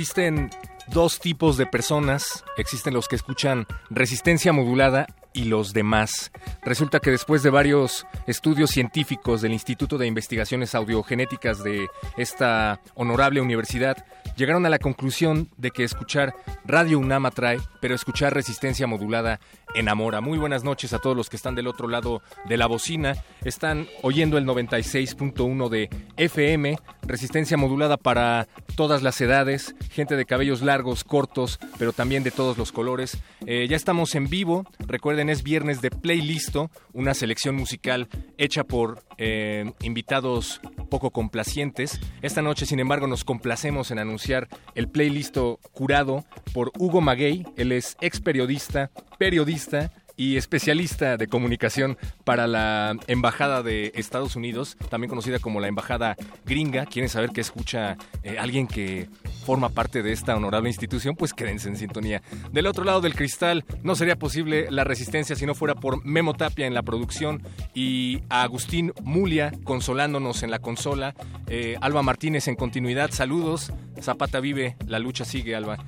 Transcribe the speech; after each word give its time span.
Existen 0.00 0.48
dos 0.86 1.20
tipos 1.20 1.58
de 1.58 1.66
personas. 1.66 2.42
Existen 2.56 2.94
los 2.94 3.06
que 3.06 3.16
escuchan 3.16 3.66
resistencia 3.90 4.50
modulada 4.50 5.06
y 5.34 5.44
los 5.44 5.74
demás. 5.74 6.32
Resulta 6.62 7.00
que 7.00 7.10
después 7.10 7.42
de 7.42 7.50
varios 7.50 8.06
estudios 8.26 8.70
científicos 8.70 9.42
del 9.42 9.52
Instituto 9.52 9.98
de 9.98 10.06
Investigaciones 10.06 10.74
Audiogenéticas 10.74 11.62
de 11.62 11.86
esta 12.16 12.80
honorable 12.94 13.42
universidad, 13.42 14.02
llegaron 14.38 14.64
a 14.64 14.70
la 14.70 14.78
conclusión 14.78 15.50
de 15.58 15.70
que 15.70 15.84
escuchar 15.84 16.34
Radio 16.64 16.98
UNAM 16.98 17.26
atrae, 17.26 17.60
pero 17.82 17.94
escuchar 17.94 18.32
resistencia 18.32 18.86
modulada 18.86 19.38
enamora. 19.74 20.20
Muy 20.20 20.38
buenas 20.38 20.64
noches 20.64 20.92
a 20.92 20.98
todos 20.98 21.16
los 21.16 21.28
que 21.28 21.36
están 21.36 21.54
del 21.54 21.66
otro 21.66 21.88
lado 21.88 22.22
de 22.46 22.56
la 22.56 22.66
bocina. 22.66 23.16
Están 23.44 23.86
oyendo 24.02 24.38
el 24.38 24.46
96.1 24.46 25.68
de 25.68 25.88
FM, 26.16 26.78
resistencia 27.02 27.56
modulada 27.56 27.96
para 27.96 28.48
todas 28.76 29.02
las 29.02 29.20
edades, 29.20 29.74
gente 29.90 30.16
de 30.16 30.26
cabellos 30.26 30.62
largos, 30.62 31.04
cortos, 31.04 31.58
pero 31.78 31.92
también 31.92 32.22
de 32.22 32.30
todos 32.30 32.58
los 32.58 32.72
colores. 32.72 33.18
Eh, 33.46 33.66
ya 33.68 33.76
estamos 33.76 34.14
en 34.14 34.28
vivo, 34.28 34.66
recuerden 34.78 35.28
es 35.28 35.42
viernes 35.42 35.80
de 35.80 35.90
Playlisto, 35.90 36.70
una 36.92 37.14
selección 37.14 37.54
musical 37.54 38.08
hecha 38.38 38.64
por 38.64 39.02
eh, 39.22 39.70
invitados 39.82 40.62
poco 40.88 41.10
complacientes. 41.10 42.00
Esta 42.22 42.40
noche, 42.40 42.64
sin 42.64 42.80
embargo, 42.80 43.06
nos 43.06 43.22
complacemos 43.22 43.90
en 43.90 43.98
anunciar 43.98 44.48
el 44.74 44.88
Playlisto 44.88 45.60
curado 45.72 46.24
por 46.54 46.72
Hugo 46.78 47.02
Maguey, 47.02 47.44
él 47.56 47.72
es 47.72 47.98
ex 48.00 48.20
periodista, 48.20 48.90
periodista 49.18 49.92
y 50.20 50.36
especialista 50.36 51.16
de 51.16 51.28
comunicación 51.28 51.96
para 52.24 52.46
la 52.46 52.94
Embajada 53.06 53.62
de 53.62 53.90
Estados 53.94 54.36
Unidos, 54.36 54.76
también 54.90 55.08
conocida 55.08 55.38
como 55.38 55.60
la 55.60 55.68
Embajada 55.68 56.14
Gringa. 56.44 56.84
¿Quieren 56.84 57.08
saber 57.08 57.30
qué 57.30 57.40
escucha 57.40 57.96
eh, 58.22 58.36
alguien 58.38 58.66
que 58.66 59.08
forma 59.46 59.70
parte 59.70 60.02
de 60.02 60.12
esta 60.12 60.36
honorable 60.36 60.68
institución? 60.68 61.16
Pues 61.16 61.32
quédense 61.32 61.70
en 61.70 61.76
sintonía. 61.76 62.20
Del 62.52 62.66
otro 62.66 62.84
lado 62.84 63.00
del 63.00 63.14
cristal 63.14 63.64
no 63.82 63.94
sería 63.94 64.16
posible 64.16 64.70
la 64.70 64.84
resistencia 64.84 65.36
si 65.36 65.46
no 65.46 65.54
fuera 65.54 65.74
por 65.74 66.04
Memo 66.04 66.34
Tapia 66.34 66.66
en 66.66 66.74
la 66.74 66.82
producción 66.82 67.42
y 67.72 68.20
a 68.28 68.42
Agustín 68.42 68.92
Mulia 69.02 69.52
consolándonos 69.64 70.42
en 70.42 70.50
la 70.50 70.58
consola. 70.58 71.14
Eh, 71.46 71.76
Alba 71.80 72.02
Martínez 72.02 72.46
en 72.46 72.56
continuidad, 72.56 73.10
saludos. 73.10 73.72
Zapata 74.02 74.40
vive, 74.40 74.76
la 74.86 74.98
lucha 74.98 75.24
sigue, 75.24 75.56
Alba. 75.56 75.78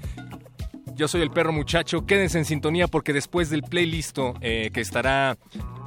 Yo 0.94 1.08
soy 1.08 1.22
el 1.22 1.30
perro 1.30 1.52
muchacho. 1.52 2.06
Quédense 2.06 2.38
en 2.38 2.44
sintonía 2.44 2.86
porque 2.88 3.12
después 3.12 3.50
del 3.50 3.62
playlist 3.62 4.18
eh, 4.40 4.70
que 4.72 4.80
estará 4.80 5.36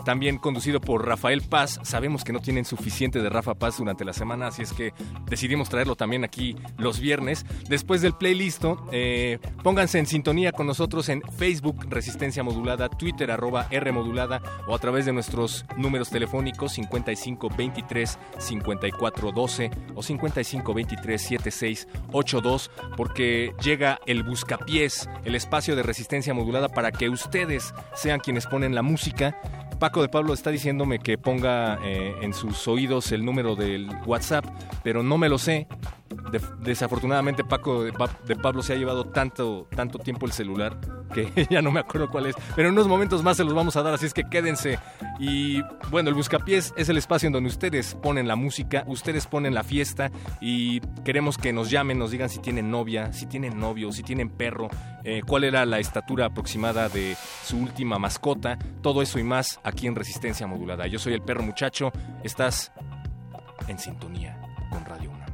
también 0.05 0.37
conducido 0.37 0.79
por 0.79 1.05
Rafael 1.05 1.41
Paz. 1.41 1.79
Sabemos 1.83 2.23
que 2.23 2.31
no 2.31 2.39
tienen 2.39 2.63
suficiente 2.63 3.21
de 3.21 3.29
Rafa 3.29 3.55
Paz 3.55 3.77
durante 3.77 4.05
la 4.05 4.13
semana, 4.13 4.47
así 4.47 4.61
es 4.61 4.71
que 4.71 4.93
decidimos 5.29 5.67
traerlo 5.67 5.97
también 5.97 6.23
aquí 6.23 6.55
los 6.77 7.01
viernes. 7.01 7.45
Después 7.67 8.01
del 8.01 8.13
playlist, 8.13 8.63
eh, 8.93 9.39
pónganse 9.63 9.99
en 9.99 10.05
sintonía 10.05 10.53
con 10.53 10.67
nosotros 10.67 11.09
en 11.09 11.21
Facebook 11.23 11.87
Resistencia 11.89 12.43
Modulada, 12.43 12.87
Twitter 12.87 13.31
arroba 13.31 13.67
R 13.71 13.91
Modulada 13.91 14.41
o 14.67 14.75
a 14.75 14.79
través 14.79 15.05
de 15.05 15.11
nuestros 15.11 15.65
números 15.75 16.09
telefónicos 16.09 16.73
55 16.73 17.49
23 17.57 18.19
54 18.37 19.31
12 19.31 19.71
o 19.95 20.03
55 20.03 20.73
23 20.73 21.21
76 21.21 21.87
82 22.11 22.71
porque 22.95 23.53
llega 23.61 23.99
el 24.05 24.23
Buscapiés, 24.23 25.09
el 25.23 25.35
espacio 25.35 25.75
de 25.75 25.83
resistencia 25.83 26.33
modulada 26.33 26.69
para 26.69 26.91
que 26.91 27.09
ustedes 27.09 27.73
sean 27.95 28.19
quienes 28.19 28.45
ponen 28.45 28.75
la 28.75 28.83
música 28.83 29.39
Paco 29.79 30.01
de 30.01 30.09
Pablo 30.09 30.33
está 30.33 30.51
diciéndome 30.51 30.99
que 30.99 31.17
ponga 31.17 31.79
eh, 31.83 32.15
en 32.21 32.33
sus 32.33 32.67
oídos 32.67 33.11
el 33.11 33.25
número 33.25 33.55
del 33.55 33.89
WhatsApp, 34.05 34.45
pero 34.83 35.03
no 35.03 35.17
me 35.17 35.29
lo 35.29 35.37
sé 35.37 35.67
desafortunadamente 36.59 37.43
Paco 37.43 37.83
de, 37.83 37.93
Pablo 38.41 38.61
se 38.61 38.73
ha 38.73 38.75
llevado 38.75 39.05
tanto, 39.05 39.67
tanto 39.75 39.99
tiempo 39.99 40.25
el 40.25 40.31
celular 40.31 40.77
que 41.13 41.47
ya 41.49 41.61
no 41.61 41.71
me 41.71 41.79
acuerdo 41.79 42.09
cuál 42.09 42.27
es. 42.27 42.35
Pero 42.55 42.67
en 42.67 42.73
unos 42.73 42.87
momentos 42.87 43.23
más 43.23 43.37
se 43.37 43.43
los 43.43 43.53
vamos 43.53 43.75
a 43.75 43.83
dar, 43.83 43.93
así 43.93 44.05
es 44.05 44.13
que 44.13 44.23
quédense. 44.23 44.79
Y 45.19 45.61
bueno, 45.89 46.09
el 46.09 46.15
Buscapiés 46.15 46.73
es 46.75 46.89
el 46.89 46.97
espacio 46.97 47.27
en 47.27 47.33
donde 47.33 47.49
ustedes 47.49 47.95
ponen 47.95 48.27
la 48.27 48.35
música, 48.35 48.83
ustedes 48.87 49.27
ponen 49.27 49.53
la 49.53 49.63
fiesta 49.63 50.11
y 50.41 50.81
queremos 51.03 51.37
que 51.37 51.53
nos 51.53 51.69
llamen, 51.69 51.99
nos 51.99 52.11
digan 52.11 52.29
si 52.29 52.39
tienen 52.39 52.69
novia, 52.69 53.13
si 53.13 53.25
tienen 53.25 53.59
novio, 53.59 53.91
si 53.91 54.03
tienen 54.03 54.29
perro, 54.29 54.67
eh, 55.03 55.21
cuál 55.25 55.43
era 55.43 55.65
la 55.65 55.79
estatura 55.79 56.25
aproximada 56.25 56.89
de 56.89 57.15
su 57.43 57.57
última 57.57 57.99
mascota, 57.99 58.57
todo 58.81 59.01
eso 59.01 59.19
y 59.19 59.23
más 59.23 59.59
aquí 59.65 59.87
en 59.87 59.95
Resistencia 59.95 60.47
Modulada. 60.47 60.87
Yo 60.87 60.99
soy 60.99 61.13
el 61.13 61.21
perro 61.21 61.43
muchacho, 61.43 61.91
estás 62.23 62.71
en 63.67 63.77
sintonía 63.77 64.39
con 64.69 64.85
Radio 64.85 65.11
1. 65.11 65.25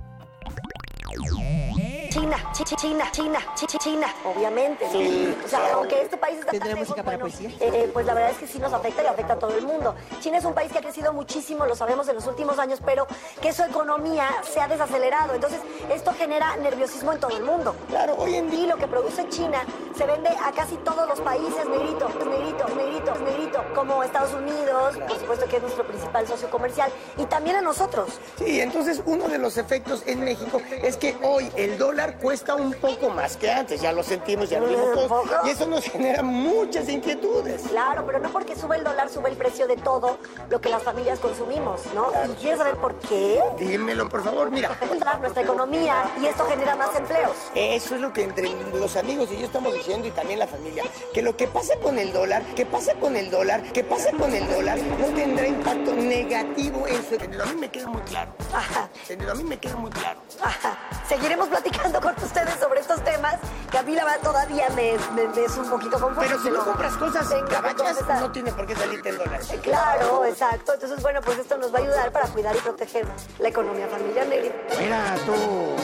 China, 2.12 2.36
China, 2.52 3.10
China, 3.12 3.40
China, 3.80 4.08
obviamente. 4.26 4.86
Sí, 4.92 5.34
o 5.46 5.48
sea, 5.48 5.76
aunque 5.76 6.02
este 6.02 6.18
país 6.18 6.40
está 6.40 6.52
¿Tendrá 6.52 6.76
música 6.76 7.04
para 7.04 7.18
poesía? 7.18 7.50
Eh, 7.62 7.90
pues 7.94 8.06
la 8.06 8.14
verdad 8.14 8.32
es 8.32 8.38
que 8.38 8.48
sí 8.48 8.60
nos 8.60 8.74
afecta 8.74 9.02
y 9.02 9.06
afecta 9.06 9.34
a 9.34 9.40
todo 9.40 9.58
el 9.58 9.66
mundo. 9.66 9.96
China 10.20 10.38
es 10.38 10.44
un 10.44 10.54
país 10.54 10.74
que 10.74 10.80
ha 10.80 10.82
crecido 10.82 11.14
muchísimo, 11.14 11.66
lo 11.66 11.74
sabemos 11.74 12.10
en 12.10 12.16
los 12.16 12.28
últimos 12.28 12.60
años, 12.60 12.82
pero 12.86 13.08
que 13.42 13.54
su 13.54 13.64
economía 13.64 14.28
se 14.44 14.60
ha 14.60 14.68
desacelerado. 14.68 15.36
Entonces, 15.36 15.62
esto 15.90 16.14
genera 16.14 16.58
nerviosismo 16.58 17.14
en 17.14 17.20
todo 17.22 17.38
el 17.38 17.44
mundo. 17.44 17.78
Claro, 17.88 18.16
hoy 18.18 18.36
en 18.36 18.52
día 18.52 18.68
lo 18.68 18.76
que 18.76 18.88
produce 18.88 19.30
China 19.30 19.64
se 19.96 20.06
vende 20.06 20.30
a 20.30 20.52
casi 20.52 20.76
todos 20.78 21.08
los 21.08 21.22
países, 21.22 21.66
negrito, 21.70 22.10
negrito, 22.26 22.68
negrito, 22.76 23.16
negrito, 23.24 23.64
como 23.74 24.04
Estados 24.04 24.34
Unidos, 24.34 24.98
por 24.98 25.18
supuesto 25.18 25.46
que 25.48 25.56
es 25.56 25.62
nuestro 25.62 25.88
principal 25.88 26.28
socio 26.28 26.50
comercial, 26.50 26.92
y 27.18 27.24
también 27.26 27.56
a 27.56 27.62
nosotros. 27.62 28.20
Sí, 28.38 28.60
entonces 28.60 29.02
uno 29.06 29.30
de 29.30 29.38
los 29.38 29.58
efectos 29.58 30.04
en 30.06 30.26
México 30.26 30.62
es 30.84 30.98
que 30.98 31.16
hoy 31.24 31.50
el 31.56 31.78
dólar 31.78 32.01
cuesta 32.10 32.56
un 32.56 32.74
poco 32.74 33.10
más 33.10 33.38
que 33.38 33.52
antes, 33.52 33.82
ya 33.82 33.92
lo 33.92 34.04
sentimos, 34.04 34.50
ya 34.50 34.60
lo 34.60 34.68
vimos 34.68 34.94
todos, 34.94 35.30
y 35.46 35.50
eso 35.50 35.68
nos 35.68 35.84
genera 35.86 36.24
muchas 36.24 36.90
inquietudes. 36.90 37.64
Claro, 37.70 38.06
pero 38.06 38.20
no 38.20 38.30
porque 38.32 38.56
sube 38.56 38.78
el 38.78 38.84
dólar, 38.84 39.10
sube 39.10 39.30
el 39.30 39.38
precio 39.38 39.68
de 39.68 39.78
todo 39.78 40.18
lo 40.50 40.60
que 40.60 40.70
las 40.70 40.84
familias 40.84 41.20
consumimos, 41.20 41.82
¿no? 41.94 42.12
¿Y 42.32 42.36
quieres 42.36 42.60
saber 42.60 42.76
por 42.78 42.96
qué? 43.00 43.42
Dímelo, 43.58 44.10
por 44.10 44.24
favor, 44.24 44.50
mira. 44.52 44.78
Nuestra 45.22 45.44
economía 45.44 46.12
y 46.22 46.26
esto 46.26 46.46
genera 46.46 46.76
más 46.76 46.96
empleos. 46.96 47.36
Eso 47.54 47.96
es 47.96 48.02
lo 48.02 48.12
que 48.14 48.24
entre 48.24 48.50
los 48.74 48.96
amigos 48.96 49.30
y 49.32 49.38
yo 49.38 49.46
estamos 49.46 49.74
diciendo 49.74 50.08
y 50.08 50.12
también 50.12 50.40
la 50.40 50.48
familia, 50.48 50.84
que 51.14 51.22
lo 51.22 51.36
que 51.36 51.48
pasa 51.48 51.76
con 51.82 52.00
el 52.00 52.12
dólar, 52.12 52.44
que 52.56 52.66
pasa 52.66 52.94
con 52.96 53.16
el 53.16 53.30
dólar, 53.30 53.62
que 53.74 53.84
pasa 53.84 54.12
con 54.12 54.34
el 54.34 54.48
dólar, 54.48 54.80
no 55.00 55.08
tendrá 55.08 55.48
impacto 55.48 55.94
negativo 55.94 56.88
en 56.88 57.04
su... 57.04 57.42
A 57.42 57.46
mí 57.46 57.60
me 57.60 57.70
queda 57.70 57.88
muy 57.88 58.02
claro. 58.02 58.32
Ajá. 58.54 58.90
A 59.30 59.34
mí 59.36 59.44
me 59.44 59.58
queda 59.58 59.76
muy 59.76 59.92
claro. 59.92 60.22
Ajá. 60.42 60.78
Seguiremos 61.08 61.48
platicando 61.50 61.91
con 62.00 62.16
ustedes 62.24 62.56
sobre 62.60 62.80
estos 62.80 63.04
temas 63.04 63.36
que 63.70 63.78
a 63.78 63.84
mí 63.84 63.96
la 63.96 64.06
verdad 64.06 64.20
todavía 64.22 64.70
me, 64.76 64.94
es 64.94 65.58
un 65.58 65.70
poquito 65.70 66.00
confuso. 66.00 66.22
Pero 66.22 66.42
si 66.42 66.50
no 66.50 66.64
compras 66.64 66.96
cosas 66.96 67.32
en 67.32 67.46
cabachas, 67.48 67.98
no 68.22 68.32
tiene 68.32 68.52
por 68.52 68.66
qué 68.66 68.76
salirte 68.76 69.10
en 69.10 69.18
dólares. 69.18 69.52
Eh, 69.52 69.60
claro, 69.62 70.26
exacto. 70.26 70.74
Entonces, 70.74 71.02
bueno, 71.02 71.20
pues 71.22 71.40
esto 71.40 71.58
nos 71.58 71.74
va 71.74 71.80
a 71.80 71.82
ayudar 71.82 72.12
para 72.12 72.28
cuidar 72.28 72.56
y 72.56 72.60
proteger 72.60 73.06
la 73.40 73.50
economía 73.50 73.88
familiar, 73.88 74.28
Nelly. 74.28 74.52
Mira, 74.80 75.16
tú, 75.26 75.76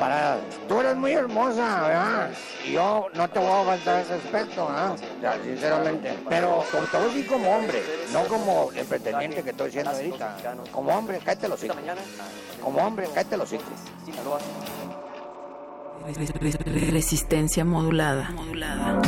la 0.00 0.38
tú 0.68 0.80
eres 0.80 0.96
muy 0.96 1.12
hermosa, 1.12 1.82
¿verdad? 1.82 2.30
Y 2.64 2.72
yo 2.72 3.06
no 3.14 3.30
te 3.30 3.38
voy 3.38 3.62
a 3.62 3.64
faltar 3.64 4.02
ese 4.02 4.14
aspecto, 4.14 4.68
¿ah? 4.68 4.94
sinceramente. 5.42 6.18
Pero 6.28 6.64
sobre 6.70 6.86
todo 6.88 7.10
sí 7.10 7.24
como 7.24 7.56
hombre, 7.56 7.82
no 8.12 8.24
como 8.26 8.70
el 8.74 8.86
pretendiente 8.86 9.42
que 9.42 9.50
estoy 9.50 9.72
siendo 9.72 9.90
ahorita. 9.90 10.36
Como 10.70 10.96
hombre, 10.96 11.20
cállate 11.24 11.48
los 11.48 11.62
hijos. 11.64 11.78
Como 12.62 12.84
hombre, 12.84 13.08
cállate 13.14 13.36
los 13.36 13.52
hijos. 13.52 13.66
Resistencia 16.06 17.64
modulada. 17.64 18.30
modulada. 18.30 19.02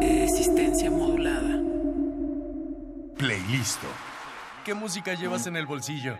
Resistencia 0.00 0.90
modulada. 0.90 1.60
Playlisto. 3.16 3.86
¿Qué 4.64 4.74
música 4.74 5.14
llevas 5.14 5.46
en 5.46 5.54
el 5.54 5.66
bolsillo? 5.66 6.18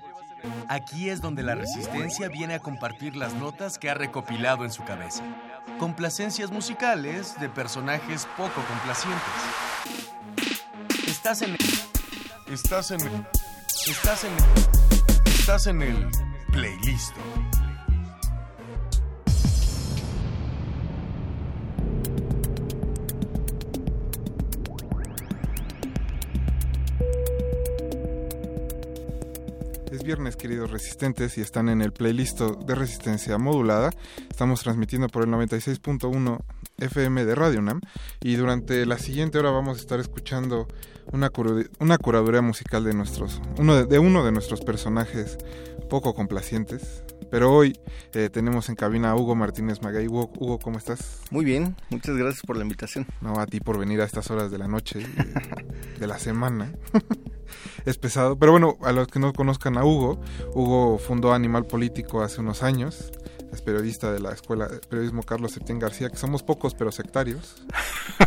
Aquí 0.69 1.11
es 1.11 1.21
donde 1.21 1.43
la 1.43 1.57
resistencia 1.57 2.29
viene 2.29 2.55
a 2.55 2.61
compartir 2.61 3.17
las 3.17 3.35
notas 3.35 3.79
que 3.79 3.91
ha 3.91 3.95
recopilado 3.95 4.65
en 4.65 4.71
su 4.71 4.85
cabeza. 4.85 5.25
Complacencias 5.81 6.53
musicales 6.53 7.35
de 7.41 7.49
personajes 7.49 8.29
poco 8.37 8.63
complacientes. 8.69 9.25
Estás 11.09 11.43
en 11.43 11.57
Estás 12.47 12.93
en 12.93 13.01
Estás 13.89 14.25
en 14.25 14.33
Estás 15.27 15.67
en 15.67 15.83
el 15.83 16.34
playlist. 16.55 17.13
Es 29.91 30.05
viernes, 30.05 30.37
queridos 30.37 30.71
resistentes, 30.71 31.37
y 31.39 31.41
están 31.41 31.69
en 31.69 31.83
el 31.83 31.93
playlist 31.93 32.41
de 32.41 32.75
resistencia 32.77 33.37
modulada. 33.37 33.91
Estamos 34.31 34.63
transmitiendo 34.63 35.09
por 35.09 35.25
el 35.25 35.31
96.1 35.31 36.39
FM 36.79 37.25
de 37.25 37.35
Radio 37.35 37.63
Nam 37.63 37.81
y 38.21 38.37
durante 38.37 38.85
la 38.87 38.99
siguiente 38.99 39.39
hora 39.39 39.51
vamos 39.51 39.79
a 39.79 39.81
estar 39.81 40.01
escuchando 40.01 40.67
una, 41.13 41.31
una 41.79 41.99
curaduría 41.99 42.43
musical 42.43 42.85
de 42.85 42.95
nuestros 42.95 43.41
uno 43.59 43.85
de, 43.85 43.99
uno 43.99 44.25
de 44.25 44.33
nuestros 44.33 44.61
personajes 44.63 45.39
poco 45.89 46.15
complacientes. 46.15 47.05
Pero 47.31 47.53
hoy 47.53 47.79
eh, 48.13 48.29
tenemos 48.31 48.69
en 48.69 48.77
cabina 48.77 49.11
a 49.11 49.17
Hugo 49.17 49.35
Martínez 49.35 49.83
Magay. 49.83 50.07
Hugo, 50.07 50.31
Hugo, 50.39 50.59
¿cómo 50.59 50.79
estás? 50.79 51.21
Muy 51.31 51.45
bien, 51.45 51.77
muchas 51.91 52.17
gracias 52.17 52.43
por 52.47 52.57
la 52.57 52.63
invitación. 52.63 53.07
No, 53.21 53.41
a 53.41 53.47
ti 53.47 53.61
por 53.61 53.79
venir 53.79 54.01
a 54.01 54.05
estas 54.05 54.31
horas 54.31 54.51
de 54.51 54.59
la 54.59 54.69
noche, 54.69 55.01
de, 55.01 55.07
de 55.99 56.07
la 56.07 56.19
semana. 56.19 56.73
es 57.85 57.99
pesado. 57.99 58.39
Pero 58.39 58.53
bueno, 58.53 58.77
a 58.83 58.93
los 58.93 59.09
que 59.09 59.19
no 59.19 59.33
conozcan 59.33 59.77
a 59.79 59.85
Hugo, 59.85 60.21
Hugo 60.55 60.99
fundó 60.99 61.33
Animal 61.33 61.67
Político 61.67 62.23
hace 62.23 62.41
unos 62.41 62.63
años 62.63 63.11
es 63.55 63.63
periodista 63.63 64.13
de 64.13 64.21
la 64.21 64.33
Escuela 64.33 64.69
de 64.69 64.79
Periodismo 64.79 65.23
Carlos 65.23 65.53
Septién 65.53 65.79
García, 65.79 66.11
que 66.11 66.17
somos 66.17 66.43
pocos 66.43 66.75
pero 66.75 66.93
sectarios. 66.93 67.65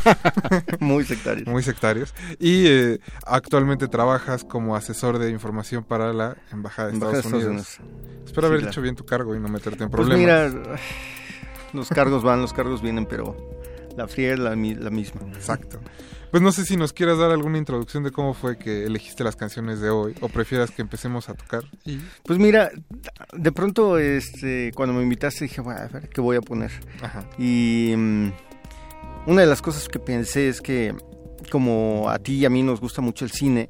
Muy 0.79 1.03
sectarios. 1.03 1.47
Muy 1.47 1.63
sectarios. 1.63 2.13
Y 2.39 2.65
eh, 2.67 2.99
actualmente 3.25 3.87
trabajas 3.87 4.43
como 4.43 4.75
asesor 4.75 5.19
de 5.19 5.29
información 5.29 5.83
para 5.83 6.13
la 6.13 6.37
Embajada 6.51 6.89
de, 6.89 6.95
Estados, 6.95 7.25
Unidos. 7.25 7.79
Espero 8.25 8.47
haber 8.47 8.65
hecho 8.65 8.81
bien 8.81 8.95
tu 8.95 9.05
cargo 9.05 9.35
y 9.35 9.39
no 9.39 9.47
meterte 9.49 9.83
en 9.83 9.89
pues 9.89 10.07
problemas. 10.07 10.51
Pues 10.51 10.65
mira, 10.65 10.79
los 11.73 11.89
cargos 11.89 12.23
van, 12.23 12.41
los 12.41 12.53
cargos 12.53 12.81
vienen, 12.81 13.05
pero 13.05 13.35
la 13.95 14.07
fría 14.07 14.33
es 14.33 14.39
la, 14.39 14.51
la 14.51 14.89
misma. 14.89 15.21
Exacto. 15.33 15.79
Pues 16.31 16.43
no 16.43 16.51
sé 16.51 16.65
si 16.65 16.75
nos 16.75 16.93
quieras 16.93 17.17
dar 17.17 17.31
alguna 17.31 17.57
introducción 17.57 18.03
de 18.03 18.11
cómo 18.11 18.33
fue 18.33 18.57
que 18.57 18.85
elegiste 18.85 19.23
las 19.23 19.35
canciones 19.35 19.79
de 19.79 19.89
hoy 19.89 20.13
o 20.21 20.27
prefieras 20.29 20.71
que 20.71 20.81
empecemos 20.81 21.29
a 21.29 21.33
tocar. 21.33 21.63
Pues 22.23 22.37
mira, 22.37 22.69
de 23.33 23.51
pronto 23.51 23.97
este 23.97 24.71
cuando 24.75 24.93
me 24.93 25.03
invitaste 25.03 25.45
dije, 25.45 25.61
bueno, 25.61 25.79
a 25.81 25.87
ver, 25.87 26.09
¿qué 26.09 26.21
voy 26.21 26.37
a 26.37 26.41
poner? 26.41 26.71
Y 27.37 27.93
mm, 27.95 28.31
una 29.27 29.41
de 29.41 29.47
las 29.47 29.61
cosas 29.61 29.87
que 29.87 29.99
pensé 29.99 30.49
es 30.49 30.61
que 30.61 30.93
como 31.49 32.09
a 32.09 32.19
ti 32.19 32.35
y 32.35 32.45
a 32.45 32.49
mí 32.49 32.61
nos 32.61 32.81
gusta 32.81 33.01
mucho 33.01 33.23
el 33.23 33.31
cine, 33.31 33.69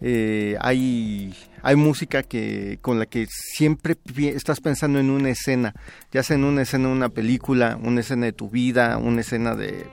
eh, 0.00 0.56
hay, 0.60 1.34
hay 1.62 1.76
música 1.76 2.22
que 2.22 2.78
con 2.80 2.98
la 2.98 3.06
que 3.06 3.26
siempre 3.28 3.96
estás 4.16 4.60
pensando 4.60 4.98
en 4.98 5.10
una 5.10 5.30
escena, 5.30 5.74
ya 6.10 6.22
sea 6.22 6.36
en 6.36 6.44
una 6.44 6.62
escena 6.62 6.88
de 6.88 6.94
una 6.94 7.08
película, 7.10 7.78
una 7.82 8.00
escena 8.00 8.26
de 8.26 8.32
tu 8.32 8.48
vida, 8.48 8.96
una 8.96 9.20
escena 9.20 9.54
de 9.54 9.86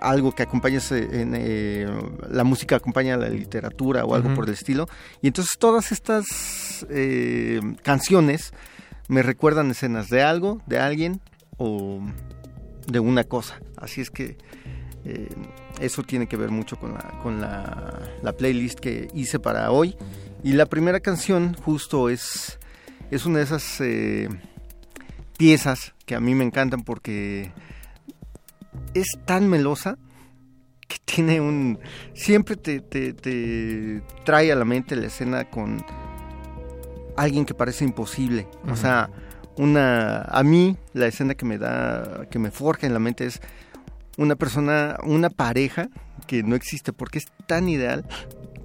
algo 0.00 0.32
que 0.32 0.42
acompañes 0.42 0.90
en 0.92 1.34
eh, 1.34 1.86
la 2.30 2.44
música 2.44 2.76
acompaña 2.76 3.14
a 3.14 3.16
la 3.16 3.28
literatura 3.28 4.04
o 4.04 4.14
algo 4.14 4.34
por 4.34 4.46
el 4.46 4.54
estilo. 4.54 4.88
Y 5.22 5.28
entonces 5.28 5.58
todas 5.58 5.92
estas 5.92 6.86
eh, 6.90 7.60
canciones 7.82 8.52
me 9.08 9.22
recuerdan 9.22 9.70
escenas 9.70 10.08
de 10.08 10.22
algo 10.22 10.62
de 10.66 10.78
alguien 10.78 11.20
o 11.56 12.00
de 12.86 13.00
una 13.00 13.24
cosa. 13.24 13.60
Así 13.76 14.00
es 14.00 14.10
que 14.10 14.38
eh, 15.04 15.28
eso 15.80 16.02
tiene 16.02 16.26
que 16.26 16.36
ver 16.36 16.50
mucho 16.50 16.76
con 16.76 16.94
la 16.94 17.20
con 17.22 17.40
la, 17.40 18.00
la, 18.22 18.32
playlist 18.32 18.78
que 18.78 19.08
hice 19.14 19.38
para 19.38 19.70
hoy. 19.70 19.96
Y 20.44 20.52
la 20.52 20.66
primera 20.66 21.00
canción 21.00 21.54
justo 21.54 22.08
es 22.08 22.58
es 23.10 23.26
una 23.26 23.38
de 23.38 23.44
esas 23.44 23.82
piezas 25.38 25.94
que 26.04 26.14
a 26.14 26.20
mí 26.20 26.34
me 26.34 26.44
encantan 26.44 26.82
porque 26.82 27.52
es 28.94 29.18
tan 29.24 29.48
melosa 29.48 29.98
que 30.86 30.96
tiene 31.04 31.40
un... 31.40 31.78
Siempre 32.14 32.56
te, 32.56 32.80
te, 32.80 34.02
trae 34.24 34.50
a 34.50 34.56
la 34.56 34.64
mente 34.64 34.96
la 34.96 35.06
escena 35.06 35.44
con 35.44 35.84
alguien 37.16 37.44
que 37.44 37.54
parece 37.54 37.84
imposible. 37.84 38.48
O 38.70 38.76
sea, 38.76 39.10
una... 39.56 40.22
A 40.22 40.42
mí 40.42 40.76
la 40.94 41.06
escena 41.06 41.34
que 41.34 41.44
me 41.44 41.58
da, 41.58 42.26
que 42.30 42.38
me 42.38 42.50
forja 42.50 42.86
en 42.86 42.94
la 42.94 42.98
mente 42.98 43.26
es 43.26 43.40
una 44.16 44.34
persona, 44.36 44.96
una 45.04 45.30
pareja 45.30 45.88
que 46.26 46.42
no 46.42 46.56
existe 46.56 46.92
porque 46.92 47.18
es 47.18 47.26
tan 47.46 47.68
ideal 47.68 48.04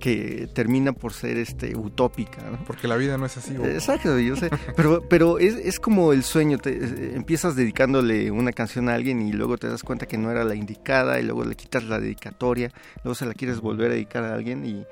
que 0.04 0.50
termina 0.54 0.92
por 0.92 1.14
ser 1.14 1.38
este 1.38 1.78
utópica. 1.78 2.42
Porque 2.68 2.90
la 2.90 2.98
vida 2.98 3.18
no 3.18 3.26
es 3.26 3.38
así. 3.38 3.56
Exacto, 3.56 4.20
yo 4.20 4.36
sé. 4.36 4.50
Pero, 4.76 5.02
pero 5.08 5.40
es, 5.40 5.56
es 5.56 5.80
como 5.80 6.12
el 6.12 6.26
sueño. 6.26 6.58
Te, 6.58 7.16
empiezas 7.16 7.56
dedicándole 7.56 8.30
una 8.30 8.52
canción 8.52 8.90
a 8.90 8.96
alguien 8.96 9.22
y 9.22 9.32
luego 9.32 9.58
te 9.58 9.70
das 9.70 9.82
cuenta 9.82 10.06
que 10.06 10.18
no 10.18 10.30
era 10.30 10.44
la 10.44 10.56
indicada 10.56 11.22
y 11.22 11.24
luego 11.24 11.46
le 11.46 11.56
quitas 11.56 11.86
la 11.86 12.02
dedicatoria, 12.02 12.70
luego 13.06 13.16
se 13.16 13.26
la 13.26 13.34
quieres 13.34 13.62
volver 13.62 13.92
a 13.92 13.94
dedicar 13.94 14.26
a 14.26 14.34
alguien 14.34 14.66
y 14.66 14.86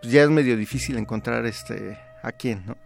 pues 0.00 0.10
ya 0.10 0.22
es 0.22 0.30
medio 0.30 0.56
difícil 0.56 0.96
encontrar 0.96 1.44
este 1.44 1.98
a 2.22 2.32
quién, 2.32 2.64
¿no? 2.64 2.78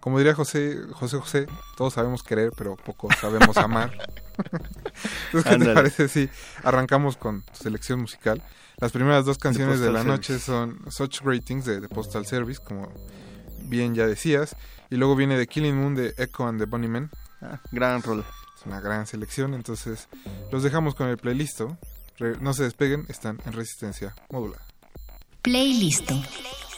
Como 0.00 0.18
diría 0.18 0.34
José, 0.34 0.76
José 0.92 1.16
José, 1.16 1.46
todos 1.78 1.94
sabemos 1.94 2.22
querer, 2.22 2.50
pero 2.54 2.76
poco 2.76 3.08
sabemos 3.18 3.56
amar. 3.56 3.96
¿Qué 5.32 5.56
te 5.56 5.72
parece 5.72 6.06
si 6.08 6.28
arrancamos 6.62 7.16
con 7.16 7.40
tu 7.40 7.54
selección 7.54 8.02
musical? 8.02 8.42
Las 8.78 8.92
primeras 8.92 9.24
dos 9.24 9.38
canciones 9.38 9.80
de 9.80 9.92
la 9.92 10.04
noche 10.04 10.38
son 10.38 10.80
Such 10.90 11.20
Greetings 11.22 11.64
de, 11.64 11.88
Postal 11.88 12.26
Service, 12.26 12.60
como 12.62 12.92
bien 13.62 13.94
ya 13.94 14.06
decías. 14.06 14.56
Y 14.90 14.96
luego 14.96 15.16
viene 15.16 15.38
The 15.38 15.46
Killing 15.46 15.76
Moon 15.76 15.94
de 15.94 16.14
Echo 16.18 16.46
and 16.46 16.60
the 16.60 16.66
Bunnymen. 16.66 17.10
Ah, 17.40 17.60
gran 17.72 18.02
rol. 18.02 18.24
Es 18.58 18.66
una 18.66 18.80
gran 18.80 19.06
selección, 19.06 19.54
entonces 19.54 20.08
los 20.50 20.62
dejamos 20.62 20.94
con 20.94 21.08
el 21.08 21.16
playlist. 21.16 21.62
No 22.40 22.54
se 22.54 22.64
despeguen, 22.64 23.06
están 23.08 23.40
en 23.44 23.52
resistencia 23.52 24.14
módula. 24.30 24.58
Playlist. 25.42 26.06
Playlist. 26.06 26.73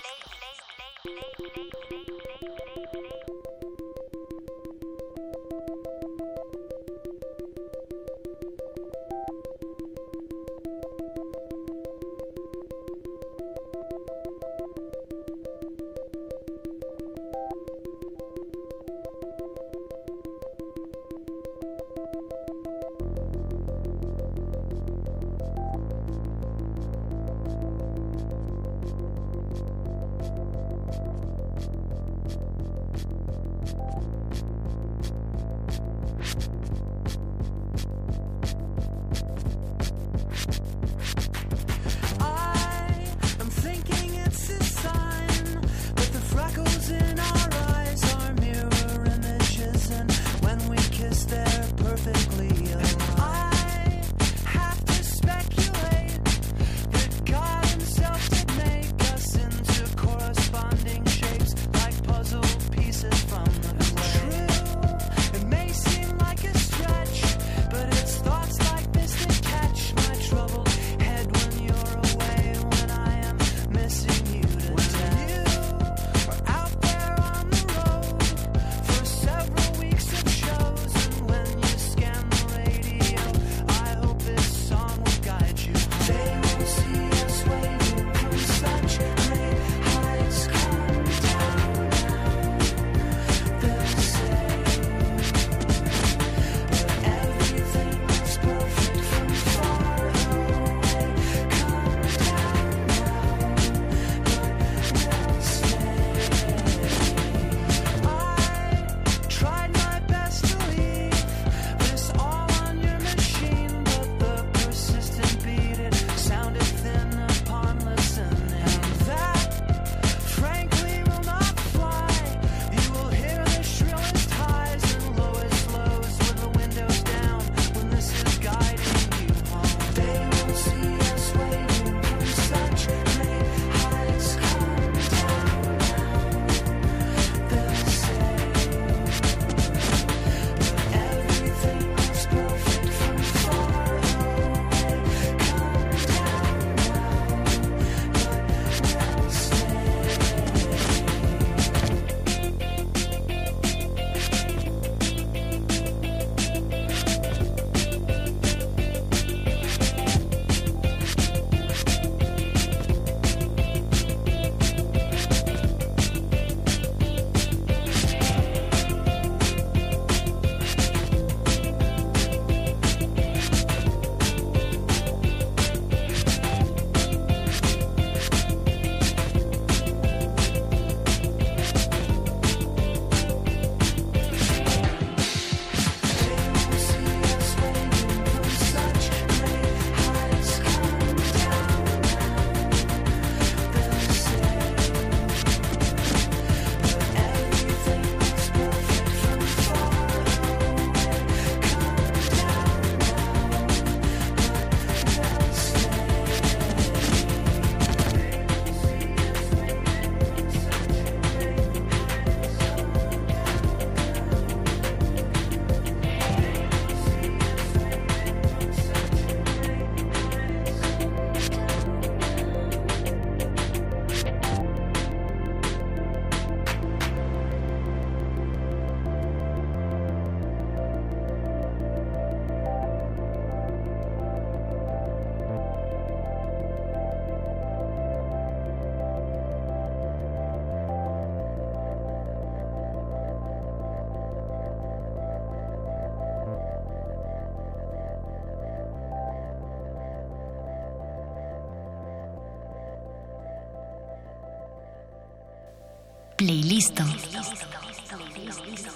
Lisa. 258.47 258.96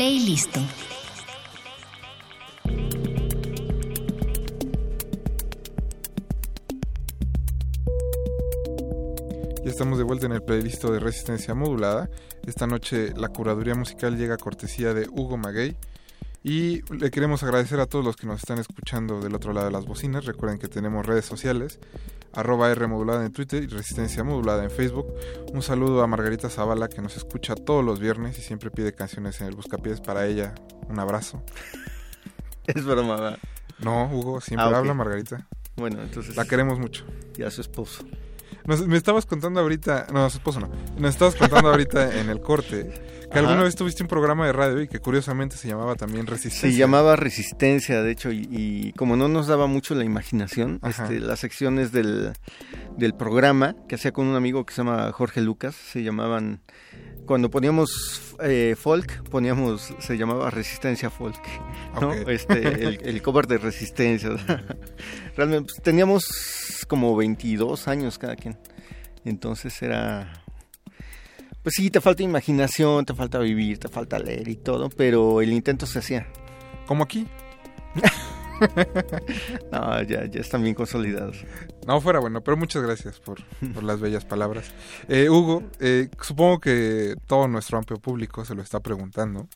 Playlisto. 0.00 0.58
Ya 9.62 9.70
estamos 9.70 9.98
de 9.98 10.04
vuelta 10.04 10.24
en 10.24 10.32
el 10.32 10.42
playlist 10.42 10.82
de 10.84 11.00
Resistencia 11.00 11.54
Modulada. 11.54 12.08
Esta 12.46 12.66
noche 12.66 13.12
la 13.14 13.28
curaduría 13.28 13.74
musical 13.74 14.16
llega 14.16 14.36
a 14.36 14.38
cortesía 14.38 14.94
de 14.94 15.06
Hugo 15.06 15.36
Maguey. 15.36 15.76
Y 16.42 16.80
le 16.94 17.10
queremos 17.10 17.42
agradecer 17.42 17.78
a 17.78 17.84
todos 17.84 18.02
los 18.02 18.16
que 18.16 18.26
nos 18.26 18.38
están 18.40 18.56
escuchando 18.56 19.20
del 19.20 19.34
otro 19.34 19.52
lado 19.52 19.66
de 19.66 19.72
las 19.72 19.84
bocinas. 19.84 20.24
Recuerden 20.24 20.58
que 20.58 20.68
tenemos 20.68 21.04
redes 21.04 21.26
sociales, 21.26 21.78
arroba 22.32 22.70
R 22.70 22.86
modulada 22.86 23.24
en 23.24 23.32
Twitter 23.32 23.62
y 23.62 23.66
Resistencia 23.66 24.24
Modulada 24.24 24.62
en 24.64 24.70
Facebook. 24.70 25.06
Un 25.52 25.62
saludo 25.62 26.02
a 26.02 26.06
Margarita 26.06 26.48
Zavala 26.48 26.88
que 26.88 27.02
nos 27.02 27.16
escucha 27.16 27.54
todos 27.54 27.84
los 27.84 28.00
viernes 28.00 28.38
y 28.38 28.42
siempre 28.42 28.70
pide 28.70 28.92
canciones 28.94 29.40
en 29.40 29.48
el 29.48 29.56
Buscapiés. 29.56 30.00
Para 30.00 30.26
ella, 30.26 30.54
un 30.88 30.98
abrazo. 30.98 31.42
Es 32.66 32.84
broma, 32.84 33.16
¿verdad? 33.16 33.38
No, 33.80 34.04
Hugo, 34.12 34.40
siempre 34.40 34.66
Ah, 34.72 34.78
habla 34.78 34.94
Margarita. 34.94 35.46
Bueno, 35.76 36.02
entonces... 36.02 36.36
La 36.36 36.44
queremos 36.44 36.78
mucho. 36.78 37.04
Y 37.36 37.42
a 37.42 37.50
su 37.50 37.62
esposo. 37.62 38.04
Nos- 38.66 38.86
me 38.86 38.96
estabas 38.96 39.26
contando 39.26 39.60
ahorita, 39.60 40.06
no, 40.12 40.28
su 40.30 40.38
esposo 40.38 40.60
no, 40.60 40.70
nos 40.98 41.10
estabas 41.14 41.34
contando 41.36 41.68
ahorita 41.70 42.18
en 42.20 42.28
el 42.30 42.40
corte 42.40 42.90
que 43.30 43.38
Ajá. 43.38 43.48
alguna 43.48 43.62
vez 43.62 43.76
tuviste 43.76 44.02
un 44.02 44.08
programa 44.08 44.44
de 44.46 44.52
radio 44.52 44.82
y 44.82 44.88
que 44.88 44.98
curiosamente 44.98 45.56
se 45.56 45.68
llamaba 45.68 45.94
también 45.94 46.26
Resistencia. 46.26 46.68
Se 46.68 46.76
llamaba 46.76 47.14
Resistencia, 47.14 48.02
de 48.02 48.10
hecho, 48.10 48.32
y, 48.32 48.48
y 48.50 48.92
como 48.94 49.16
no 49.16 49.28
nos 49.28 49.46
daba 49.46 49.68
mucho 49.68 49.94
la 49.94 50.04
imaginación, 50.04 50.80
este, 50.82 51.20
las 51.20 51.38
secciones 51.38 51.92
del, 51.92 52.32
del 52.96 53.14
programa 53.14 53.76
que 53.88 53.94
hacía 53.94 54.10
con 54.12 54.26
un 54.26 54.34
amigo 54.34 54.66
que 54.66 54.74
se 54.74 54.78
llama 54.82 55.12
Jorge 55.12 55.40
Lucas, 55.42 55.76
se 55.76 56.02
llamaban, 56.02 56.60
cuando 57.30 57.48
poníamos 57.48 58.34
eh, 58.42 58.74
folk, 58.76 59.22
poníamos, 59.30 59.94
se 60.00 60.18
llamaba 60.18 60.50
Resistencia 60.50 61.10
Folk, 61.10 61.40
¿no? 62.00 62.12
Este, 62.12 62.58
el, 62.82 62.98
el 63.04 63.22
cover 63.22 63.46
de 63.46 63.58
Resistencia. 63.58 64.30
Realmente 65.36 65.72
pues, 65.72 65.80
teníamos 65.80 66.84
como 66.88 67.14
22 67.14 67.86
años 67.86 68.18
cada 68.18 68.34
quien, 68.34 68.58
entonces 69.24 69.80
era... 69.80 70.42
Pues 71.62 71.76
sí, 71.76 71.88
te 71.88 72.00
falta 72.00 72.24
imaginación, 72.24 73.04
te 73.04 73.14
falta 73.14 73.38
vivir, 73.38 73.78
te 73.78 73.86
falta 73.86 74.18
leer 74.18 74.48
y 74.48 74.56
todo, 74.56 74.90
pero 74.90 75.40
el 75.40 75.52
intento 75.52 75.86
se 75.86 76.00
hacía. 76.00 76.26
Como 76.84 77.04
aquí. 77.04 77.28
No, 79.72 80.02
ya, 80.02 80.24
ya 80.26 80.40
están 80.40 80.62
bien 80.62 80.74
consolidados. 80.74 81.44
No 81.86 82.00
fuera 82.00 82.18
bueno, 82.18 82.42
pero 82.42 82.56
muchas 82.56 82.82
gracias 82.82 83.20
por, 83.20 83.38
por 83.72 83.82
las 83.82 84.00
bellas 84.00 84.24
palabras. 84.24 84.72
Eh, 85.08 85.28
Hugo, 85.30 85.62
eh, 85.80 86.08
supongo 86.20 86.60
que 86.60 87.14
todo 87.26 87.48
nuestro 87.48 87.78
amplio 87.78 87.98
público 87.98 88.44
se 88.44 88.54
lo 88.54 88.62
está 88.62 88.80
preguntando, 88.80 89.48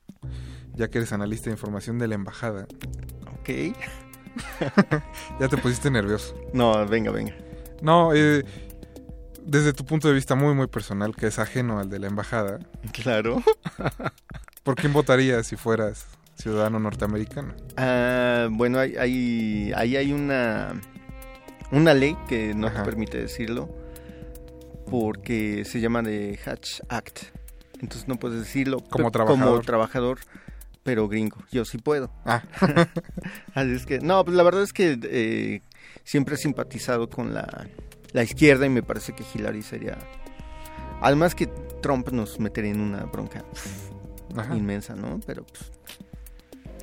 ya 0.74 0.88
que 0.88 0.98
eres 0.98 1.12
analista 1.12 1.46
de 1.46 1.52
información 1.52 1.98
de 1.98 2.08
la 2.08 2.14
embajada. 2.14 2.66
Ok. 3.40 3.50
ya 5.40 5.48
te 5.48 5.56
pusiste 5.58 5.90
nervioso. 5.90 6.34
No, 6.52 6.86
venga, 6.86 7.10
venga. 7.10 7.34
No, 7.82 8.12
eh, 8.14 8.44
desde 9.44 9.72
tu 9.72 9.84
punto 9.84 10.08
de 10.08 10.14
vista 10.14 10.34
muy, 10.34 10.54
muy 10.54 10.66
personal, 10.68 11.14
que 11.14 11.26
es 11.26 11.38
ajeno 11.38 11.78
al 11.78 11.90
de 11.90 11.98
la 11.98 12.06
embajada, 12.06 12.58
Claro. 12.92 13.42
¿por 14.62 14.76
quién 14.76 14.92
votarías 14.94 15.46
si 15.46 15.56
fueras 15.56 16.06
ciudadano 16.34 16.78
norteamericano? 16.80 17.54
Ah, 17.76 18.48
bueno, 18.50 18.78
hay, 18.78 18.96
hay, 18.96 19.72
ahí 19.74 19.96
hay 19.96 20.12
una, 20.12 20.80
una 21.70 21.94
ley 21.94 22.16
que 22.28 22.54
no 22.54 22.66
Ajá. 22.68 22.78
te 22.82 22.84
permite 22.84 23.18
decirlo 23.20 23.68
porque 24.90 25.64
se 25.64 25.80
llama 25.80 26.02
de 26.02 26.38
Hatch 26.44 26.80
Act. 26.88 27.20
Entonces 27.80 28.08
no 28.08 28.16
puedes 28.16 28.38
decirlo 28.40 28.80
Como 28.80 29.10
trabajador. 29.10 29.44
como 29.50 29.60
trabajador, 29.62 30.18
pero 30.82 31.08
gringo. 31.08 31.38
Yo 31.50 31.64
sí 31.64 31.78
puedo. 31.78 32.10
Ah. 32.24 32.42
Así 33.54 33.72
es 33.72 33.86
que, 33.86 34.00
no, 34.00 34.24
pues 34.24 34.36
la 34.36 34.42
verdad 34.42 34.62
es 34.62 34.72
que 34.72 34.98
eh, 35.02 35.62
siempre 36.04 36.34
he 36.36 36.38
simpatizado 36.38 37.08
con 37.08 37.34
la, 37.34 37.66
la 38.12 38.22
izquierda 38.22 38.66
y 38.66 38.70
me 38.70 38.82
parece 38.82 39.14
que 39.14 39.24
Hillary 39.34 39.62
sería... 39.62 39.98
Además 41.00 41.34
que 41.34 41.46
Trump 41.82 42.08
nos 42.10 42.40
metería 42.40 42.70
en 42.70 42.80
una 42.80 43.04
bronca 43.04 43.44
Ajá. 44.36 44.56
inmensa, 44.56 44.94
¿no? 44.94 45.20
Pero 45.26 45.44
pues, 45.44 45.70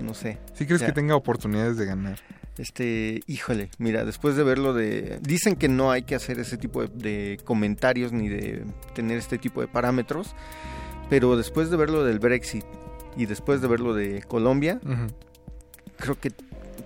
no 0.04 0.13
sé. 0.13 0.38
¿Sí 0.54 0.65
crees 0.65 0.82
Ya. 0.82 0.88
que 0.88 0.93
tenga 0.93 1.15
oportunidades 1.15 1.77
de 1.77 1.86
ganar? 1.86 2.19
Este, 2.58 3.21
híjole, 3.27 3.69
mira, 3.77 4.04
después 4.06 4.36
de 4.36 4.43
verlo 4.43 4.73
de... 4.73 5.19
Dicen 5.21 5.56
que 5.56 5.67
no 5.69 5.89
hay 5.91 6.04
que 6.04 6.15
hacer 6.15 6.38
ese 6.39 6.58
tipo 6.58 6.86
de, 6.86 6.89
de 6.89 7.39
comentarios 7.43 8.12
ni 8.12 8.27
de 8.30 8.65
tener 8.93 9.17
este 9.17 9.38
tipo 9.38 9.62
de 9.62 9.67
parámetros, 9.67 10.36
pero 11.10 11.36
después 11.38 11.69
de 11.71 11.77
verlo 11.77 12.04
del 12.04 12.19
Brexit 12.19 12.65
y 13.17 13.25
después 13.25 13.62
de 13.62 13.67
verlo 13.67 13.93
de 13.93 14.21
Colombia, 14.23 14.80
creo 15.97 16.19
que 16.19 16.32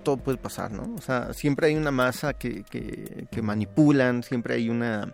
todo 0.02 0.16
puede 0.16 0.38
pasar, 0.38 0.70
¿no? 0.70 0.94
O 0.96 1.00
sea, 1.02 1.32
siempre 1.34 1.66
hay 1.66 1.74
una 1.74 1.90
masa 1.90 2.34
que, 2.34 2.62
que, 2.62 3.26
que 3.30 3.42
manipulan, 3.42 4.22
siempre 4.22 4.54
hay 4.54 4.68
una... 4.70 5.12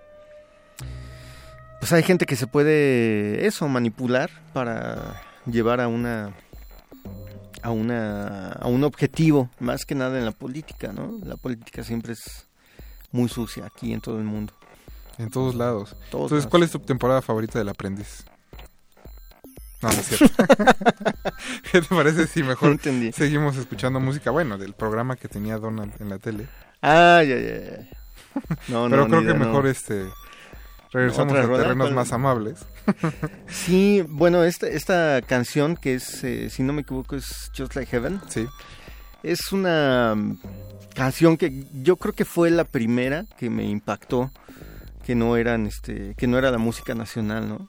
Pues 1.80 1.92
hay 1.92 2.02
gente 2.02 2.26
que 2.26 2.36
se 2.36 2.46
puede, 2.46 3.46
eso, 3.46 3.66
manipular 3.68 4.30
para 4.52 5.20
llevar 5.46 5.80
a 5.80 5.88
una 5.88 6.32
a 7.62 7.70
una 7.70 8.52
a 8.52 8.66
un 8.66 8.84
objetivo 8.84 9.48
más 9.60 9.84
que 9.84 9.94
nada 9.94 10.18
en 10.18 10.24
la 10.24 10.32
política 10.32 10.92
no 10.92 11.18
la 11.24 11.36
política 11.36 11.82
siempre 11.84 12.12
es 12.14 12.46
muy 13.12 13.28
sucia 13.28 13.66
aquí 13.66 13.92
en 13.92 14.00
todo 14.00 14.18
el 14.18 14.24
mundo 14.24 14.52
En 15.18 15.30
todos 15.30 15.54
lados. 15.54 15.90
Todos 16.10 16.32
Entonces, 16.32 16.38
lados. 16.38 16.46
¿cuál 16.50 16.62
es 16.64 16.70
tu 16.70 16.78
temporada 16.80 17.20
favorita 17.22 17.58
del 17.58 17.68
aprendiz? 17.68 18.24
No, 19.82 19.88
no 19.88 19.94
es 20.00 20.06
cierto. 20.06 20.26
¿Qué 21.72 21.80
te 21.82 21.94
parece 21.94 22.26
si 22.26 22.42
mejor 22.42 22.70
entendí. 22.72 23.12
seguimos 23.12 23.56
escuchando 23.56 24.00
música? 24.00 24.30
Bueno, 24.30 24.56
del 24.58 24.72
programa 24.74 25.16
que 25.16 25.28
tenía 25.28 25.58
Donald 25.58 25.92
en 26.00 26.08
la 26.08 26.18
tele. 26.18 26.48
ah 26.80 27.22
ya 27.22 27.36
ya, 27.36 27.58
ya. 27.60 27.88
no 28.68 28.88
Pero 28.88 29.02
no, 29.02 29.08
creo 29.08 29.24
que 29.26 29.32
idea, 29.32 29.34
no. 29.38 29.44
mejor 29.46 29.66
este 29.66 30.06
regresamos 30.92 31.32
¿Otra 31.32 31.44
a 31.54 31.58
terrenos 31.58 31.92
más 31.92 32.12
amables. 32.12 32.58
sí 33.48 34.04
bueno 34.08 34.44
esta 34.44 34.68
esta 34.68 35.20
canción 35.22 35.76
que 35.76 35.94
es 35.94 36.22
eh, 36.24 36.50
si 36.50 36.62
no 36.62 36.72
me 36.72 36.82
equivoco 36.82 37.16
es 37.16 37.50
Just 37.56 37.74
Like 37.76 37.90
Heaven. 37.90 38.20
Sí. 38.28 38.46
Es 39.22 39.52
una 39.52 40.14
mm, 40.16 40.38
canción 40.94 41.36
que 41.36 41.64
yo 41.72 41.96
creo 41.96 42.12
que 42.12 42.24
fue 42.24 42.50
la 42.50 42.64
primera 42.64 43.24
que 43.38 43.50
me 43.50 43.64
impactó 43.64 44.30
que 45.06 45.14
no 45.14 45.36
eran 45.36 45.66
este 45.66 46.14
que 46.16 46.26
no 46.26 46.38
era 46.38 46.50
la 46.50 46.58
música 46.58 46.94
nacional 46.94 47.48
no 47.48 47.68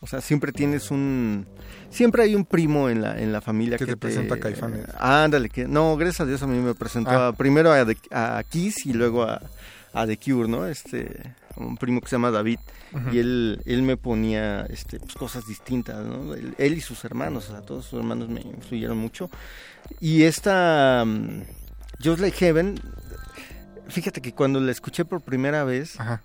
o 0.00 0.06
sea 0.06 0.20
siempre 0.20 0.52
tienes 0.52 0.90
un 0.90 1.46
siempre 1.90 2.22
hay 2.22 2.34
un 2.34 2.44
primo 2.44 2.88
en 2.88 3.00
la 3.02 3.18
en 3.18 3.32
la 3.32 3.40
familia 3.40 3.78
Que 3.78 3.86
que, 3.86 3.92
te 3.92 3.96
presenta 3.96 4.34
a 4.36 4.38
Caifanes. 4.38 4.84
Ah, 4.96 5.24
ándale 5.24 5.48
que 5.48 5.66
no 5.66 5.96
gracias 5.96 6.20
a 6.20 6.26
Dios 6.26 6.42
a 6.42 6.46
mí 6.46 6.58
me 6.58 6.74
presentó 6.74 7.10
Ah. 7.10 7.32
primero 7.36 7.72
a, 7.72 8.38
a 8.38 8.42
Kiss 8.44 8.84
y 8.86 8.92
luego 8.92 9.22
a, 9.22 9.40
a 9.92 10.06
The 10.06 10.18
Cure 10.18 10.48
no 10.48 10.66
este 10.66 11.34
un 11.58 11.76
primo 11.76 12.00
que 12.00 12.08
se 12.08 12.16
llama 12.16 12.30
David 12.30 12.58
y 13.12 13.18
él 13.18 13.60
él 13.66 13.82
me 13.82 13.96
ponía 13.96 14.62
este 14.66 14.98
pues, 14.98 15.14
cosas 15.14 15.46
distintas 15.46 16.04
no 16.04 16.34
él, 16.34 16.54
él 16.58 16.74
y 16.74 16.80
sus 16.80 17.04
hermanos 17.04 17.48
o 17.48 17.52
sea 17.52 17.62
todos 17.62 17.84
sus 17.84 17.98
hermanos 17.98 18.28
me 18.28 18.40
influyeron 18.40 18.96
mucho 18.96 19.30
y 20.00 20.22
esta 20.22 21.04
Just 22.02 22.20
Like 22.20 22.36
Heaven, 22.36 22.80
fíjate 23.88 24.20
que 24.20 24.32
cuando 24.32 24.60
la 24.60 24.70
escuché 24.70 25.04
por 25.04 25.20
primera 25.20 25.64
vez, 25.64 25.98
Ajá. 25.98 26.22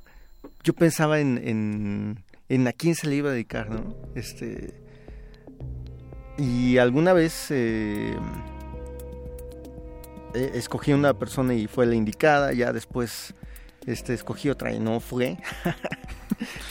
yo 0.63 0.73
pensaba 0.73 1.19
en, 1.19 1.39
en, 1.43 2.23
en 2.47 2.67
a 2.67 2.73
quién 2.73 2.93
se 2.93 3.07
le 3.07 3.15
iba 3.15 3.29
a 3.29 3.33
dedicar, 3.33 3.69
¿no? 3.69 3.95
Este. 4.13 4.75
Y 6.37 6.77
alguna 6.77 7.13
vez 7.13 7.47
eh, 7.49 8.15
eh, 10.35 10.51
escogí 10.53 10.93
una 10.93 11.13
persona 11.15 11.55
y 11.55 11.67
fue 11.67 11.87
la 11.87 11.95
indicada, 11.95 12.53
ya 12.53 12.71
después 12.71 13.33
este, 13.85 14.13
escogí 14.13 14.49
otra 14.49 14.71
y 14.73 14.79
no 14.79 14.99
fue. 14.99 15.37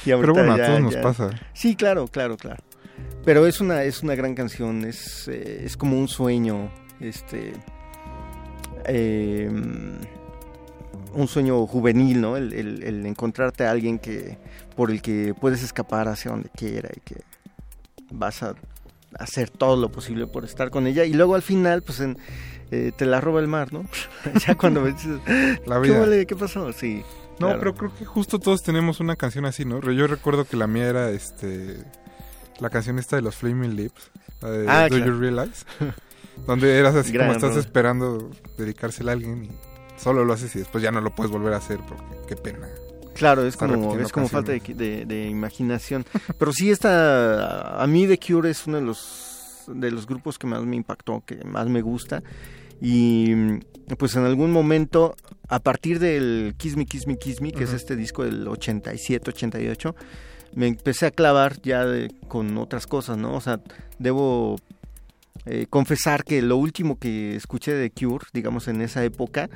Y 0.05 0.11
Pero 0.11 0.35
bueno, 0.35 0.53
a 0.53 0.57
todos 0.67 0.81
nos 0.81 0.95
ya- 0.95 1.01
pasa. 1.01 1.31
Sí, 1.55 1.77
claro, 1.77 2.07
claro, 2.09 2.37
claro. 2.37 2.63
Pero 3.25 3.47
es 3.47 3.61
una, 3.61 3.85
es 3.85 4.03
una 4.03 4.15
gran 4.15 4.35
canción, 4.35 4.85
es, 4.85 5.29
eh, 5.29 5.63
es 5.65 5.77
como 5.77 5.99
un 5.99 6.09
sueño, 6.09 6.71
este, 7.01 7.53
eh, 8.87 9.49
un 9.49 11.29
sueño 11.29 11.67
juvenil, 11.67 12.21
¿no? 12.21 12.37
El, 12.37 12.53
el- 12.53 12.83
el 12.83 13.07
encontrarte 13.07 13.65
a 13.65 13.71
alguien 13.71 13.99
que, 13.99 14.39
por 14.77 14.91
el 14.91 15.01
que 15.01 15.35
puedes 15.41 15.63
escapar 15.63 16.09
hacia 16.09 16.31
donde 16.33 16.49
quiera 16.51 16.91
y 16.95 17.01
que 17.01 17.23
vas 18.11 18.43
a 18.43 18.55
hacer 19.19 19.49
todo 19.51 19.77
lo 19.77 19.91
posible 19.91 20.27
por 20.27 20.45
estar 20.45 20.71
con 20.71 20.87
ella 20.87 21.05
y 21.05 21.13
luego 21.13 21.35
al 21.35 21.43
final, 21.43 21.83
pues, 21.83 22.01
en, 22.01 22.19
eh, 22.73 22.91
te 22.97 23.05
la 23.07 23.21
roba 23.21 23.39
el 23.41 23.47
mar, 23.49 23.73
¿no? 23.73 23.85
ya 24.47 24.55
cuando 24.57 24.83
ves, 24.83 25.05
La 25.67 25.77
¿qué, 25.81 25.89
vida. 25.89 26.01
vale? 26.01 26.27
¿qué 26.27 26.35
pasó? 26.35 26.73
Sí. 26.73 27.03
No, 27.39 27.47
claro. 27.49 27.59
pero 27.61 27.75
creo 27.75 27.95
que 27.97 28.05
justo 28.05 28.39
todos 28.39 28.63
tenemos 28.63 28.99
una 29.01 29.17
canción 29.17 29.45
así, 29.45 29.65
¿no? 29.65 29.81
Yo 29.91 30.07
recuerdo 30.07 30.45
que 30.45 30.57
la 30.57 30.67
mía 30.67 30.87
era 30.87 31.11
este 31.11 31.77
la 32.61 32.71
canción 32.71 32.99
esta 32.99 33.17
de 33.17 33.23
los 33.23 33.35
Flaming 33.37 33.75
Lips, 33.75 34.11
la 34.41 34.51
de 34.51 34.67
Ah, 34.69 34.83
Do 34.89 34.97
claro. 34.97 35.07
You 35.07 35.19
Realize, 35.21 35.65
donde 36.47 36.79
eras 36.79 36.95
así 36.95 37.13
Gran 37.13 37.27
como 37.29 37.37
estás 37.37 37.51
rola. 37.51 37.61
esperando 37.61 38.31
dedicársela 38.57 39.13
a 39.13 39.15
alguien 39.15 39.45
y 39.47 39.51
solo 40.01 40.25
lo 40.25 40.33
haces 40.33 40.55
y 40.57 40.61
después 40.61 40.83
ya 40.85 40.91
no 40.93 41.01
lo 41.01 41.15
puedes 41.15 41.33
volver 41.33 41.53
a 41.55 41.57
hacer 41.59 41.79
porque 41.89 42.05
qué 42.29 42.37
pena. 42.37 42.69
Claro, 43.15 43.45
es 43.45 43.57
como, 43.57 43.97
es 43.99 44.11
como 44.13 44.29
falta 44.29 44.53
de, 44.53 44.61
canciones. 44.61 44.79
de- 44.79 45.05
de 45.07 45.29
imaginación. 45.29 46.05
Pero 46.39 46.53
sí, 46.53 46.71
esta, 46.71 47.83
a 47.83 47.87
mí 47.87 48.07
The 48.07 48.19
Cure 48.19 48.51
es 48.51 48.67
uno 48.67 48.79
de 48.79 48.85
los 48.85 49.65
de 49.69 49.91
los 49.91 50.07
grupos 50.07 50.39
que 50.39 50.47
más 50.47 50.63
me 50.65 50.77
impactó, 50.77 51.23
que 51.27 51.37
más 51.45 51.69
me 51.69 51.83
gusta. 51.83 52.23
Y 52.85 53.33
pues 53.97 54.17
en 54.17 54.25
algún 54.25 54.51
momento, 54.51 55.15
a 55.49 55.61
partir 55.61 56.01
del 56.01 56.55
Kiss 56.57 56.77
Me, 56.77 56.85
Kiss 56.85 57.07
Me, 57.07 57.17
Kiss 57.17 57.41
Me, 57.41 57.53
que 57.53 57.65
es 57.65 57.73
este 57.73 57.95
disco 57.95 58.25
del 58.25 58.49
87, 58.49 59.31
88, 59.31 59.95
me 60.55 60.67
empecé 60.67 61.07
a 61.07 61.11
clavar 61.13 61.61
ya 61.63 61.87
de- 61.87 62.11
con 62.29 62.59
otras 62.59 62.87
cosas, 62.89 63.17
¿no? 63.19 63.35
O 63.37 63.41
sea, 63.41 63.61
debo 63.99 64.57
eh, 65.47 65.67
confesar 65.71 66.25
que 66.25 66.43
lo 66.43 66.57
último 66.57 66.99
que 66.99 67.37
escuché 67.37 67.73
de 67.73 67.91
Cure, 67.91 68.27
digamos 68.33 68.67
en 68.69 68.81
esa 68.83 69.05
época, 69.05 69.49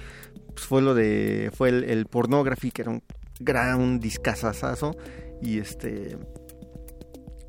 pues 0.55 0.67
fue 0.67 0.81
lo 0.83 0.95
de, 0.95 1.51
fue 1.55 1.69
el, 1.71 1.85
el 1.85 2.07
Pornography, 2.07 2.71
que 2.71 2.83
era 2.83 2.91
un 2.93 3.03
gran 3.41 3.99
discazazazo, 4.01 4.97
y 5.43 5.59
este... 5.59 6.17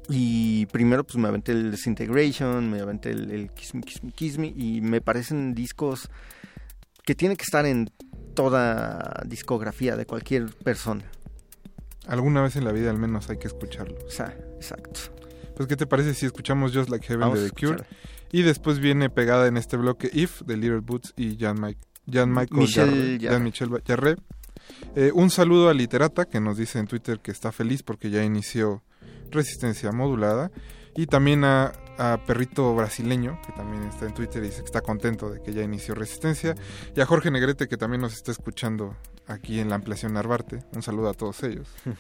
Y 0.10 0.66
primero 0.68 1.04
pues 1.04 1.18
me 1.18 1.28
aventé 1.28 1.52
el 1.52 1.72
Disintegration, 1.72 2.70
me 2.70 2.80
aventé 2.80 3.12
el, 3.12 3.30
el 3.32 3.52
Kiss 3.52 3.76
Me, 3.76 3.82
Kiss 3.82 4.04
Me, 4.04 4.12
Kiss 4.12 4.38
Me, 4.38 4.48
y 4.48 4.82
me 4.82 5.02
parecen 5.02 5.54
discos 5.54 6.10
que 7.04 7.16
tienen 7.16 7.38
que 7.38 7.44
estar 7.44 7.66
en 7.66 7.90
toda 8.36 9.24
discografía 9.26 9.96
de 9.96 10.06
cualquier 10.06 10.54
persona. 10.56 11.04
Alguna 12.08 12.42
vez 12.42 12.56
en 12.56 12.64
la 12.64 12.72
vida 12.72 12.90
al 12.90 12.98
menos 12.98 13.30
hay 13.30 13.38
que 13.38 13.48
escucharlo. 13.48 13.98
O 14.06 14.10
sea, 14.12 14.38
exacto. 14.56 15.00
Pues, 15.56 15.68
¿qué 15.68 15.76
te 15.76 15.88
parece 15.88 16.14
si 16.14 16.26
escuchamos 16.26 16.74
Just 16.74 16.90
Like 16.90 17.06
Heaven 17.08 17.22
Vamos 17.22 17.42
de 17.42 17.50
The 17.50 17.56
Cure? 17.56 17.84
Y 18.32 18.44
después 18.44 18.80
viene 18.80 19.10
pegada 19.10 19.48
en 19.48 19.58
este 19.58 19.76
bloque 19.76 20.10
If 20.14 20.42
de 20.42 20.56
Little 20.56 20.80
Boots 20.80 21.14
y 21.18 21.38
Jan, 21.38 21.60
Mike, 21.60 21.80
Jan 22.12 22.30
Michael 22.30 22.62
Michel 22.62 23.20
Jarre-. 23.20 23.30
Jan 23.30 23.44
Michel 23.44 23.70
Jarre. 23.86 24.16
Eh, 24.96 25.12
un 25.14 25.30
saludo 25.30 25.70
a 25.70 25.74
Literata 25.74 26.26
que 26.26 26.40
nos 26.40 26.58
dice 26.58 26.80
en 26.80 26.88
Twitter 26.88 27.20
que 27.20 27.32
está 27.32 27.52
feliz 27.52 27.84
porque 27.84 28.10
ya 28.10 28.24
inició 28.24 28.84
resistencia 29.32 29.92
modulada. 29.92 30.52
Y 30.96 31.06
también 31.06 31.44
a, 31.44 31.74
a 31.98 32.20
Perrito 32.26 32.74
Brasileño, 32.74 33.40
que 33.46 33.52
también 33.54 33.84
está 33.84 34.06
en 34.06 34.14
Twitter 34.14 34.44
y 34.44 34.48
dice 34.48 34.60
que 34.60 34.66
está 34.66 34.82
contento 34.82 35.30
de 35.30 35.42
que 35.42 35.54
ya 35.54 35.62
inició 35.62 35.94
resistencia. 35.94 36.56
Y 36.96 37.02
a 37.02 37.06
Jorge 37.06 37.30
Negrete, 37.30 37.68
que 37.68 37.78
también 37.78 38.02
nos 38.02 38.14
está 38.14 38.32
escuchando 38.32 38.96
aquí 39.28 39.60
en 39.60 39.70
la 39.70 39.76
ampliación 39.76 40.14
Narvarte. 40.14 40.64
Un 40.74 40.82
saludo 40.82 41.10
a 41.10 41.14
todos 41.14 41.44
ellos. 41.44 41.68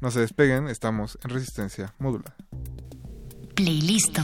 No 0.00 0.10
se 0.10 0.20
despeguen, 0.20 0.68
estamos 0.68 1.18
en 1.22 1.30
resistencia 1.30 1.94
modulada. 1.98 2.34
Playlist. 3.54 4.18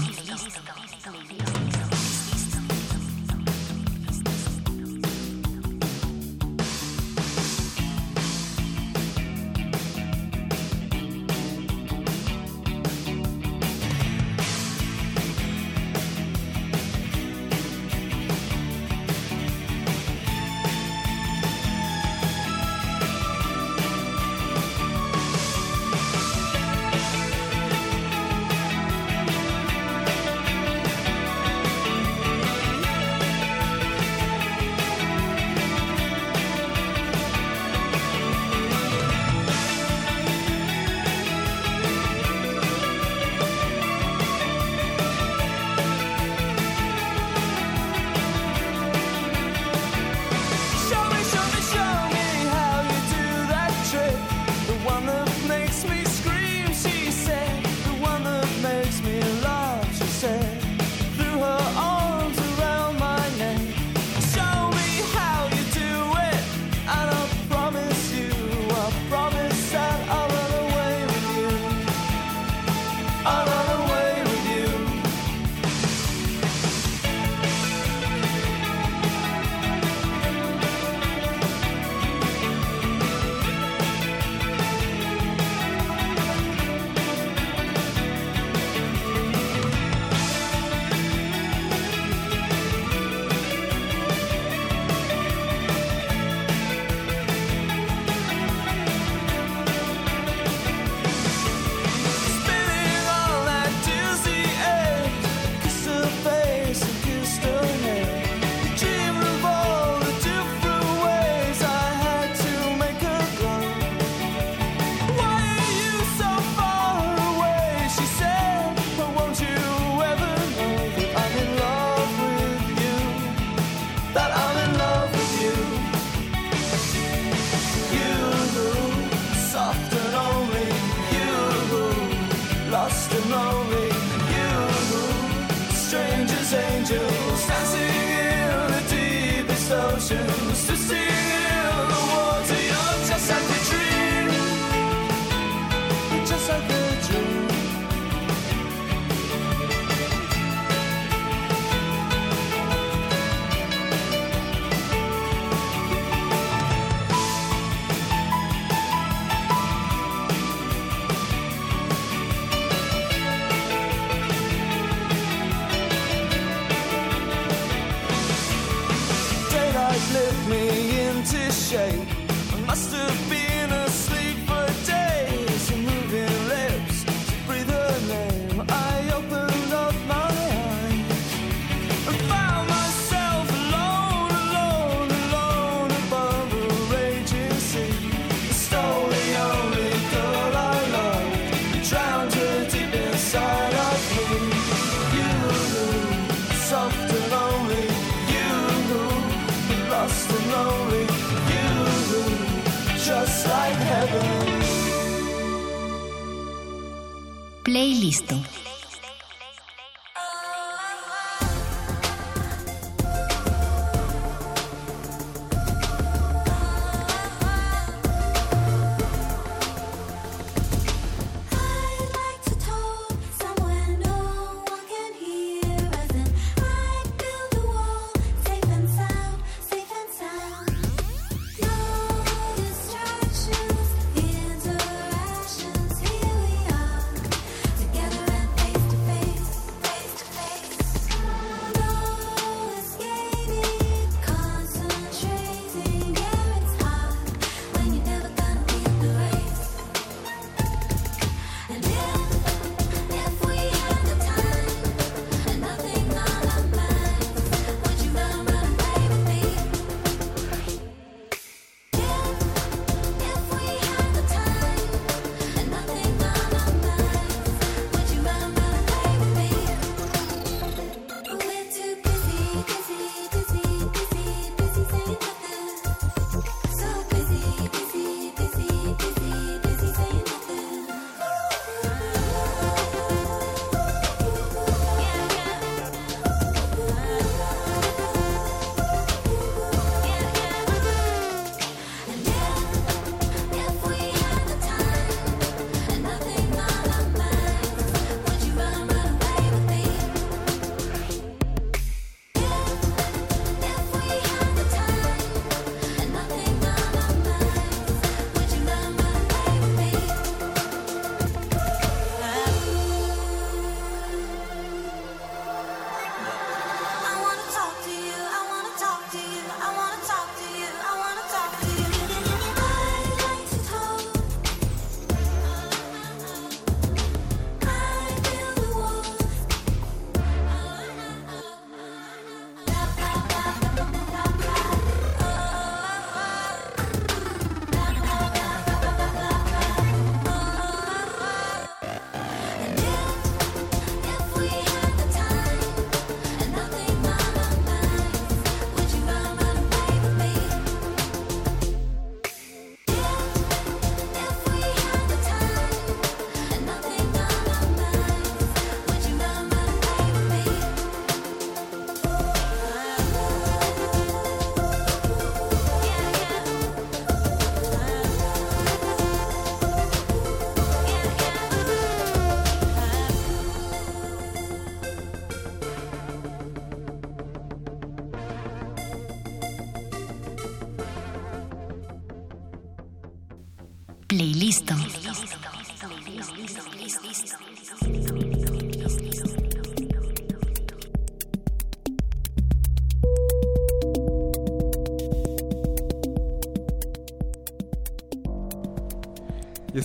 Playlist. 208.27 208.48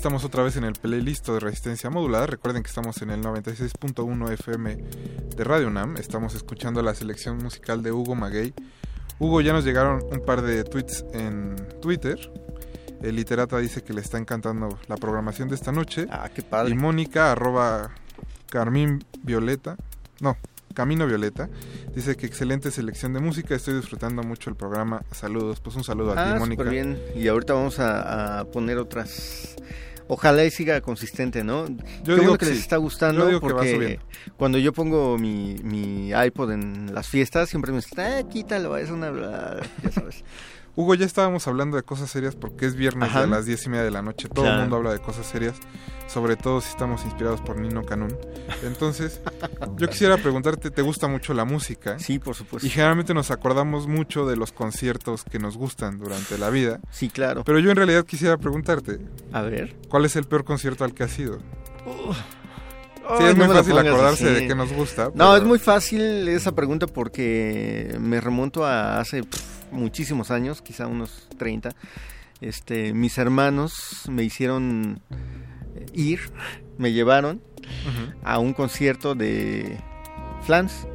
Estamos 0.04 0.26
otra 0.26 0.44
vez 0.44 0.58
en 0.58 0.66
el 0.66 0.74
playlist 0.74 1.30
de 1.30 1.40
resistencia 1.40 1.90
modulada. 1.90 2.28
Recuerden 2.28 2.62
que 2.62 2.68
estamos 2.68 3.02
en 3.02 3.10
el 3.10 3.22
96.1 3.22 4.32
FM 4.34 4.76
de 5.34 5.44
Radio 5.46 5.70
Nam. 5.70 5.96
Estamos 5.96 6.36
escuchando 6.36 6.82
la 6.82 6.94
selección 6.94 7.38
musical 7.38 7.82
de 7.82 7.94
Hugo 7.94 8.14
Maguey. 8.14 8.54
Hugo, 9.20 9.40
ya 9.40 9.54
nos 9.54 9.64
llegaron 9.64 10.02
un 10.12 10.20
par 10.26 10.42
de 10.42 10.66
tweets 10.66 11.06
en 11.14 11.56
Twitter. 11.82 12.20
El 13.02 13.16
literata 13.16 13.58
dice 13.60 13.82
que 13.82 13.94
le 13.94 14.02
está 14.02 14.18
encantando 14.18 14.78
la 14.90 14.98
programación 14.98 15.48
de 15.48 15.56
esta 15.56 15.72
noche. 15.72 16.06
Ah, 16.12 16.30
qué 16.36 16.42
padre. 16.42 16.72
Y 16.72 16.76
Mónica, 16.76 17.32
arroba 17.32 17.92
Carmín 18.50 19.06
Violeta, 19.22 19.78
no, 20.20 20.36
Camino 20.74 21.08
Violeta, 21.08 21.48
dice 21.96 22.18
que 22.18 22.26
excelente 22.26 22.72
selección 22.72 23.14
de 23.14 23.22
música, 23.22 23.56
estoy 23.56 23.76
disfrutando 23.76 24.22
mucho 24.22 24.50
el 24.50 24.58
programa. 24.58 25.02
Saludos, 25.14 25.62
pues 25.62 25.78
un 25.78 25.86
saludo 25.86 26.12
a 26.12 26.22
Ah, 26.32 26.34
ti, 26.34 26.40
Mónica. 26.40 26.64
súper 26.64 26.74
bien. 26.74 27.00
Y 27.16 27.30
ahorita 27.30 27.54
vamos 27.54 27.80
a, 27.80 28.40
a 28.40 28.46
poner 28.46 28.78
otras. 28.80 29.56
Ojalá 30.08 30.44
y 30.44 30.52
siga 30.52 30.82
consistente, 30.82 31.44
¿no? 31.44 31.66
Qué 31.66 31.74
digo 32.04 32.18
bueno 32.18 32.38
que 32.38 32.46
les 32.46 32.56
sí. 32.56 32.62
está 32.62 32.76
Yo 32.76 32.82
gustando 32.82 33.28
digo 33.28 33.40
porque 33.40 34.00
cuando 34.38 34.58
yo 34.58 34.74
pongo 34.74 35.18
mi, 35.18 35.56
mi 35.64 36.12
iPod 36.12 36.52
en 36.52 36.94
las 36.94 37.08
fiestas 37.08 37.50
siempre 37.50 37.72
me 37.72 37.78
dicen, 37.78 38.00
ah, 38.00 38.24
quítalo, 38.30 38.78
es 38.78 38.90
una... 38.90 39.12
bla", 39.12 39.62
ya 39.84 39.92
sabes. 39.92 40.24
Hugo, 40.76 40.96
ya 40.96 41.06
estábamos 41.06 41.48
hablando 41.48 41.78
de 41.78 41.84
cosas 41.84 42.10
serias 42.10 42.36
porque 42.36 42.66
es 42.66 42.76
viernes 42.76 43.10
Ajá. 43.10 43.24
a 43.24 43.28
las 43.28 43.46
diez 43.46 43.64
y 43.66 43.70
media 43.70 43.84
de 43.84 43.92
la 43.92 44.02
noche. 44.02 44.28
Todo 44.28 44.46
Claro. 44.46 44.56
el 44.56 44.62
mundo 44.62 44.78
habla 44.78 44.92
de 44.92 45.00
cosas 45.00 45.28
serias, 45.28 45.56
sobre 46.08 46.36
todo 46.36 46.62
si 46.62 46.70
estamos 46.70 47.06
inspirados 47.06 47.42
por 47.42 47.58
Nino 47.60 47.84
Canún. 47.84 48.16
Entonces, 48.64 49.22
yo 49.78 49.88
quisiera 49.88 50.18
preguntarte, 50.18 50.72
¿te 50.72 50.82
gusta 50.82 51.08
mucho 51.08 51.36
la 51.36 51.46
música? 51.46 52.00
Sí, 52.00 52.18
por 52.18 52.34
supuesto. 52.34 52.66
Y 52.66 52.72
generalmente 52.72 53.14
nos 53.14 53.30
acordamos 53.30 53.86
mucho 53.88 54.26
de 54.26 54.36
los 54.36 54.52
conciertos 54.52 55.24
que 55.24 55.38
nos 55.38 55.58
gustan 55.58 56.00
durante 56.00 56.40
la 56.40 56.50
vida. 56.50 56.80
Sí, 56.90 57.08
claro. 57.10 57.44
Pero 57.44 57.60
yo 57.60 57.70
en 57.70 57.78
realidad 57.78 58.04
quisiera 58.06 58.38
preguntarte, 58.38 58.98
A 59.32 59.42
ver. 59.44 59.76
¿cuál 59.90 60.06
es 60.06 60.16
el 60.16 60.24
peor 60.24 60.44
concierto 60.44 60.84
al 60.86 60.96
que 60.96 61.04
has 61.04 61.20
ido? 61.20 61.38
Sí, 63.18 63.24
es 63.26 63.36
no 63.38 63.46
muy 63.46 63.54
fácil 63.56 63.78
acordarse 63.78 64.26
así. 64.26 64.34
de 64.42 64.48
que 64.48 64.56
nos 64.56 64.72
gusta. 64.74 65.06
No, 65.08 65.12
pero- 65.14 65.36
es 65.36 65.44
muy 65.44 65.60
fácil 65.60 66.28
esa 66.30 66.54
pregunta 66.56 66.88
porque 66.88 67.96
me 68.00 68.20
remonto 68.22 68.66
a 68.66 69.00
hace 69.00 69.24
muchísimos 69.74 70.32
años, 70.32 70.62
quizá 70.62 70.88
unos 70.88 71.28
30. 71.38 71.70
Este, 72.42 72.94
mis 72.94 73.18
hermanos 73.18 74.04
me 74.10 74.24
hicieron 74.24 75.02
eh, 75.76 75.86
ir, 75.94 76.20
me 76.78 76.92
llevaron 76.94 77.42
a 78.24 78.40
un 78.40 78.54
concierto 78.54 79.16
de 79.16 79.78
Flans, 80.46 80.88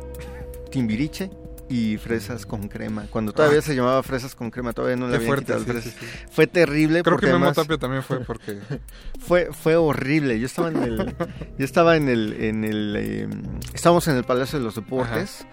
Timbiriche 0.71 1.31
y 1.71 1.97
Fresas 1.99 2.45
con 2.47 2.69
crema. 2.69 3.07
Cuando 3.11 3.33
todavía 3.33 3.59
Ah. 3.61 3.63
se 3.63 3.75
llamaba 3.75 4.03
Fresas 4.03 4.35
con 4.35 4.51
crema, 4.51 4.73
todavía 4.73 4.97
no 4.97 5.09
le 5.09 5.17
habían 5.17 5.27
fuerte, 5.29 5.45
quitado 5.55 5.65
sí, 5.65 5.71
fresas. 5.71 5.93
sí, 5.95 6.07
sí. 6.07 6.07
Fue 6.31 6.47
terrible 6.47 7.03
Creo 7.03 7.15
porque 7.15 7.27
que 7.27 7.33
Memo 7.33 7.47
además- 7.47 7.57
Tapia 7.57 7.79
también 7.79 8.03
fue 8.03 8.21
porque... 8.21 8.59
fue 9.19 9.49
fue 9.53 9.77
horrible. 9.77 10.39
Yo 10.41 10.47
estaba 10.47 10.69
en 10.69 10.83
el 10.83 11.17
yo 11.59 11.65
estaba 11.65 11.97
en 11.97 12.09
el 12.09 12.33
en 12.43 12.65
el 12.65 12.95
eh, 12.99 13.29
estábamos 13.75 14.07
en 14.09 14.17
el 14.17 14.25
Palacio 14.25 14.59
de 14.59 14.65
los 14.65 14.75
Deportes. 14.75 15.47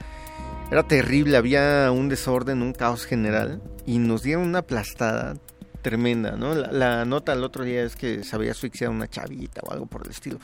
Era 0.71 0.83
terrible, 0.83 1.37
había 1.37 1.91
un 1.91 2.09
desorden, 2.09 2.61
un 2.61 2.73
caos 2.73 3.05
general 3.05 3.61
y 3.85 3.99
nos 3.99 4.23
dieron 4.23 4.43
una 4.47 4.59
aplastada 4.59 5.35
tremenda, 5.81 6.31
¿no? 6.31 6.55
La, 6.55 6.71
la 6.71 7.05
nota 7.05 7.33
el 7.33 7.43
otro 7.43 7.63
día 7.63 7.83
es 7.83 7.95
que 7.95 8.23
se 8.23 8.35
había 8.35 8.51
asfixiado 8.51 8.91
una 8.91 9.07
chavita 9.07 9.61
o 9.63 9.71
algo 9.71 9.85
por 9.85 10.03
el 10.05 10.09
estilo. 10.11 10.39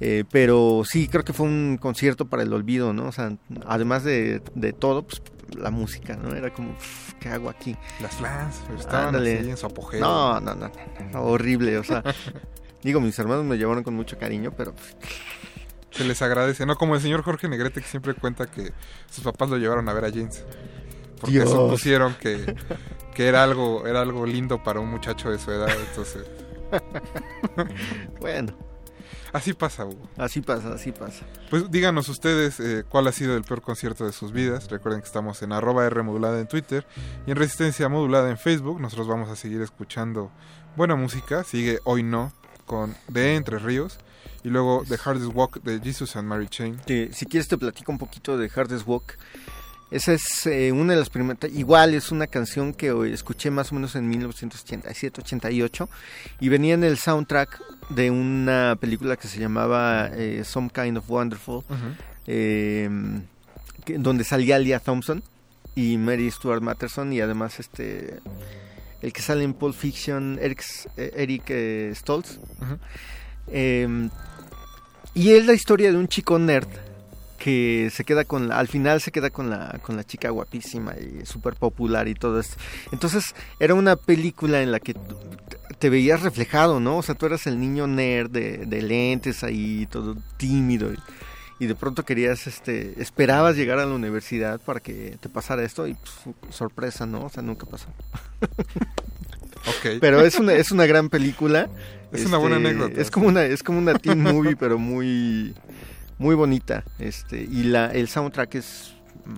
Eh, 0.00 0.24
pero 0.30 0.82
sí, 0.86 1.06
creo 1.08 1.22
que 1.24 1.34
fue 1.34 1.46
un 1.46 1.76
concierto 1.78 2.26
para 2.26 2.42
el 2.42 2.52
olvido, 2.54 2.94
¿no? 2.94 3.08
O 3.08 3.12
sea, 3.12 3.36
además 3.66 4.02
de, 4.02 4.40
de 4.54 4.72
todo, 4.72 5.02
pues 5.06 5.20
la 5.58 5.70
música, 5.70 6.16
¿no? 6.16 6.34
Era 6.34 6.50
como, 6.52 6.72
"Pff, 6.78 7.14
¿qué 7.20 7.28
hago 7.28 7.50
aquí? 7.50 7.76
Las 8.00 8.14
Flans 8.14 8.56
estaban 8.78 9.08
Ándale. 9.08 9.40
así 9.40 9.50
en 9.50 9.56
su 9.58 9.66
apogeo. 9.66 10.00
No, 10.00 10.40
no, 10.40 10.54
no, 10.54 10.68
no, 10.68 11.10
no, 11.12 11.22
horrible, 11.24 11.76
o 11.76 11.84
sea, 11.84 12.02
digo, 12.82 13.00
mis 13.00 13.18
hermanos 13.18 13.44
me 13.44 13.58
llevaron 13.58 13.84
con 13.84 13.92
mucho 13.94 14.16
cariño, 14.18 14.52
pero 14.56 14.72
pues, 14.74 14.96
Se 15.90 16.04
les 16.04 16.22
agradece, 16.22 16.66
no 16.66 16.76
como 16.76 16.94
el 16.94 17.00
señor 17.00 17.22
Jorge 17.22 17.48
Negrete 17.48 17.80
que 17.80 17.88
siempre 17.88 18.14
cuenta 18.14 18.46
que 18.46 18.72
sus 19.10 19.24
papás 19.24 19.50
lo 19.50 19.56
llevaron 19.58 19.88
a 19.88 19.92
ver 19.92 20.04
a 20.04 20.10
James. 20.10 20.44
Porque 21.20 21.32
Dios. 21.36 21.50
supusieron 21.50 22.14
que, 22.14 22.54
que 23.14 23.26
era 23.26 23.42
algo 23.42 23.86
era 23.86 24.00
algo 24.00 24.24
lindo 24.24 24.62
para 24.62 24.80
un 24.80 24.88
muchacho 24.88 25.30
de 25.30 25.38
su 25.38 25.50
edad, 25.50 25.68
entonces 25.88 26.24
bueno, 28.20 28.52
así 29.32 29.52
pasa, 29.52 29.84
Hugo. 29.84 30.08
así 30.16 30.40
pasa, 30.40 30.74
así 30.74 30.92
pasa. 30.92 31.24
Pues 31.48 31.70
díganos 31.70 32.08
ustedes 32.08 32.60
eh, 32.60 32.84
cuál 32.88 33.06
ha 33.08 33.12
sido 33.12 33.36
el 33.36 33.44
peor 33.44 33.62
concierto 33.62 34.04
de 34.04 34.12
sus 34.12 34.32
vidas. 34.32 34.70
Recuerden 34.70 35.00
que 35.00 35.06
estamos 35.06 35.42
en 35.42 35.52
arroba 35.52 35.86
R 35.86 36.02
modulada 36.02 36.40
en 36.40 36.46
Twitter 36.46 36.86
y 37.26 37.30
en 37.30 37.36
Resistencia 37.36 37.88
modulada 37.88 38.30
en 38.30 38.38
Facebook. 38.38 38.80
Nosotros 38.80 39.08
vamos 39.08 39.28
a 39.28 39.36
seguir 39.36 39.60
escuchando 39.62 40.30
buena 40.76 40.96
música. 40.96 41.44
Sigue 41.44 41.80
Hoy 41.84 42.02
No 42.02 42.32
con 42.66 42.94
De 43.08 43.34
Entre 43.34 43.58
Ríos 43.58 43.98
y 44.44 44.48
luego 44.48 44.84
The 44.88 44.96
Hardest 45.04 45.32
Walk 45.34 45.62
de 45.62 45.80
Jesus 45.80 46.16
and 46.16 46.26
Mary 46.28 46.48
Chain. 46.48 46.80
Si 47.12 47.26
quieres 47.26 47.48
te 47.48 47.58
platico 47.58 47.92
un 47.92 47.98
poquito 47.98 48.36
de 48.38 48.50
Hardest 48.54 48.86
Walk. 48.86 49.16
Esa 49.90 50.12
es 50.12 50.46
eh, 50.46 50.70
una 50.70 50.92
de 50.92 51.00
las 51.00 51.10
primeras, 51.10 51.50
igual 51.52 51.94
es 51.94 52.12
una 52.12 52.28
canción 52.28 52.72
que 52.74 52.90
escuché 53.12 53.50
más 53.50 53.72
o 53.72 53.74
menos 53.74 53.96
en 53.96 54.08
1987-88 54.12 55.88
y 56.40 56.48
venía 56.48 56.74
en 56.74 56.84
el 56.84 56.96
soundtrack 56.96 57.60
de 57.90 58.10
una 58.10 58.76
película 58.80 59.16
que 59.16 59.26
se 59.26 59.40
llamaba 59.40 60.08
eh, 60.14 60.42
Some 60.44 60.70
Kind 60.72 60.98
of 60.98 61.10
Wonderful, 61.10 61.64
eh, 62.26 62.88
que- 63.84 63.98
donde 63.98 64.24
salía 64.24 64.58
Leah 64.60 64.78
Thompson 64.80 65.22
y 65.74 65.96
Mary 65.98 66.30
Stuart 66.30 66.62
Matterson 66.62 67.12
y 67.12 67.20
además 67.20 67.58
este 67.60 68.20
el 69.02 69.12
que 69.12 69.22
sale 69.22 69.44
en 69.44 69.54
Pulp 69.54 69.74
Fiction 69.74 70.38
Eric, 70.40 70.62
eh, 70.96 71.12
Eric 71.16 71.44
eh, 71.48 71.92
Stoltz 71.96 72.38
Ujú. 72.60 72.78
Eh, 73.50 74.08
y 75.14 75.32
es 75.32 75.46
la 75.46 75.52
historia 75.54 75.90
de 75.90 75.98
un 75.98 76.08
chico 76.08 76.38
nerd 76.38 76.68
que 77.38 77.90
se 77.92 78.04
queda 78.04 78.24
con 78.24 78.48
la- 78.48 78.58
al 78.58 78.68
final 78.68 79.00
se 79.00 79.10
queda 79.12 79.30
con 79.30 79.48
la 79.48 79.78
con 79.82 79.96
la 79.96 80.04
chica 80.04 80.28
guapísima 80.28 80.94
y 80.98 81.24
súper 81.24 81.54
popular 81.54 82.06
y 82.06 82.14
todo 82.14 82.38
esto. 82.38 82.56
Entonces 82.92 83.34
era 83.58 83.74
una 83.74 83.96
película 83.96 84.60
en 84.62 84.70
la 84.72 84.78
que 84.78 84.94
te 85.78 85.88
veías 85.88 86.20
reflejado 86.22 86.78
no 86.80 86.98
o 86.98 87.02
sea 87.02 87.14
tú 87.14 87.24
eras 87.24 87.46
el 87.46 87.58
niño 87.58 87.86
nerd 87.86 88.30
de, 88.30 88.58
de 88.66 88.82
lentes 88.82 89.42
ahí 89.42 89.86
todo 89.90 90.14
tímido 90.36 90.92
y, 90.92 90.98
y 91.58 91.66
de 91.66 91.74
pronto 91.74 92.04
querías 92.04 92.46
este 92.46 93.00
esperabas 93.00 93.56
llegar 93.56 93.78
a 93.78 93.86
la 93.86 93.94
universidad 93.94 94.60
para 94.60 94.80
que 94.80 95.16
te 95.20 95.30
pasara 95.30 95.62
esto 95.64 95.86
y 95.86 95.94
pues, 95.94 96.54
sorpresa 96.54 97.06
no 97.06 97.24
o 97.24 97.30
sea 97.30 97.42
nunca 97.42 97.64
pasó. 97.66 97.86
Ok. 99.66 99.98
pero 100.00 100.20
es 100.20 100.34
una 100.38 100.52
es 100.54 100.70
una 100.72 100.84
gran 100.86 101.08
película 101.08 101.68
Es 102.12 102.26
una 102.26 102.38
buena 102.38 102.56
anécdota, 102.56 103.00
es 103.00 103.10
como 103.10 103.28
una 103.28 103.44
es 103.44 103.62
como 103.62 103.78
una 103.78 103.94
teen 103.94 104.20
movie 104.22 104.56
pero 104.56 104.78
muy 104.78 105.54
muy 106.18 106.34
bonita 106.34 106.84
este 106.98 107.40
y 107.42 107.62
la 107.64 107.86
el 107.92 108.08
soundtrack 108.08 108.54
es 108.56 108.94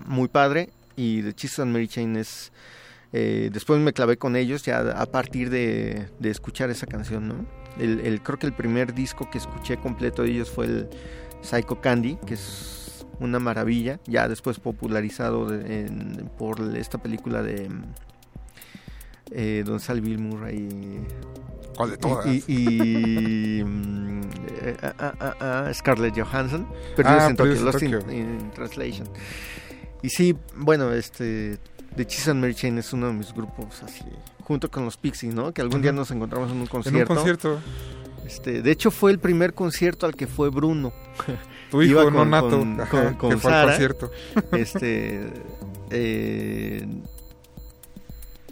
muy 0.06 0.28
padre 0.28 0.70
y 0.96 1.22
The 1.22 1.34
Jesus 1.36 1.60
and 1.60 1.72
Mary 1.72 1.88
Chain 1.88 2.16
es 2.16 2.52
eh, 3.12 3.50
después 3.52 3.78
me 3.80 3.92
clavé 3.92 4.16
con 4.16 4.36
ellos 4.36 4.62
ya 4.62 4.78
a 5.00 5.06
partir 5.06 5.50
de, 5.50 6.08
de 6.18 6.30
escuchar 6.30 6.70
esa 6.70 6.86
canción 6.86 7.28
no 7.28 7.46
el, 7.78 8.00
el- 8.00 8.22
creo 8.22 8.38
que 8.38 8.46
el 8.46 8.52
primer 8.54 8.94
disco 8.94 9.28
que 9.30 9.38
escuché 9.38 9.76
completo 9.76 10.22
de 10.22 10.30
ellos 10.30 10.50
fue 10.50 10.66
el 10.66 10.88
Psycho 11.42 11.80
Candy 11.80 12.16
que 12.26 12.34
es 12.34 13.06
una 13.20 13.38
maravilla 13.38 14.00
ya 14.06 14.28
después 14.28 14.58
popularizado 14.60 15.46
de- 15.48 15.80
en- 15.86 16.30
por 16.38 16.60
esta 16.76 16.98
película 16.98 17.42
de 17.42 17.68
eh, 19.34 19.62
Don 19.66 19.80
Sal 19.80 20.00
Bill 20.00 20.18
Murray. 20.18 20.68
¿Cuál 21.76 21.90
de 21.90 21.96
todas? 21.96 22.26
y, 22.26 22.44
y, 22.46 23.58
y, 23.60 23.64
mm, 23.64 24.20
eh, 24.60 24.76
ah, 24.82 24.94
ah, 24.98 25.14
ah, 25.20 25.34
ah, 25.68 25.74
Scarlett 25.74 26.14
Johansson. 26.18 26.66
Perdidos 26.96 27.22
Ah, 27.22 27.28
en 27.30 27.40
en 27.40 27.64
Lost 27.64 27.82
in, 27.82 28.50
Translation. 28.54 29.08
Y 30.02 30.08
sí 30.10 30.36
bueno 30.56 30.92
este 30.92 31.58
The 31.96 32.06
Cheese 32.06 32.30
and 32.32 32.40
Mary 32.40 32.54
Chain 32.54 32.76
es 32.78 32.92
uno 32.92 33.06
de 33.08 33.12
mis 33.12 33.32
grupos 33.32 33.82
así 33.82 34.04
junto 34.42 34.68
con 34.70 34.84
los 34.84 34.96
Pixies 34.96 35.32
no 35.34 35.52
que 35.52 35.62
algún 35.62 35.80
día 35.82 35.92
nos 35.92 36.10
encontramos 36.10 36.48
en 36.50 36.56
un 36.56 36.58
En 36.58 36.62
un 36.62 36.68
concierto. 36.68 37.14
concierto. 37.14 37.60
este 38.26 38.60
de 38.62 38.70
hecho 38.72 38.90
fue 38.90 39.12
el 39.12 39.18
primer 39.20 39.54
concierto 39.54 40.04
al 40.06 40.14
que 40.16 40.26
fue 40.26 40.50
Bruno. 40.50 40.92
Tu 41.70 41.82
hijo 41.82 42.02
con- 42.04 42.14
nonato, 42.14 42.50
con- 42.58 42.80
ajá, 42.80 42.90
con- 42.90 43.12
que 43.12 43.18
con 43.18 43.40
fue 43.40 43.50
al 43.52 43.56
Sara. 43.56 43.68
concierto. 43.70 44.10
este 44.52 45.20
eh, 45.90 46.86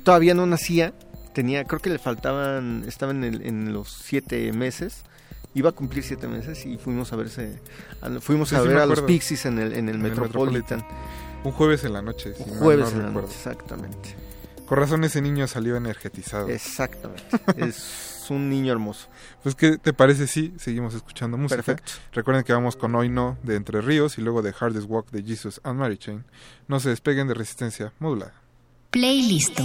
todavía 0.02 0.34
no 0.34 0.46
nacía 0.46 0.92
tenía 1.32 1.64
creo 1.64 1.80
que 1.80 1.90
le 1.90 1.98
faltaban 1.98 2.84
estaba 2.86 3.12
en, 3.12 3.24
el- 3.24 3.46
en 3.46 3.72
los 3.72 3.90
siete 3.92 4.52
meses 4.52 5.04
iba 5.54 5.70
a 5.70 5.72
cumplir 5.72 6.02
siete 6.04 6.26
meses 6.28 6.64
y 6.66 6.76
fuimos 6.78 7.12
a 7.12 7.16
verse 7.16 7.60
a- 8.02 8.20
fuimos 8.20 8.48
Sí, 8.50 8.56
a 8.56 8.62
sí 8.62 8.68
ver 8.68 8.78
a 8.78 8.86
los. 8.86 9.02
Pixies 9.02 9.46
en 9.46 9.58
el 9.58 9.72
en 9.72 9.88
el 9.88 9.96
En 9.96 10.02
el 10.06 10.10
Metropolitan 10.10 10.84
Un 11.44 11.52
jueves 11.52 11.84
en 11.84 11.92
la 11.92 12.02
noche. 12.02 12.34
si 12.34 12.42
Un 12.42 12.58
jueves 12.58 12.92
no 12.94 13.00
en 13.00 13.06
la 13.06 13.10
noche 13.12 13.26
exactamente 13.34 14.14
Con 14.66 14.78
razón 14.78 15.02
ese 15.04 15.20
niño 15.22 15.46
salió 15.48 15.76
energetizado. 15.76 16.48
Exactamente. 16.48 17.22
es 17.56 18.26
un 18.30 18.48
niño 18.48 18.70
hermoso. 18.72 19.08
Pues, 19.42 19.56
¿qué 19.56 19.76
te 19.78 19.92
parece 19.92 20.28
si 20.28 20.54
seguimos 20.56 20.94
escuchando 20.94 21.36
música? 21.36 21.56
Perfecto. 21.60 21.90
Recuerden 22.12 22.44
que 22.44 22.52
vamos 22.52 22.76
con 22.76 22.94
Hoy 22.94 23.08
No 23.08 23.36
de 23.42 23.56
Entre 23.56 23.80
Ríos 23.80 24.18
y 24.18 24.20
luego 24.22 24.40
de 24.42 24.54
Hardest 24.56 24.88
Walk 24.88 25.10
de 25.10 25.24
Jesus 25.24 25.60
and 25.64 25.80
Mary 25.80 25.98
Chain. 25.98 26.24
No 26.68 26.78
se 26.78 26.90
despeguen 26.90 27.26
de 27.26 27.34
resistencia 27.34 27.92
modulada. 27.98 28.34
Playlisto. 28.90 29.62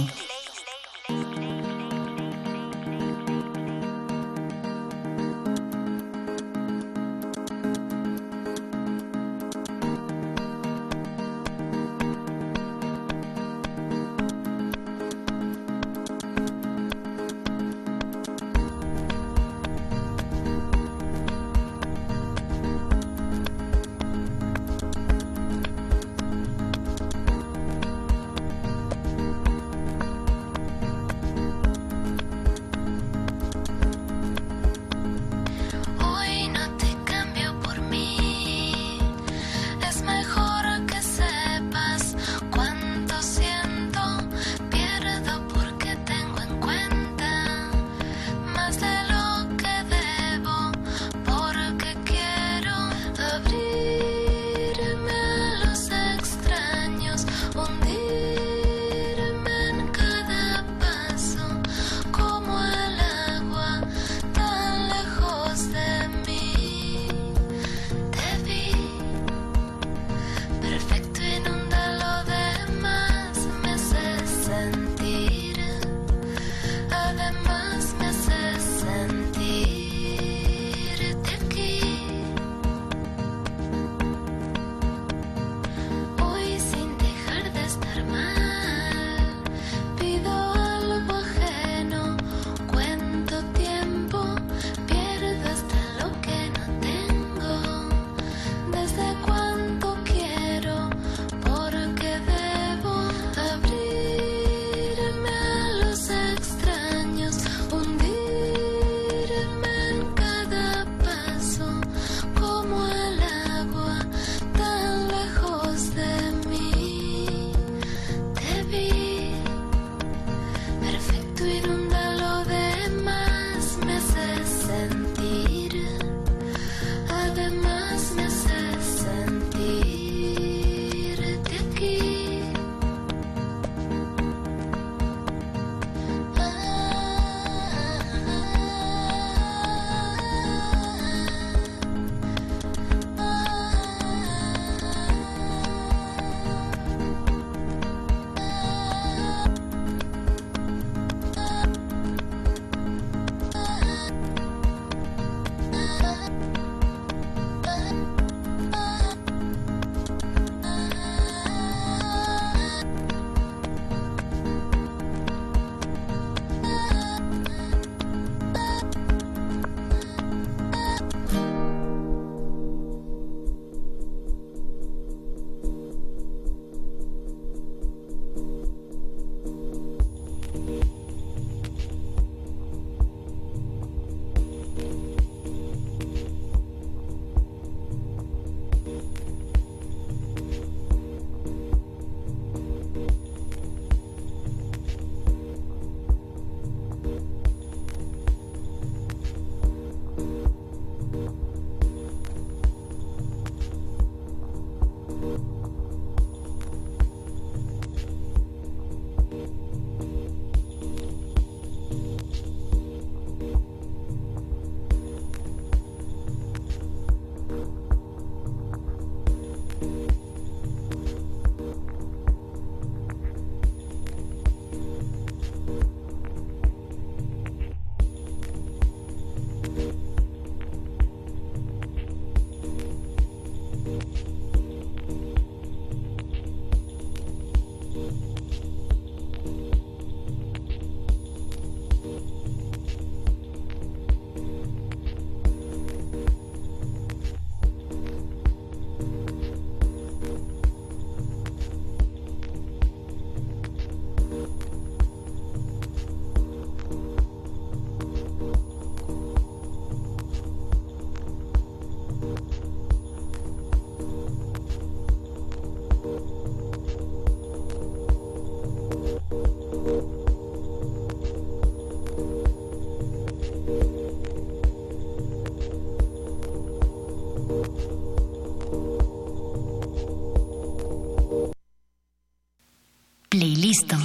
listo. 283.76 283.96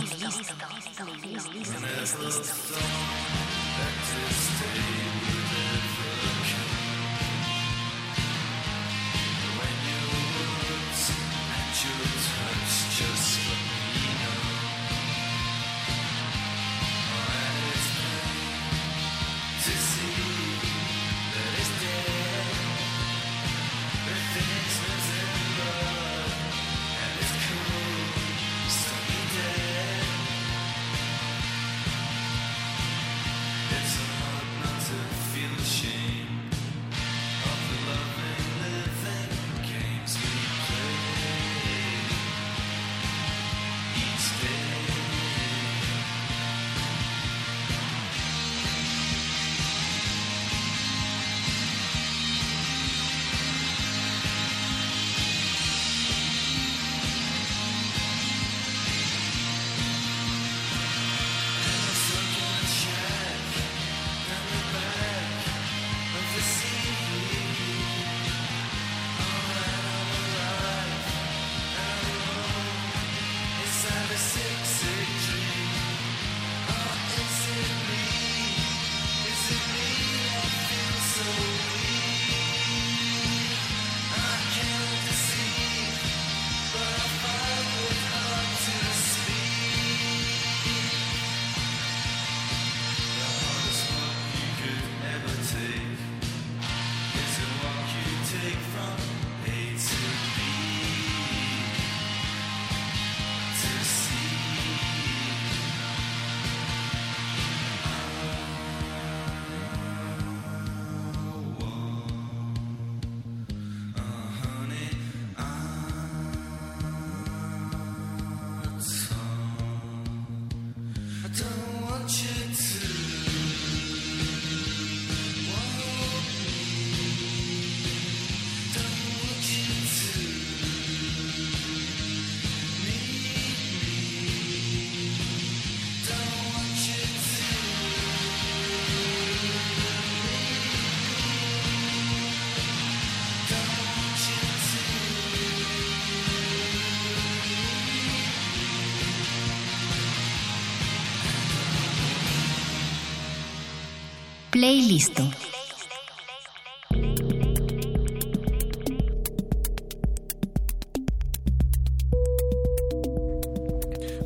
Playlisto. 154.61 155.23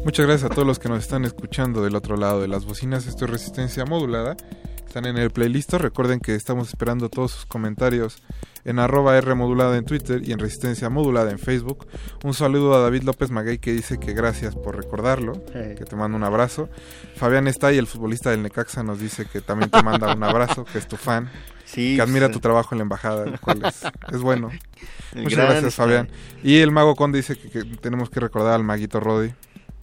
Muchas 0.04 0.26
gracias 0.26 0.44
a 0.44 0.50
todos 0.54 0.68
los 0.68 0.78
que 0.78 0.90
nos 0.90 1.00
están 1.00 1.24
escuchando 1.24 1.82
del 1.82 1.96
otro 1.96 2.18
lado 2.18 2.42
de 2.42 2.50
las 2.50 2.66
bocinas. 2.66 3.08
Esto 3.08 3.24
es 3.24 3.32
Resistencia 3.32 3.86
Modulada. 3.86 4.36
Están 4.86 5.06
en 5.06 5.16
el 5.16 5.32
playlist. 5.32 5.72
Recuerden 5.76 6.20
que 6.20 6.36
estamos 6.36 6.68
esperando 6.68 7.08
todos 7.08 7.32
sus 7.32 7.46
comentarios 7.46 8.22
en 8.66 8.80
arroba 8.80 9.18
R 9.18 9.36
modulada 9.36 9.78
en 9.78 9.86
Twitter 9.86 10.22
y 10.28 10.34
en 10.34 10.40
Resistencia 10.40 10.90
Modulada 10.90 11.32
en 11.32 11.40
Facebook. 11.40 11.88
Un 12.26 12.34
saludo 12.34 12.74
a 12.74 12.80
David 12.80 13.04
López 13.04 13.32
Maguey 13.32 13.60
que 13.60 13.72
dice 13.72 14.00
que 14.00 14.12
gracias 14.12 14.54
por 14.54 14.75
recordarlo, 15.06 15.44
Hey. 15.54 15.76
que 15.78 15.86
te 15.86 15.96
manda 15.96 16.18
un 16.18 16.24
abrazo. 16.24 16.70
Fabián 17.16 17.48
Estay, 17.48 17.78
el 17.78 17.88
futbolista 17.88 18.32
del 18.32 18.42
Necaxa, 18.44 18.84
nos 18.84 19.00
dice 19.00 19.26
que 19.26 19.42
también 19.42 19.70
te 19.70 19.82
manda 19.84 20.14
un 20.14 20.24
abrazo, 20.24 20.66
que 20.66 20.78
es 20.78 20.88
tu 20.88 20.98
fan. 20.98 21.30
Sí, 21.66 21.96
que 21.96 22.02
admira 22.02 22.30
tu 22.30 22.40
trabajo 22.40 22.74
en 22.76 22.80
la 22.80 22.84
embajada, 22.84 23.38
cual 23.40 23.64
es, 23.66 23.82
es 24.12 24.22
bueno. 24.22 24.50
El 25.16 25.24
Muchas 25.24 25.50
gracias. 25.50 25.76
Fabián. 25.76 26.10
Y 26.44 26.58
el 26.58 26.72
Mago 26.72 26.94
Conde 26.96 27.18
dice 27.20 27.38
que, 27.38 27.50
que 27.50 27.64
tenemos 27.78 28.10
que 28.10 28.20
recordar 28.20 28.54
al 28.56 28.64
Maguito 28.66 29.00
Rodi. 29.00 29.34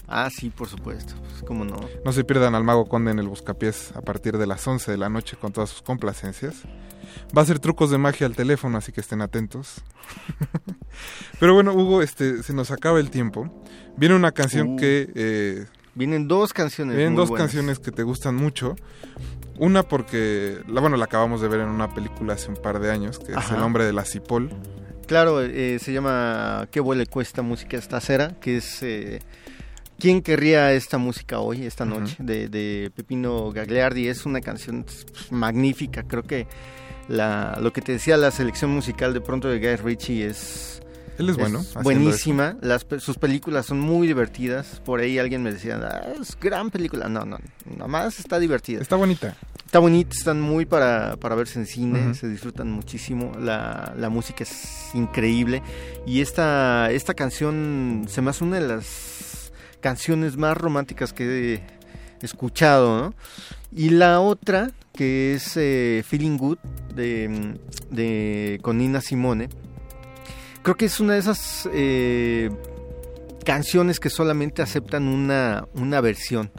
Ah, 0.06 0.28
sí, 0.30 0.50
por 0.50 0.68
supuesto. 0.68 1.14
Pues, 1.22 1.42
¿Cómo 1.42 1.64
no? 1.64 1.76
No 2.04 2.12
se 2.12 2.22
pierdan 2.22 2.54
al 2.54 2.64
Mago 2.64 2.84
Conde 2.86 3.12
en 3.12 3.18
el 3.18 3.28
Buscapiés 3.28 3.92
a 3.96 4.02
partir 4.02 4.36
de 4.36 4.46
las 4.46 4.66
11 4.66 4.90
de 4.90 4.98
la 4.98 5.08
noche 5.08 5.38
con 5.40 5.52
todas 5.52 5.70
sus 5.70 5.80
complacencias. 5.80 6.56
Va 7.36 7.42
a 7.42 7.44
ser 7.46 7.60
trucos 7.60 7.90
de 7.90 7.96
magia 7.98 8.26
al 8.26 8.36
teléfono, 8.36 8.76
así 8.76 8.92
que 8.92 9.00
estén 9.00 9.22
atentos. 9.22 9.82
Pero 11.40 11.54
bueno, 11.54 11.72
Hugo, 11.72 12.02
este, 12.02 12.42
se 12.42 12.52
nos 12.52 12.70
acaba 12.70 13.00
el 13.00 13.10
tiempo. 13.10 13.64
Viene 13.96 14.14
una 14.14 14.32
canción 14.32 14.70
Uh, 14.70 14.76
que... 14.76 15.10
eh, 15.14 15.66
Vienen 15.94 16.26
dos 16.26 16.52
canciones. 16.54 16.96
vienen 16.96 17.12
muy 17.14 17.20
dos 17.20 17.28
buenas. 17.28 17.46
canciones 17.48 17.78
que 17.78 17.90
te 17.90 18.02
gustan 18.02 18.34
mucho. 18.34 18.76
Una 19.58 19.82
porque, 19.82 20.58
la, 20.66 20.80
bueno, 20.80 20.96
la 20.96 21.04
acabamos 21.04 21.40
de 21.42 21.48
ver 21.48 21.60
en 21.60 21.68
una 21.68 21.92
película 21.94 22.32
hace 22.32 22.48
un 22.48 22.56
par 22.56 22.80
de 22.80 22.90
años, 22.90 23.18
que 23.18 23.32
es. 23.32 23.50
El 23.50 23.60
hombre 23.60 23.84
de 23.84 23.92
la 23.92 24.04
cipol. 24.04 24.50
Claro, 25.06 25.42
eh, 25.42 25.78
se 25.78 25.92
llama 25.92 26.66
¿Qué 26.70 26.80
vuele 26.80 27.04
cuesta 27.06 27.42
música 27.42 27.76
esta 27.76 28.00
cera? 28.00 28.38
Que 28.40 28.56
es... 28.56 28.82
eh, 28.82 29.18
¿Quién 29.98 30.22
querría 30.22 30.72
esta 30.72 30.96
música 30.98 31.38
hoy, 31.40 31.64
esta 31.66 31.84
noche? 31.84 32.16
de, 32.18 32.48
de 32.48 32.90
Pepino 32.96 33.52
Gagliardi. 33.52 34.08
Es 34.08 34.24
una 34.24 34.40
canción 34.40 34.84
pues, 34.84 35.30
magnífica. 35.30 36.02
Creo 36.04 36.22
que 36.22 36.46
la, 37.08 37.58
lo 37.60 37.72
que 37.72 37.82
te 37.82 37.92
decía 37.92 38.16
la 38.16 38.30
selección 38.30 38.70
musical 38.70 39.12
de 39.12 39.20
pronto 39.20 39.48
de 39.48 39.58
Guy 39.58 39.76
Ritchie 39.76 40.26
es... 40.26 40.82
Él 41.18 41.28
es 41.28 41.36
bueno 41.36 41.64
buenísima. 41.82 42.56
Las, 42.60 42.86
sus 42.98 43.18
películas 43.18 43.66
son 43.66 43.80
muy 43.80 44.06
divertidas. 44.06 44.80
Por 44.84 45.00
ahí 45.00 45.18
alguien 45.18 45.42
me 45.42 45.52
decía, 45.52 45.78
"Ah, 45.82 46.12
es 46.20 46.38
gran 46.40 46.70
película. 46.70 47.08
No, 47.08 47.24
no, 47.24 47.38
nada 47.76 47.86
más 47.86 48.18
está 48.18 48.38
divertida. 48.38 48.80
Está 48.80 48.96
bonita. 48.96 49.36
Está 49.64 49.78
bonita, 49.78 50.14
están 50.14 50.38
muy 50.38 50.66
para, 50.66 51.16
para 51.16 51.34
verse 51.34 51.58
en 51.58 51.64
cine, 51.66 52.12
se 52.12 52.28
disfrutan 52.28 52.70
muchísimo, 52.70 53.32
la, 53.40 53.94
la 53.96 54.10
música 54.10 54.44
es 54.44 54.90
increíble 54.92 55.62
y 56.06 56.20
esta, 56.20 56.90
esta 56.90 57.14
canción 57.14 58.04
se 58.06 58.20
me 58.20 58.28
hace 58.28 58.44
una 58.44 58.60
de 58.60 58.68
las 58.68 59.50
canciones 59.80 60.36
más 60.36 60.58
románticas 60.58 61.14
que 61.14 61.54
he 61.54 61.62
escuchado, 62.22 63.00
¿no? 63.00 63.14
Y 63.74 63.88
la 63.88 64.20
otra, 64.20 64.72
que 64.92 65.32
es 65.32 65.56
eh, 65.56 66.04
Feeling 66.06 66.36
Good, 66.36 66.58
de, 66.94 67.56
de, 67.90 68.58
con 68.60 68.76
Nina 68.76 69.00
Simone, 69.00 69.48
creo 70.62 70.76
que 70.76 70.84
es 70.86 71.00
una 71.00 71.14
de 71.14 71.18
esas 71.20 71.68
eh, 71.72 72.50
canciones 73.44 74.00
que 74.00 74.10
solamente 74.10 74.62
aceptan 74.62 75.08
una, 75.08 75.66
una 75.74 76.00
versión. 76.00 76.50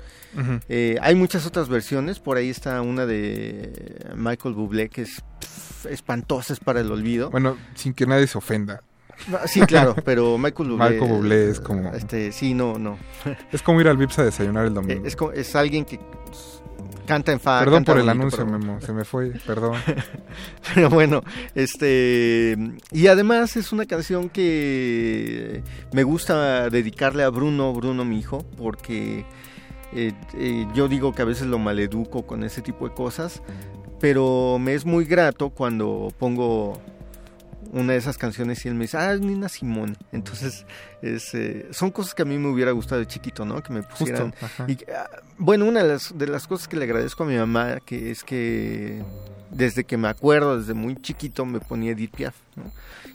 Eh, 0.68 0.98
hay 1.02 1.14
muchas 1.14 1.46
otras 1.46 1.70
versiones, 1.70 2.20
por 2.20 2.38
ahí 2.38 2.50
está 2.50 2.82
una 2.82 3.06
de 3.06 4.00
Michael 4.16 4.56
Bublé 4.56 4.90
que 4.90 5.04
es 5.04 5.22
pff, 5.40 5.86
espantosa, 5.86 6.54
es 6.54 6.60
para 6.60 6.80
el 6.80 6.92
olvido. 6.92 7.30
Bueno, 7.30 7.56
sin 7.76 7.94
que 7.94 8.08
nadie 8.08 8.26
se 8.26 8.40
ofenda. 8.40 8.82
Sí, 9.46 9.62
claro, 9.62 9.96
pero 10.06 10.40
Michael 10.40 10.70
Bublé... 10.72 10.90
Michael 10.90 11.12
Bublé 11.12 11.50
es 11.52 11.60
como- 11.60 11.94
Este, 11.94 12.32
sí, 12.32 12.56
no, 12.56 12.80
no. 12.80 12.98
Es 13.52 13.62
como 13.62 13.80
ir 13.80 13.88
al 13.88 13.98
Vips 13.98 14.18
a 14.18 14.24
desayunar 14.24 14.66
el 14.66 14.74
domingo. 14.74 15.06
Es, 15.06 15.16
co- 15.16 15.32
es 15.32 15.56
alguien 15.56 15.86
que 15.86 16.00
canta 17.06 17.32
en 17.32 17.40
fa. 17.40 17.60
Perdón 17.60 17.84
por 17.84 17.98
el 17.98 18.04
bonito, 18.06 18.22
anuncio, 18.22 18.46
pero- 18.46 18.60
Memo. 18.60 18.82
Se 18.82 18.94
me 18.94 19.04
fue, 19.06 19.32
perdón. 19.46 19.76
Pero 20.76 20.90
bueno, 20.90 21.22
este 21.56 22.58
y 22.92 23.08
además 23.08 23.56
es 23.58 23.72
una 23.72 23.86
canción 23.86 24.30
que 24.30 25.64
me 25.92 26.04
gusta 26.04 26.70
dedicarle 26.70 27.24
a 27.24 27.30
Bruno, 27.30 27.74
Bruno 27.74 28.06
mi 28.06 28.20
hijo, 28.20 28.46
porque 28.58 29.26
Eh, 29.96 30.12
eh, 30.36 30.66
yo 30.74 30.88
digo 30.88 31.14
que 31.14 31.22
a 31.22 31.26
veces 31.26 31.46
lo 31.46 31.60
maleduco 31.60 32.26
con 32.26 32.44
ese 32.44 32.64
tipo 32.64 32.90
de 32.90 32.96
cosas, 32.96 33.44
pero 34.00 34.58
me 34.60 34.74
es 34.74 34.86
muy 34.86 35.06
grato 35.06 35.52
cuando 35.52 36.12
pongo 36.18 36.82
una 37.72 37.94
de 37.94 38.00
esas 38.00 38.18
canciones 38.18 38.66
y 38.66 38.68
él 38.68 38.76
me 38.76 38.86
dice, 38.86 38.98
ah, 38.98 39.14
es 39.14 39.22
Nina 39.22 39.50
Simone. 39.50 39.96
Entonces, 40.12 40.66
es, 41.02 41.34
eh, 41.34 41.68
son 41.72 41.92
cosas 41.92 42.14
que 42.14 42.22
a 42.22 42.26
mí 42.26 42.38
me 42.38 42.50
hubiera 42.50 42.72
gustado 42.72 43.00
de 43.00 43.08
chiquito, 43.08 43.46
¿no? 43.46 43.62
Que 43.64 43.74
me 43.74 43.84
pusieran. 43.84 44.34
Justo. 44.40 44.66
Y, 44.68 44.78
ah, 44.92 45.10
bueno, 45.38 45.66
una 45.66 45.82
de 45.82 45.90
las, 45.90 46.18
de 46.18 46.28
las 46.28 46.48
cosas 46.48 46.68
que 46.68 46.78
le 46.78 46.86
agradezco 46.86 47.24
a 47.24 47.28
mi 47.28 47.36
mamá, 47.36 47.80
que 47.86 48.12
es 48.12 48.24
que 48.24 49.04
desde 49.52 49.84
que 49.84 49.98
me 49.98 50.08
acuerdo, 50.08 50.60
desde 50.60 50.74
muy 50.74 50.96
chiquito, 50.96 51.46
me 51.46 51.60
ponía 51.60 51.92
Edith 51.92 52.16
Piaf, 52.16 52.36
¿no? 52.56 52.72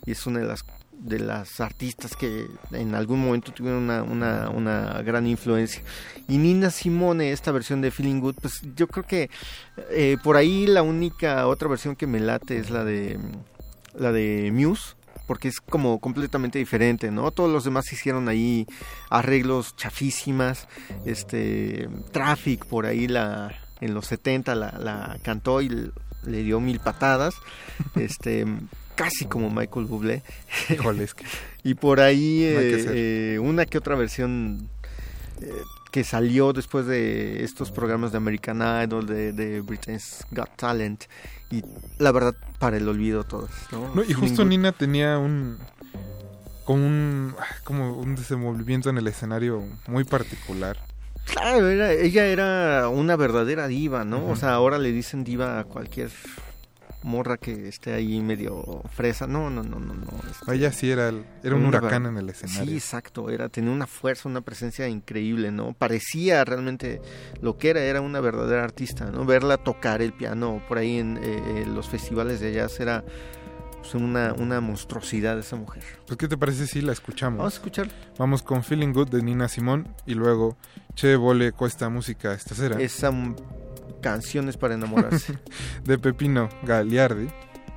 Y 0.07 0.13
es 0.13 0.27
una 0.27 0.41
de 0.41 0.47
las 0.47 0.65
de 0.99 1.21
las 1.21 1.61
artistas 1.61 2.17
que 2.17 2.47
en 2.73 2.95
algún 2.95 3.21
momento 3.21 3.53
tuvieron 3.53 3.85
una, 3.85 4.03
una, 4.03 4.51
una 4.51 5.03
gran 5.03 5.27
influencia. 5.27 5.83
Y 6.27 6.39
Nina 6.39 6.71
Simone, 6.71 7.33
esta 7.33 7.53
versión 7.53 7.81
de 7.81 7.91
Feeling 7.91 8.21
Good, 8.21 8.37
pues 8.41 8.61
yo 8.75 8.89
creo 8.89 9.07
que 9.07 9.31
eh, 9.91 10.17
por 10.23 10.37
ahí 10.37 10.67
la 10.67 10.83
única 10.83 11.47
otra 11.47 11.69
versión 11.69 11.95
que 11.95 12.07
me 12.07 12.21
late 12.21 12.59
es 12.59 12.71
la 12.71 12.85
de 12.85 13.19
la 13.99 14.13
de 14.13 14.51
Muse 14.53 14.95
porque 15.27 15.49
es 15.49 15.61
como 15.61 15.99
completamente 16.01 16.59
diferente, 16.59 17.11
¿no? 17.11 17.31
Todos 17.33 17.51
los 17.53 17.63
demás 17.65 17.93
hicieron 17.93 18.29
ahí 18.31 18.67
arreglos 19.11 19.77
chafísimas, 19.77 20.67
este 21.05 21.89
Traffic 22.13 22.65
por 22.65 22.87
ahí 22.87 23.09
la 23.09 23.55
en 23.81 23.93
los 23.95 24.07
70 24.07 24.55
la, 24.55 24.71
la 24.79 25.19
cantó 25.23 25.61
y 25.61 25.69
le 25.69 26.43
dio 26.43 26.61
mil 26.61 26.81
patadas, 26.81 27.35
este 27.95 28.47
casi 28.95 29.27
como 29.27 29.51
Michael 29.51 29.87
Bublé. 29.87 30.23
Híjole, 30.71 31.05
es 31.05 31.15
que- 31.15 31.27
y 31.63 31.75
por 31.75 32.01
ahí 32.01 32.51
No 32.53 32.59
hay 32.61 32.71
que 32.71 32.81
eh, 32.81 33.35
eh, 33.35 33.39
una 33.39 33.67
que 33.67 33.77
otra 33.79 33.97
versión 33.97 34.69
eh, 35.43 35.51
que 35.93 36.05
salió 36.05 36.53
después 36.53 36.87
de 36.87 37.45
estos 37.45 37.71
programas 37.71 38.13
de 38.13 38.19
American 38.19 38.63
Idol, 38.83 39.07
de, 39.07 39.33
de 39.33 39.61
Britain's 39.61 40.25
Got 40.31 40.57
Talent, 40.57 41.05
y 41.51 41.63
la 41.99 42.13
verdad, 42.13 42.35
para 42.59 42.77
el 42.77 42.89
olvido 42.89 43.25
todas. 43.25 43.51
¿no? 43.73 43.95
No, 43.95 44.03
y 44.03 44.13
justo 44.13 44.45
Ningún- 44.45 44.49
Nina 44.49 44.73
tenía 44.73 45.19
un 45.19 45.59
como 46.65 46.87
un 46.87 47.35
como 47.65 47.93
un 47.95 48.15
desenvolvimiento 48.15 48.91
en 48.91 48.99
el 48.99 49.07
escenario 49.07 49.63
muy 49.87 50.05
particular. 50.05 50.77
Claro, 51.25 51.69
era- 51.69 51.93
ella 51.93 52.27
era 52.27 52.89
una 52.89 53.17
verdadera 53.17 53.67
diva, 53.69 54.05
¿no? 54.05 54.27
O 54.29 54.37
sea, 54.37 54.53
ahora 54.55 54.79
le 54.79 54.93
dicen 54.93 55.25
diva 55.25 55.59
a 55.61 55.65
cualquier 55.65 56.11
morra 57.03 57.37
que 57.37 57.69
esté 57.69 57.93
ahí 57.95 58.21
medio 58.21 58.83
fresa. 58.93 59.27
No, 59.27 59.51
no, 59.51 59.63
no, 59.63 59.79
no, 59.79 59.95
no. 59.95 60.07
este, 60.31 60.55
Ella 60.55 60.73
sí 60.73 60.91
era 60.91 61.09
el- 61.11 61.25
era 61.43 61.55
un 61.55 61.65
huracán 61.65 62.07
en 62.07 62.17
el 62.17 62.29
escenario. 62.29 62.65
Sí, 62.65 62.75
exacto, 62.77 63.31
era 63.31 63.49
tenía 63.49 63.71
una 63.71 63.87
fuerza, 63.87 64.29
una 64.29 64.41
presencia 64.41 64.89
increíble, 64.89 65.51
¿no? 65.53 65.73
Parecía 65.75 66.45
realmente 66.45 67.01
lo 67.41 67.57
que 67.57 67.71
era, 67.71 67.81
era 67.81 68.01
una 68.01 68.21
verdadera 68.21 68.65
artista, 68.65 69.11
¿no? 69.11 69.25
Verla 69.25 69.57
tocar 69.59 70.03
el 70.03 70.13
piano 70.13 70.63
por 70.69 70.79
ahí 70.79 70.99
en 70.99 71.17
eh, 71.19 71.21
eh, 71.23 71.67
los 71.73 71.89
festivales 71.89 72.41
de 72.41 72.53
jazz 72.53 72.81
era 72.81 73.05
pues, 73.81 73.95
una, 73.95 74.35
una 74.35 74.61
monstruosidad 74.61 75.39
esa 75.39 75.55
mujer. 75.57 75.85
Pues 76.07 76.17
qué 76.19 76.27
te 76.27 76.37
parece 76.37 76.67
si 76.67 76.81
la 76.81 76.93
escuchamos? 76.93 77.39
Vamos 77.39 77.55
a 77.55 77.57
escuchar. 77.57 77.89
Vamos 78.19 78.43
con 78.43 78.65
Feeling 78.65 78.93
Good 78.93 79.09
de 79.11 79.23
Nina 79.23 79.47
Simón 79.49 79.89
y 80.05 80.15
luego 80.15 80.57
Che 80.95 81.15
Vole 81.15 81.53
Cuesta 81.53 81.89
Música 81.89 82.33
Estacera 82.35 82.81
Esa 82.81 83.13
canciones 84.01 84.57
para 84.57 84.75
enamorarse. 84.75 85.39
de 85.85 85.99
Pepino 85.99 86.49
Galiardi. 86.63 87.29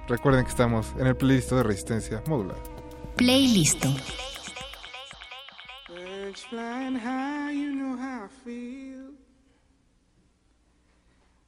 Recuerden 0.08 0.44
que 0.44 0.52
estamos 0.52 0.88
en 0.98 1.08
el 1.08 1.16
playlist 1.16 1.52
de 1.52 1.64
Resistencia 1.64 2.24
Modulada. 2.28 2.62
Playlist. 3.16 3.86
Birds 5.88 6.44
flying 6.50 6.96
high, 6.96 7.52
you 7.52 7.72
know 7.74 7.96
how 7.98 8.26
I 8.26 8.30
feel. 8.44 9.12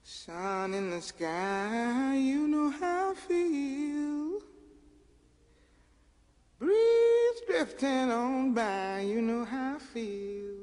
Sun 0.04 0.74
in 0.74 0.90
the 0.90 1.02
sky, 1.02 2.16
you 2.16 2.48
know 2.48 2.70
how 2.70 3.12
I 3.12 3.16
feel. 3.16 4.40
Breeze 6.60 7.42
drifting 7.48 8.12
on 8.12 8.54
by, 8.54 9.02
you 9.02 9.22
know 9.22 9.44
how 9.44 9.76
I 9.76 9.80
feel. 9.80 10.62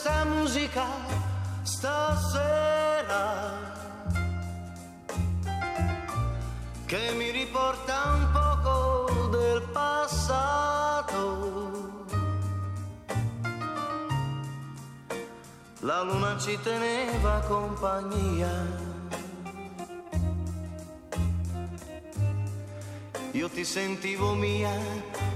questa 0.00 0.24
musica 0.24 0.86
stasera? 1.62 2.88
che 6.86 7.12
mi 7.16 7.30
riporta 7.30 8.14
un 8.14 8.30
poco 8.32 9.28
del 9.28 9.62
passato. 9.72 11.18
La 15.80 16.02
luna 16.02 16.38
ci 16.38 16.58
teneva 16.62 17.40
compagnia. 17.46 18.88
Io 23.32 23.48
ti 23.50 23.64
sentivo 23.64 24.32
mia, 24.32 24.72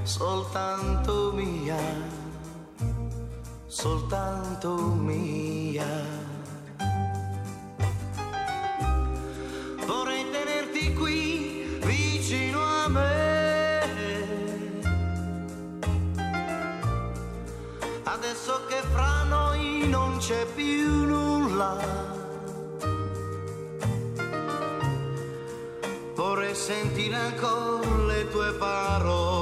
soltanto 0.05 1.33
mia, 1.35 1.77
soltanto 3.85 4.77
mia. 4.77 5.85
Vorrei 9.85 10.25
tenerti 10.31 10.95
qui 10.95 11.79
vicino 11.85 12.63
a 12.63 12.89
me. 12.89 13.81
Adesso 18.05 18.65
che 18.69 18.81
fra 18.91 19.25
noi 19.25 19.87
non 19.87 20.17
c'è 20.17 20.47
più 20.55 21.05
nulla. 21.05 21.77
Vorrei 26.15 26.55
sentire 26.55 27.17
ancora 27.17 27.97
le 28.07 28.29
tue 28.31 28.51
parole. 28.55 29.34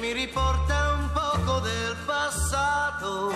Mi 0.00 0.12
riporta 0.12 0.92
un 0.92 1.10
poco 1.12 1.58
del 1.60 1.96
passato. 2.06 3.32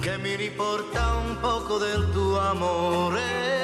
Che 0.00 0.18
mi 0.18 0.34
riporta 0.34 1.14
un 1.14 1.38
poco 1.40 1.78
del 1.78 2.10
tuo 2.12 2.38
amore. 2.38 3.63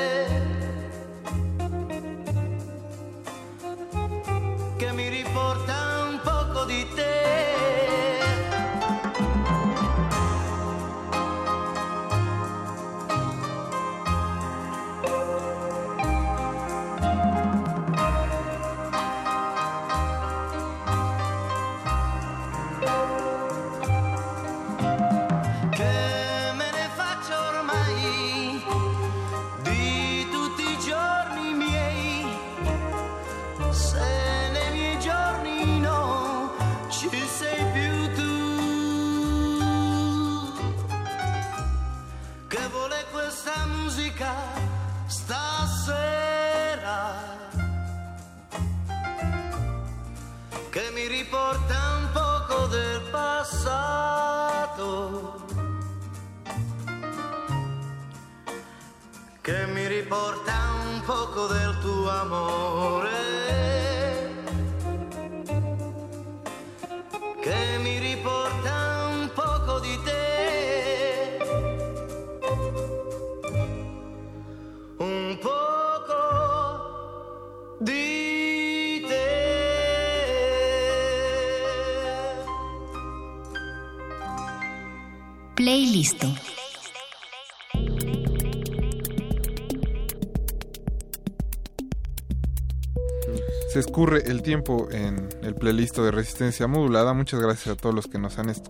Se 94.00 94.04
escurre 94.16 94.30
el 94.30 94.40
tiempo 94.42 94.88
en 94.90 95.28
el 95.42 95.54
playlist 95.54 95.98
de 95.98 96.10
Resistencia 96.10 96.66
Modulada. 96.66 97.12
Muchas 97.12 97.38
gracias 97.38 97.66
a 97.68 97.76
todos 97.76 97.94
los 97.94 98.06
que 98.06 98.18
nos 98.18 98.38
han 98.38 98.48
est- 98.48 98.66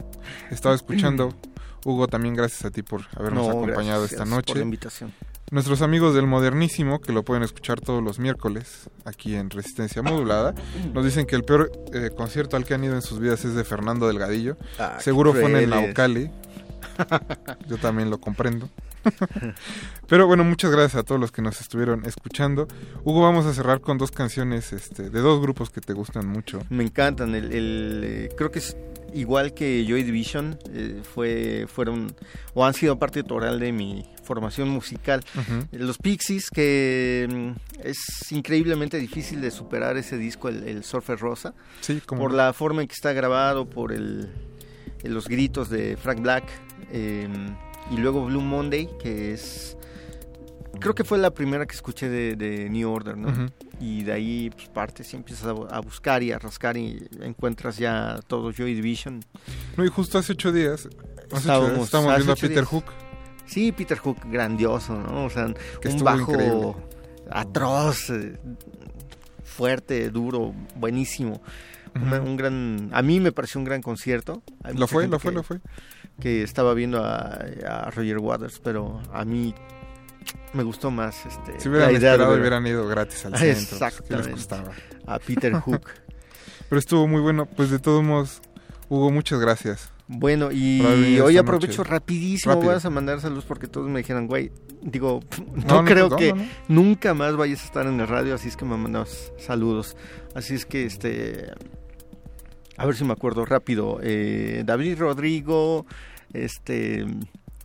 estado 0.50 0.74
escuchando. 0.74 1.32
Hugo, 1.84 2.08
también 2.08 2.34
gracias 2.34 2.64
a 2.64 2.72
ti 2.72 2.82
por 2.82 3.02
habernos 3.16 3.46
No, 3.46 3.52
acompañado 3.52 4.00
gracias 4.00 4.12
esta 4.20 4.24
por 4.24 4.34
noche. 4.34 4.54
la 4.56 4.62
invitación. 4.62 5.12
Nuestros 5.52 5.82
amigos 5.82 6.16
del 6.16 6.26
Modernísimo, 6.26 7.00
que 7.00 7.12
lo 7.12 7.22
pueden 7.24 7.44
escuchar 7.44 7.80
todos 7.80 8.02
los 8.02 8.18
miércoles 8.18 8.90
aquí 9.04 9.36
en 9.36 9.50
Resistencia 9.50 10.02
Modulada, 10.02 10.52
nos 10.94 11.04
dicen 11.04 11.26
que 11.26 11.36
el 11.36 11.44
peor 11.44 11.70
eh, 11.94 12.10
concierto 12.16 12.56
al 12.56 12.64
que 12.64 12.74
han 12.74 12.82
ido 12.82 12.96
en 12.96 13.02
sus 13.02 13.20
vidas 13.20 13.44
es 13.44 13.54
de 13.54 13.62
Fernando 13.62 14.08
Delgadillo. 14.08 14.56
Ah, 14.80 14.96
Seguro 14.98 15.30
fue 15.32 15.44
en 15.44 15.54
el. 15.56 15.70
Naucali. 15.70 16.28
Yo 17.68 17.76
también 17.78 18.10
lo 18.10 18.18
comprendo. 18.20 18.68
Pero 20.08 20.26
bueno, 20.26 20.44
muchas 20.44 20.70
gracias 20.70 20.96
a 20.96 21.02
todos 21.02 21.20
los 21.20 21.32
que 21.32 21.42
nos 21.42 21.60
estuvieron 21.60 22.04
escuchando. 22.04 22.66
Hugo, 23.04 23.22
vamos 23.22 23.46
a 23.46 23.54
cerrar 23.54 23.80
con 23.80 23.98
dos 23.98 24.10
canciones 24.10 24.72
este, 24.72 25.10
de 25.10 25.20
dos 25.20 25.40
grupos 25.40 25.70
que 25.70 25.80
te 25.80 25.92
gustan 25.92 26.26
mucho. 26.26 26.60
Me 26.70 26.84
encantan. 26.84 27.34
El, 27.34 27.52
el, 27.52 28.00
eh, 28.04 28.28
creo 28.36 28.50
que 28.50 28.58
es 28.58 28.76
igual 29.14 29.54
que 29.54 29.84
Joy 29.88 30.02
Division. 30.02 30.58
eh, 30.72 31.00
fue, 31.14 31.66
fueron 31.72 32.14
o 32.54 32.64
han 32.64 32.74
sido 32.74 32.98
parte 32.98 33.22
total 33.22 33.60
de 33.60 33.72
mi 33.72 34.04
formación 34.24 34.68
musical. 34.68 35.24
Los 35.72 35.98
Pixies, 35.98 36.50
que 36.50 37.26
mm, 37.30 37.80
es 37.84 38.30
increíblemente 38.32 38.98
difícil 38.98 39.40
de 39.40 39.50
superar 39.50 39.96
ese 39.96 40.16
disco, 40.18 40.48
el, 40.48 40.64
el 40.68 40.84
Surfer 40.84 41.18
Rosa. 41.18 41.54
Sí, 41.80 42.00
como 42.04 42.22
Por 42.22 42.34
la 42.34 42.52
forma 42.52 42.82
en 42.82 42.88
que 42.88 42.94
está 42.94 43.12
grabado, 43.12 43.68
por 43.68 43.92
el- 43.92 44.28
los 45.02 45.28
gritos 45.28 45.70
de 45.70 45.96
Frank 45.96 46.20
Black. 46.20 46.44
eh, 46.92 47.28
y 47.90 47.96
luego 47.96 48.24
Blue 48.24 48.40
Monday, 48.40 48.88
que 49.00 49.32
es... 49.32 49.76
Creo 50.78 50.94
que 50.94 51.04
fue 51.04 51.18
la 51.18 51.30
primera 51.32 51.66
que 51.66 51.74
escuché 51.74 52.08
de, 52.08 52.36
de 52.36 52.70
New 52.70 52.90
Order, 52.90 53.16
¿no? 53.16 53.50
Y 53.80 54.02
de 54.04 54.12
ahí 54.12 54.50
pues, 54.54 54.68
partes 54.68 55.12
y 55.12 55.16
empiezas 55.16 55.46
a, 55.48 55.52
bu- 55.54 55.66
a 55.70 55.80
buscar 55.80 56.22
y 56.22 56.32
a 56.32 56.38
rascar 56.38 56.76
y 56.76 57.06
encuentras 57.20 57.76
ya 57.76 58.18
todo 58.28 58.50
Joy 58.52 58.74
Division. 58.74 59.20
No, 59.76 59.84
y 59.84 59.88
justo 59.88 60.16
hace 60.18 60.32
ocho 60.32 60.52
días, 60.52 60.88
Estábamos- 61.32 61.84
estábamos 61.84 62.14
viendo 62.16 62.32
a 62.32 62.36
Peter 62.36 62.50
días. 62.50 62.66
Hook. 62.68 62.84
Sí, 63.46 63.72
Peter 63.72 63.98
Hook, 63.98 64.18
grandioso, 64.30 64.96
¿no? 64.96 65.24
O 65.24 65.30
sea, 65.30 65.52
Que 65.82 65.88
un 65.88 66.02
bajo 66.04 66.32
increíble. 66.32 66.74
atroz, 67.30 68.10
eh, 68.10 68.38
fuerte, 69.44 70.10
duro, 70.10 70.54
buenísimo. 70.76 71.42
Un 71.94 72.36
gran, 72.36 72.88
a 72.92 73.02
mí 73.02 73.18
me 73.18 73.32
pareció 73.32 73.58
un 73.58 73.64
gran 73.64 73.82
concierto. 73.82 74.42
Hay 74.62 74.74
Lo 74.76 74.86
fue, 74.86 75.08
lo 75.08 75.18
fue, 75.18 75.30
que- 75.32 75.34
lo 75.36 75.42
fue. 75.42 75.58
Que 76.20 76.42
estaba 76.42 76.74
viendo 76.74 77.02
a, 77.04 77.38
a 77.66 77.90
Roger 77.90 78.18
Waters, 78.18 78.60
pero 78.62 79.00
a 79.12 79.24
mí 79.24 79.54
me 80.52 80.62
gustó 80.62 80.90
más 80.90 81.24
este, 81.26 81.58
Si 81.60 81.68
hubieran 81.68 81.92
la 81.92 81.98
idea 81.98 82.10
de 82.10 82.14
esperado, 82.16 82.30
ver- 82.32 82.40
hubieran 82.40 82.66
ido 82.66 82.86
gratis 82.86 83.24
al 83.26 83.36
centro. 83.36 83.78
pues, 83.78 84.02
¿qué 84.02 84.16
les? 84.16 84.48
A 85.06 85.18
Peter 85.18 85.52
Hook. 85.60 85.88
Pero 86.68 86.78
estuvo 86.78 87.08
muy 87.08 87.20
bueno. 87.20 87.46
Pues 87.46 87.70
de 87.70 87.78
todos 87.78 88.04
modos, 88.04 88.42
Hugo, 88.88 89.10
muchas 89.10 89.40
gracias. 89.40 89.90
Bueno, 90.12 90.50
y 90.50 91.20
hoy 91.20 91.36
aprovecho 91.36 91.78
noche. 91.78 91.90
rapidísimo, 91.90 92.54
Rápido. 92.54 92.72
vas 92.72 92.84
a 92.84 92.90
mandar 92.90 93.20
saludos 93.20 93.44
porque 93.46 93.68
todos 93.68 93.88
me 93.88 94.00
dijeron, 94.00 94.26
güey, 94.26 94.50
digo, 94.82 95.20
no, 95.68 95.84
creo 95.84 96.08
no, 96.08 96.16
que 96.16 96.32
no, 96.32 96.44
nunca 96.66 97.14
más 97.14 97.36
vayas 97.36 97.62
a 97.62 97.64
estar 97.66 97.86
en 97.86 98.00
el 98.00 98.08
radio, 98.08 98.34
así 98.34 98.48
es 98.48 98.56
que 98.56 98.64
me 98.64 98.76
mandas 98.76 99.32
saludos. 99.38 99.96
Así 100.34 100.54
es 100.54 100.66
que, 100.66 100.84
este, 100.84 101.52
a 102.80 102.86
ver 102.86 102.96
si 102.96 103.04
me 103.04 103.12
acuerdo 103.12 103.44
rápido, 103.44 103.98
eh, 104.02 104.62
David 104.64 104.98
Rodrigo, 104.98 105.84
este, 106.32 107.04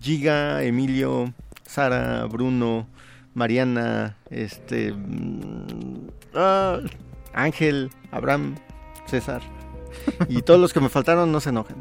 Giga, 0.02 0.62
Emilio, 0.62 1.34
Sara, 1.66 2.26
Bruno, 2.26 2.86
Mariana, 3.34 4.18
este, 4.30 4.92
mm, 4.92 6.08
ah, 6.34 6.80
Ángel, 7.34 7.92
Abraham, 8.12 8.56
César. 9.08 9.42
Y 10.28 10.42
todos 10.42 10.60
los 10.60 10.74
que 10.74 10.82
me 10.82 10.90
faltaron 10.90 11.32
no 11.32 11.40
se 11.40 11.52
enojen. 11.52 11.78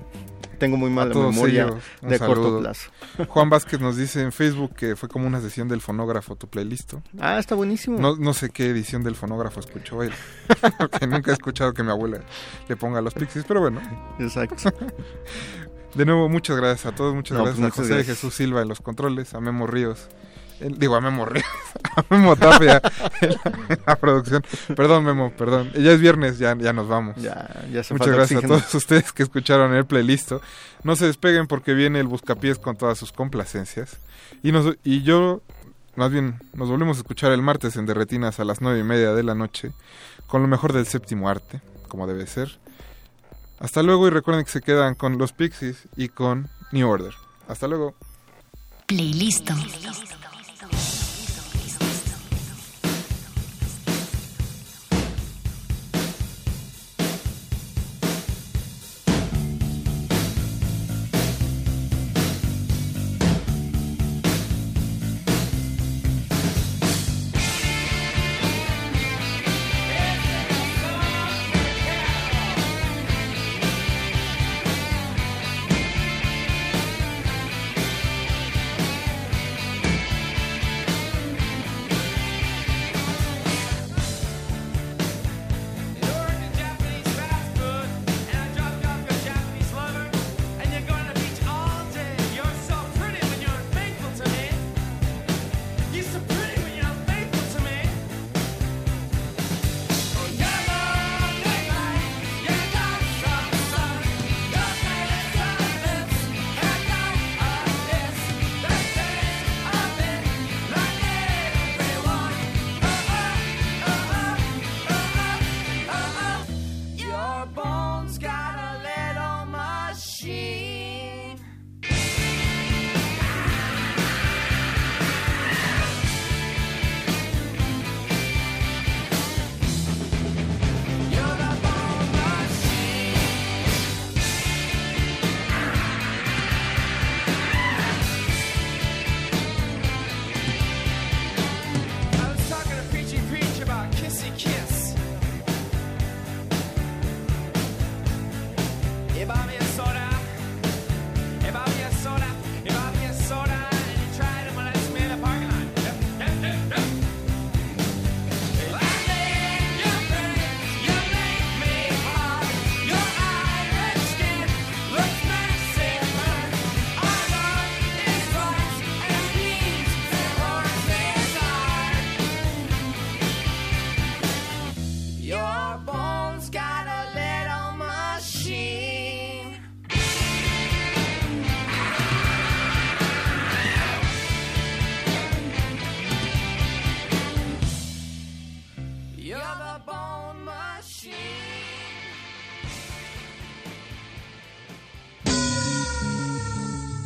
Tengo 0.64 0.76
muy 0.78 0.88
mala 0.90 1.14
memoria 1.14 1.64
ellos, 1.64 1.82
de 2.00 2.18
corto 2.18 2.58
plazo. 2.60 2.90
Juan 3.28 3.50
Vázquez 3.50 3.80
nos 3.80 3.96
dice 3.96 4.22
en 4.22 4.32
Facebook 4.32 4.74
que 4.74 4.96
fue 4.96 5.10
como 5.10 5.26
una 5.26 5.40
sesión 5.42 5.68
del 5.68 5.82
fonógrafo 5.82 6.36
tu 6.36 6.48
playlist. 6.48 6.94
Ah, 7.20 7.38
está 7.38 7.54
buenísimo. 7.54 7.98
No, 7.98 8.16
no 8.16 8.32
sé 8.32 8.48
qué 8.48 8.70
edición 8.70 9.02
del 9.02 9.14
fonógrafo 9.14 9.60
escuchó 9.60 10.02
él. 10.02 10.12
Porque 10.78 11.06
nunca 11.06 11.30
he 11.30 11.34
escuchado 11.34 11.74
que 11.74 11.82
mi 11.82 11.90
abuela 11.90 12.20
le 12.66 12.76
ponga 12.76 13.02
los 13.02 13.12
pixies, 13.12 13.44
pero 13.46 13.60
bueno. 13.60 13.82
Exacto. 14.18 14.72
De 15.94 16.04
nuevo, 16.04 16.28
muchas 16.28 16.56
gracias 16.56 16.86
a 16.92 16.96
todos. 16.96 17.14
Muchas 17.14 17.36
No, 17.36 17.44
gracias 17.44 17.60
pues 17.60 17.72
a 17.72 17.76
José 17.76 17.94
gracias. 17.94 18.16
Jesús 18.16 18.34
Silva 18.34 18.62
en 18.62 18.68
los 18.68 18.80
controles, 18.80 19.34
a 19.34 19.40
Memo 19.40 19.66
Ríos. 19.66 20.08
El- 20.64 20.78
digo, 20.78 20.96
a 20.96 21.00
Memo 21.00 21.24
Ríos. 21.26 21.46
A 21.96 22.04
Memo 22.10 22.34
Tapia 22.34 22.82
en 23.20 23.30
la, 23.30 23.40
en 23.68 23.78
la 23.86 23.96
producción. 23.96 24.42
Perdón, 24.74 25.04
Memo, 25.04 25.30
perdón. 25.36 25.70
Ya 25.74 25.92
es 25.92 26.00
viernes, 26.00 26.38
ya, 26.38 26.56
ya 26.56 26.72
nos 26.72 26.88
vamos. 26.88 27.14
Ya, 27.16 27.64
ya 27.72 27.84
se 27.84 27.94
Muchas 27.94 28.08
gracias 28.14 28.38
oxígeno. 28.38 28.54
a 28.54 28.58
todos 28.60 28.74
ustedes 28.74 29.12
que 29.12 29.22
escucharon 29.22 29.72
el 29.74 29.84
playlist. 29.86 30.32
No 30.82 30.96
se 30.96 31.06
despeguen 31.06 31.46
porque 31.46 31.72
viene 31.74 32.00
el 32.00 32.08
Buscapiés 32.08 32.58
con 32.58 32.76
todas 32.76 32.98
sus 32.98 33.12
complacencias. 33.12 33.98
Y, 34.42 34.50
nos, 34.50 34.74
y 34.82 35.02
yo, 35.02 35.42
más 35.94 36.10
bien, 36.10 36.40
nos 36.54 36.68
volvemos 36.68 36.96
a 36.96 37.00
escuchar 37.00 37.30
el 37.32 37.42
martes 37.42 37.76
en 37.76 37.86
Derretinas 37.86 38.40
a 38.40 38.44
las 38.44 38.60
nueve 38.60 38.80
y 38.80 38.84
media 38.84 39.12
de 39.14 39.22
la 39.22 39.34
noche 39.36 39.72
con 40.26 40.42
lo 40.42 40.48
mejor 40.48 40.72
del 40.72 40.86
séptimo 40.86 41.28
arte, 41.28 41.60
como 41.88 42.06
debe 42.08 42.26
ser. 42.26 42.58
Hasta 43.60 43.82
luego 43.84 44.08
y 44.08 44.10
recuerden 44.10 44.44
que 44.44 44.50
se 44.50 44.62
quedan 44.62 44.94
con 44.96 45.16
los 45.18 45.32
Pixies 45.32 45.86
y 45.96 46.08
con 46.08 46.48
New 46.72 46.88
Order. 46.88 47.14
Hasta 47.46 47.68
luego. 47.68 47.94
Playlist. 48.86 49.48
soul. 50.72 50.93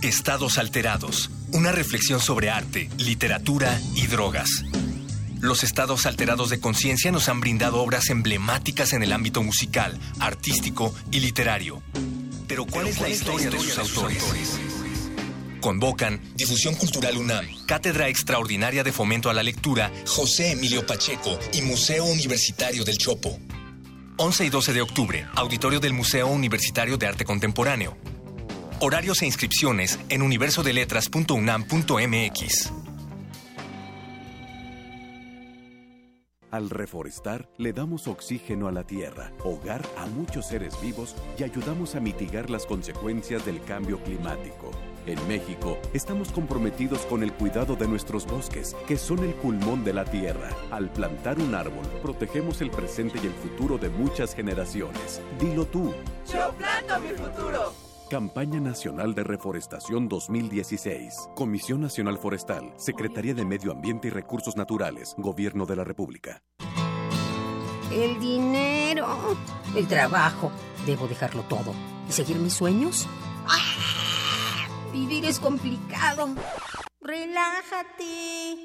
Estados 0.09 0.57
alterados. 0.57 1.31
Una 1.53 1.71
reflexión 1.71 2.19
sobre 2.19 2.49
arte, 2.49 2.89
literatura 2.97 3.79
y 3.95 4.07
drogas. 4.07 4.65
Los 5.39 5.63
estados 5.63 6.07
alterados 6.07 6.49
de 6.49 6.61
conciencia 6.61 7.13
nos 7.13 7.29
han 7.29 7.41
brindado 7.41 7.83
obras 7.83 8.09
emblemáticas 8.09 8.95
en 8.95 9.03
el 9.03 9.13
ámbito 9.13 9.43
musical, 9.43 10.01
artístico 10.19 10.95
y 11.11 11.21
literario. 11.21 11.83
Pero 12.47 12.65
¿cuál, 12.65 12.89
es, 12.89 12.99
la 13.01 13.11
historia 13.11 13.51
de 13.51 13.61
sus 13.61 13.79
autores? 13.79 14.25
Convocan 15.61 16.23
Difusión 16.37 16.75
Cultural 16.75 17.19
UNAM, 17.19 17.47
Cátedra 17.67 18.09
Extraordinaria 18.09 18.83
de 18.83 18.93
Fomento 18.93 19.29
a 19.29 19.35
la 19.35 19.43
Lectura, 19.43 19.93
José 20.07 20.53
Emilio 20.53 20.87
Pacheco 20.87 21.39
y 21.53 21.61
Museo 21.61 22.07
Universitario 22.07 22.83
del 22.85 22.97
Chopo. 22.97 23.39
11 24.17 24.47
y 24.47 24.49
12 24.49 24.73
de 24.73 24.81
octubre, 24.81 25.27
Auditorio 25.35 25.81
del 25.81 25.93
Museo 25.93 26.29
Universitario 26.29 26.97
de 26.97 27.07
Arte 27.07 27.27
Contemporáneo. 27.27 27.99
Horarios 28.81 29.23
e 29.23 29.27
inscripciones 29.27 29.99
en 30.09 30.23
universodeletras.unam.mx. 30.23 32.73
Al 36.53 36.71
reforestar, 36.71 37.49
le 37.59 37.73
damos 37.73 38.07
oxígeno 38.07 38.69
a 38.69 38.73
la 38.73 38.85
tierra, 38.85 39.33
hogar 39.43 39.83
a 39.97 40.07
muchos 40.07 40.47
seres 40.47 40.81
vivos 40.81 41.17
y 41.37 41.43
ayudamos 41.43 41.97
a 41.97 42.01
mitigar 42.01 42.51
las 42.51 42.67
consecuencias 42.67 43.45
del 43.45 43.61
cambio 43.65 44.01
climático. 44.03 44.71
En 45.07 45.27
México, 45.27 45.77
estamos 45.93 46.31
comprometidos 46.31 47.01
con 47.07 47.25
el 47.25 47.33
cuidado 47.33 47.75
de 47.75 47.89
nuestros 47.89 48.27
bosques, 48.27 48.77
que 48.87 48.97
son 48.97 49.25
el 49.25 49.35
pulmón 49.35 49.83
de 49.83 49.93
la 49.93 50.05
tierra. 50.05 50.51
Al 50.71 50.89
plantar 50.91 51.41
un 51.41 51.57
árbol, 51.57 51.85
protegemos 52.01 52.61
el 52.61 52.71
presente 52.71 53.19
y 53.23 53.27
el 53.27 53.35
futuro 53.35 53.77
de 53.77 53.89
muchas 53.89 54.37
generaciones. 54.37 55.21
Dilo 55.41 55.67
tú. 55.67 55.93
Yo 56.33 56.55
planto 56.57 57.01
mi 57.01 57.09
futuro. 57.09 57.88
Campaña 58.09 58.59
Nacional 58.59 59.15
de 59.15 59.23
Reforestación 59.23 60.09
2016. 60.09 61.29
Comisión 61.35 61.83
Nacional 61.83 62.17
Forestal. 62.17 62.73
Secretaría 62.79 63.35
de 63.35 63.45
Medio 63.45 63.71
Ambiente 63.71 64.09
y 64.09 64.11
Recursos 64.11 64.57
Naturales. 64.57 65.15
Gobierno 65.19 65.67
de 65.67 65.77
la 65.77 65.85
República. 65.85 66.43
El 67.93 68.19
dinero. 68.19 69.37
El 69.77 69.87
trabajo. 69.87 70.51
Debo 70.87 71.07
dejarlo 71.07 71.43
todo. 71.43 71.75
¿Y 72.09 72.13
seguir 72.13 72.39
mis 72.39 72.55
sueños? 72.55 73.07
¡Ah! 73.47 74.67
Vivir 74.91 75.27
es 75.27 75.39
complicado. 75.39 76.31
Relájate. 77.03 78.57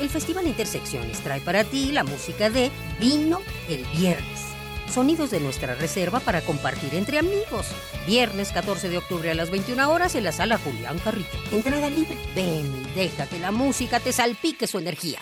El 0.00 0.08
Festival 0.10 0.46
Intersecciones 0.46 1.20
trae 1.20 1.40
para 1.40 1.64
ti 1.64 1.92
la 1.92 2.04
música 2.04 2.50
de 2.50 2.70
Vino 3.00 3.38
el 3.70 3.86
Viernes. 3.96 4.49
Sonidos 4.90 5.30
de 5.30 5.38
nuestra 5.38 5.74
reserva 5.76 6.18
para 6.20 6.40
compartir 6.40 6.94
entre 6.94 7.18
amigos. 7.18 7.66
Viernes 8.06 8.50
14 8.50 8.88
de 8.88 8.98
octubre 8.98 9.30
a 9.30 9.34
las 9.34 9.50
21 9.50 9.90
horas 9.90 10.16
en 10.16 10.24
la 10.24 10.32
sala 10.32 10.58
Julián 10.58 10.98
Carrillo. 10.98 11.28
Entrada 11.52 11.88
libre. 11.88 12.16
Ven 12.34 12.66
y 12.84 12.94
deja 12.94 13.26
que 13.26 13.38
la 13.38 13.52
música 13.52 14.00
te 14.00 14.12
salpique 14.12 14.66
su 14.66 14.78
energía. 14.78 15.20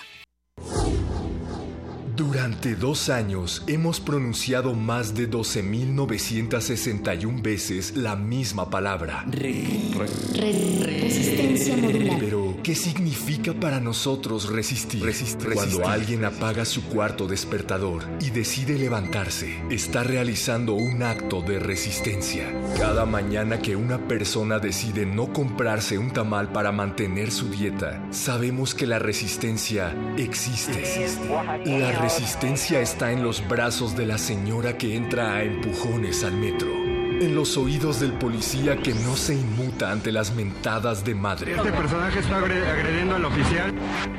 Durante 2.19 2.75
dos 2.75 3.09
años 3.11 3.63
hemos 3.69 4.01
pronunciado 4.01 4.75
más 4.75 5.15
de 5.15 5.31
12.961 5.31 7.41
veces 7.41 7.97
la 7.97 8.17
misma 8.17 8.71
palabra. 8.71 9.25
Resistencia 10.35 11.77
modulada. 11.77 12.19
Pero, 12.19 12.57
¿qué 12.65 12.75
significa 12.75 13.55
para 13.55 13.79
nosotros 13.79 14.51
resistir? 14.51 15.05
Cuando 15.55 15.87
alguien 15.87 16.25
apaga 16.25 16.65
su 16.65 16.83
cuarto 16.87 17.29
despertador 17.29 18.03
y 18.21 18.31
decide 18.31 18.77
levantarse, 18.77 19.63
está 19.71 20.03
realizando 20.03 20.75
un 20.75 21.05
acto 21.05 21.41
de 21.41 21.61
resistencia. 21.61 22.53
Cada 22.79 23.07
mañana 23.07 23.61
que 23.61 23.77
una 23.77 24.09
persona 24.09 24.59
decide 24.59 25.07
no 25.07 25.33
comprarse 25.33 25.99
un 25.99 26.11
tamal 26.11 26.51
para 26.51 26.73
mantener 26.73 27.31
su 27.31 27.49
dieta, 27.49 28.05
sabemos 28.11 28.75
que 28.75 28.89
la 28.89 28.99
resistencia 28.99 29.95
existe. 30.17 30.83
La 31.65 32.08
resistencia 32.09 32.81
está 32.81 33.13
en 33.13 33.23
los 33.23 33.47
brazos 33.47 33.95
de 33.95 34.07
la 34.07 34.17
señora 34.17 34.79
que 34.79 34.97
entra 34.97 35.35
a 35.35 35.43
empujones 35.43 36.25
al 36.25 36.33
metro. 36.33 36.69
En 37.21 37.35
los 37.35 37.59
oídos 37.59 38.01
del 38.01 38.13
policía 38.13 38.79
que 38.79 38.95
no 38.95 39.15
se 39.15 39.35
inmuta 39.35 39.91
ante 39.93 40.11
las 40.11 40.35
mentadas 40.35 41.05
de 41.05 41.15
madre. 41.15 41.53
Este 41.55 41.71
personaje 41.71 42.21
está 42.21 42.39
agre- 42.39 42.67
agrediendo 42.67 43.17
al 43.17 43.25
oficial. 43.27 43.75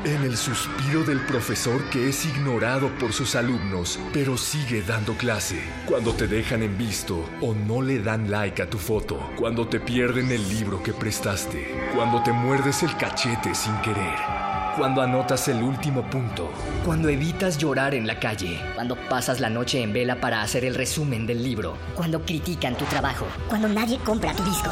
En 0.05 0.21
el 0.23 0.37
suspiro 0.37 1.03
del 1.03 1.19
profesor 1.21 1.81
que 1.89 2.09
es 2.09 2.25
ignorado 2.27 2.89
por 2.99 3.11
sus 3.11 3.33
alumnos, 3.35 3.97
pero 4.13 4.37
sigue 4.37 4.83
dando 4.83 5.13
clase. 5.15 5.59
Cuando 5.87 6.13
te 6.13 6.27
dejan 6.27 6.61
en 6.61 6.77
visto 6.77 7.27
o 7.41 7.55
no 7.55 7.81
le 7.81 7.99
dan 8.03 8.29
like 8.29 8.61
a 8.61 8.69
tu 8.69 8.77
foto. 8.77 9.31
Cuando 9.35 9.67
te 9.67 9.79
pierden 9.79 10.29
el 10.31 10.47
libro 10.47 10.83
que 10.83 10.93
prestaste. 10.93 11.89
Cuando 11.95 12.21
te 12.21 12.31
muerdes 12.33 12.83
el 12.83 12.95
cachete 12.97 13.55
sin 13.55 13.75
querer. 13.81 14.48
Cuando 14.79 15.01
anotas 15.01 15.45
el 15.49 15.61
último 15.61 16.09
punto. 16.09 16.49
Cuando 16.85 17.09
evitas 17.09 17.57
llorar 17.57 17.93
en 17.93 18.07
la 18.07 18.17
calle. 18.17 18.61
Cuando 18.75 18.95
pasas 18.95 19.41
la 19.41 19.49
noche 19.49 19.83
en 19.83 19.91
vela 19.91 20.21
para 20.21 20.41
hacer 20.41 20.63
el 20.63 20.73
resumen 20.73 21.27
del 21.27 21.43
libro. 21.43 21.75
Cuando 21.95 22.21
critican 22.21 22.75
tu 22.75 22.85
trabajo. 22.85 23.25
Cuando 23.49 23.67
nadie 23.67 23.97
compra 23.97 24.33
tu 24.33 24.41
disco. 24.45 24.71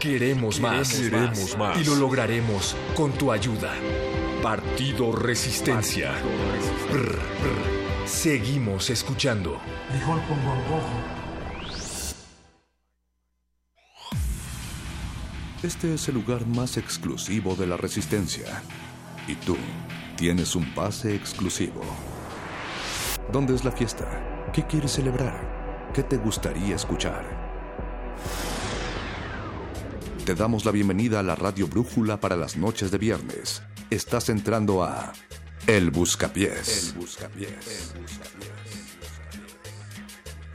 Queremos 0.00 0.58
más. 0.60 0.94
Queremos 0.94 1.58
más. 1.58 1.78
Y 1.78 1.84
lo 1.84 1.94
lograremos 1.94 2.74
con 2.94 3.12
tu 3.12 3.30
ayuda. 3.30 3.74
Partido 4.42 5.12
Resistencia. 5.12 6.12
Brr, 6.90 7.18
brr. 7.18 8.08
Seguimos 8.08 8.88
escuchando. 8.88 9.60
Frijol 9.90 10.22
con 10.22 10.42
gorgojo. 10.42 10.88
Este 15.62 15.92
es 15.92 16.08
el 16.08 16.14
lugar 16.14 16.46
más 16.46 16.78
exclusivo 16.78 17.54
de 17.54 17.66
la 17.66 17.76
Resistencia. 17.76 18.62
Y 19.28 19.34
tú 19.34 19.58
tienes 20.16 20.56
un 20.56 20.64
pase 20.74 21.14
exclusivo. 21.14 21.82
¿Dónde 23.30 23.54
es 23.54 23.66
la 23.66 23.70
fiesta? 23.70 24.50
¿Qué 24.54 24.66
quieres 24.66 24.92
celebrar? 24.92 25.90
¿Qué 25.92 26.02
te 26.02 26.16
gustaría 26.16 26.76
escuchar? 26.76 27.50
Te 30.24 30.34
damos 30.34 30.64
la 30.64 30.70
bienvenida 30.70 31.20
a 31.20 31.22
la 31.22 31.34
Radio 31.34 31.66
Brújula 31.66 32.20
para 32.20 32.36
las 32.36 32.56
noches 32.56 32.90
de 32.90 32.98
viernes. 32.98 33.62
Estás 33.88 34.28
entrando 34.28 34.84
a 34.84 35.12
El 35.66 35.90
Buscapiés. 35.90 36.88
El 36.88 37.00
Buscapiés. 37.00 37.94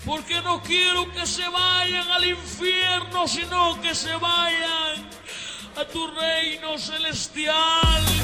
Porque 0.06 0.40
no 0.42 0.62
quiero 0.62 1.12
que 1.12 1.26
se 1.26 1.48
vayan 1.50 2.08
al 2.10 2.26
infierno, 2.26 3.28
sino 3.28 3.82
que 3.82 3.96
se 3.96 4.16
vayan 4.16 5.10
a 5.76 5.86
tu 5.92 6.08
reino 6.08 6.78
celestial. 6.78 8.15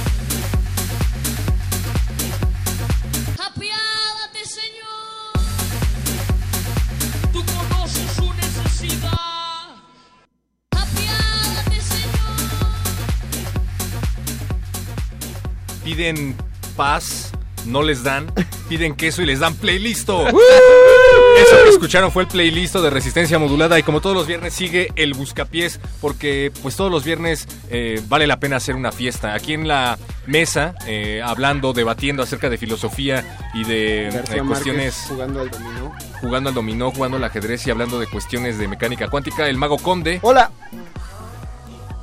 Piden 15.91 16.37
paz, 16.77 17.33
no 17.65 17.83
les 17.83 18.01
dan. 18.01 18.31
Piden 18.69 18.95
queso 18.95 19.23
y 19.23 19.25
les 19.25 19.41
dan 19.41 19.55
playlisto. 19.55 20.25
Eso 20.25 21.63
que 21.65 21.69
escucharon 21.69 22.13
fue 22.13 22.23
el 22.23 22.29
playlist 22.29 22.75
de 22.75 22.89
Resistencia 22.89 23.37
Modulada 23.37 23.77
y 23.77 23.83
como 23.83 23.99
todos 23.99 24.15
los 24.15 24.25
viernes 24.25 24.53
sigue 24.53 24.87
el 24.95 25.13
Buscapiés 25.13 25.81
porque 25.99 26.49
pues 26.61 26.77
todos 26.77 26.89
los 26.89 27.03
viernes 27.03 27.45
eh, 27.69 28.01
vale 28.07 28.25
la 28.25 28.39
pena 28.39 28.55
hacer 28.55 28.75
una 28.75 28.93
fiesta. 28.93 29.33
Aquí 29.33 29.51
en 29.51 29.67
la 29.67 29.97
mesa, 30.27 30.75
eh, 30.87 31.21
hablando, 31.21 31.73
debatiendo 31.73 32.23
acerca 32.23 32.49
de 32.49 32.57
filosofía 32.57 33.37
y 33.53 33.65
de 33.65 34.07
eh, 34.07 34.11
Márquez 34.13 34.43
cuestiones... 34.43 35.05
jugando 35.09 35.41
al 35.41 35.49
dominó. 35.49 35.91
Jugando 36.21 36.49
al 36.49 36.55
dominó, 36.55 36.91
jugando 36.91 37.17
al 37.17 37.23
ajedrez 37.25 37.67
y 37.67 37.71
hablando 37.71 37.99
de 37.99 38.07
cuestiones 38.07 38.57
de 38.57 38.69
mecánica 38.69 39.09
cuántica, 39.09 39.45
el 39.49 39.57
mago 39.57 39.77
Conde. 39.77 40.19
Hola. 40.21 40.51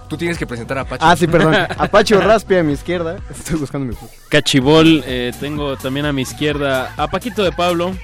Tú 0.09 0.17
tienes 0.17 0.39
que 0.39 0.47
presentar 0.47 0.79
a 0.79 0.85
Pacho. 0.85 1.05
Ah, 1.05 1.17
sí, 1.17 1.27
perdón. 1.27 1.55
Apache 1.79 2.17
o 2.17 2.21
Raspi 2.21 2.57
a 2.57 2.63
mi 2.63 2.73
izquierda. 2.73 3.19
Estoy 3.31 3.59
buscando 3.59 3.87
mi. 3.87 3.95
Cachibol, 4.29 5.03
eh, 5.07 5.33
tengo 5.39 5.77
también 5.77 6.07
a 6.07 6.13
mi 6.13 6.23
izquierda 6.23 6.93
a 6.97 7.09
Paquito 7.09 7.43
de 7.43 7.53
Pablo. 7.53 7.95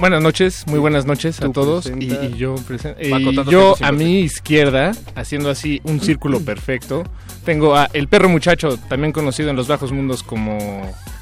Buenas 0.00 0.22
noches, 0.22 0.64
muy 0.68 0.78
buenas 0.78 1.06
noches 1.06 1.40
a 1.42 1.50
todos. 1.50 1.86
Y, 1.86 2.36
yo, 2.36 2.54
y 3.00 3.50
yo 3.50 3.74
a 3.80 3.90
mi 3.90 4.20
izquierda, 4.20 4.92
haciendo 5.16 5.50
así 5.50 5.80
un 5.82 6.00
círculo 6.00 6.40
perfecto, 6.40 7.02
tengo 7.44 7.74
a 7.74 7.88
El 7.92 8.06
Perro 8.06 8.28
Muchacho, 8.28 8.78
también 8.88 9.12
conocido 9.12 9.50
en 9.50 9.56
los 9.56 9.66
bajos 9.66 9.90
mundos 9.90 10.22
como... 10.22 10.56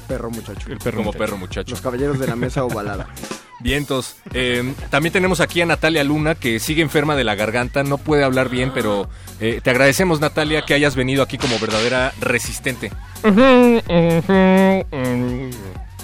Perro 0.07 0.29
Muchacho. 0.29 0.69
El 0.71 0.77
Perro 0.77 0.97
Como 0.97 1.07
Muchacho. 1.07 1.19
perro 1.19 1.37
muchacho. 1.37 1.71
Los 1.71 1.81
caballeros 1.81 2.19
de 2.19 2.27
la 2.27 2.35
mesa 2.35 2.63
ovalada. 2.63 3.07
Vientos. 3.59 4.17
Eh, 4.33 4.73
también 4.89 5.13
tenemos 5.13 5.39
aquí 5.39 5.61
a 5.61 5.65
Natalia 5.65 6.03
Luna, 6.03 6.35
que 6.35 6.59
sigue 6.59 6.81
enferma 6.81 7.15
de 7.15 7.23
la 7.23 7.35
garganta, 7.35 7.83
no 7.83 7.97
puede 7.97 8.23
hablar 8.23 8.49
bien, 8.49 8.71
pero 8.73 9.09
eh, 9.39 9.61
te 9.63 9.69
agradecemos, 9.71 10.19
Natalia, 10.19 10.63
que 10.63 10.73
hayas 10.73 10.95
venido 10.95 11.23
aquí 11.23 11.37
como 11.37 11.57
verdadera 11.59 12.13
resistente. 12.21 12.91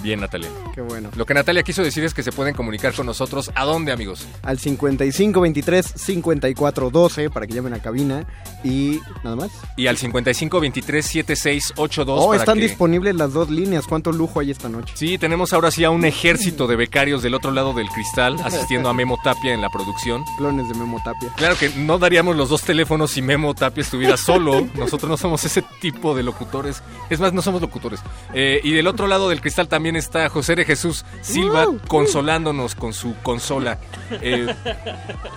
Bien, 0.04 0.20
Natalia. 0.20 0.50
Qué 0.76 0.82
bueno. 0.82 1.10
Lo 1.16 1.26
que 1.26 1.34
Natalia 1.34 1.64
quiso 1.64 1.82
decir 1.82 2.04
es 2.04 2.14
que 2.14 2.24
se 2.24 2.34
pueden 2.34 2.54
comunicar 2.54 2.94
con 2.94 3.06
nosotros. 3.06 3.50
¿A 3.56 3.64
dónde, 3.64 3.94
amigos? 3.94 4.28
Al 4.44 4.60
5523 4.60 5.94
5412 5.96 7.30
para 7.30 7.48
que 7.48 7.54
llamen 7.54 7.74
a 7.74 7.80
cabina 7.82 8.26
y 8.66 9.00
nada 9.24 9.38
más. 9.38 9.52
Y 9.78 9.88
al 9.88 9.96
5523-7682. 9.98 12.06
Oh, 12.20 12.34
están 12.34 12.58
que- 12.58 12.64
disponibles 12.66 13.16
las 13.16 13.34
dos 13.34 13.50
líneas. 13.50 13.86
¿Cuánto 13.88 14.12
lujo 14.12 14.40
hay 14.40 14.52
esta 14.52 14.70
noche? 14.70 14.94
Sí, 14.98 15.18
tenemos 15.18 15.54
ahora 15.54 15.72
sí 15.72 15.84
a 15.84 15.90
un 15.90 16.06
ejército 16.06 16.68
de 16.68 16.76
becarios 16.76 17.22
del 17.24 17.34
otro 17.34 17.52
lado 17.52 17.74
del 17.74 17.88
cristal 17.90 18.38
asistiendo 18.44 18.90
a 18.90 18.94
Memo 18.94 19.18
Tapia 19.24 19.54
en 19.54 19.62
la 19.62 19.70
producción. 19.70 20.24
Clones 20.38 20.68
de 20.70 20.76
Memo 20.76 21.02
Tapia. 21.04 21.30
Claro 21.36 21.58
que 21.58 21.70
no 21.70 21.98
daríamos 22.00 22.36
los 22.36 22.50
dos 22.50 22.62
teléfonos 22.64 23.12
si 23.12 23.22
Memo 23.22 23.54
Tapia 23.54 23.82
estuviera 23.82 24.18
solo. 24.18 24.68
Nosotros 24.76 25.10
no 25.10 25.18
somos 25.18 25.44
ese 25.46 25.64
tipo 25.82 26.16
de 26.16 26.24
locutores. 26.24 26.82
Es 27.10 27.20
más, 27.20 27.34
no 27.34 27.42
somos 27.42 27.62
locutores. 27.62 28.00
Eh, 28.34 28.62
y 28.64 28.72
del 28.72 28.88
otro 28.88 29.08
lado 29.08 29.30
del 29.30 29.42
cristal 29.42 29.68
también 29.68 29.93
está 29.96 30.30
José 30.30 30.56
de 30.56 30.66
Jesús 30.66 31.06
Silva 31.22 31.68
consolándonos 31.88 32.76
con 32.76 32.94
su 32.94 33.16
consola. 33.24 33.80
Eh, 34.22 34.46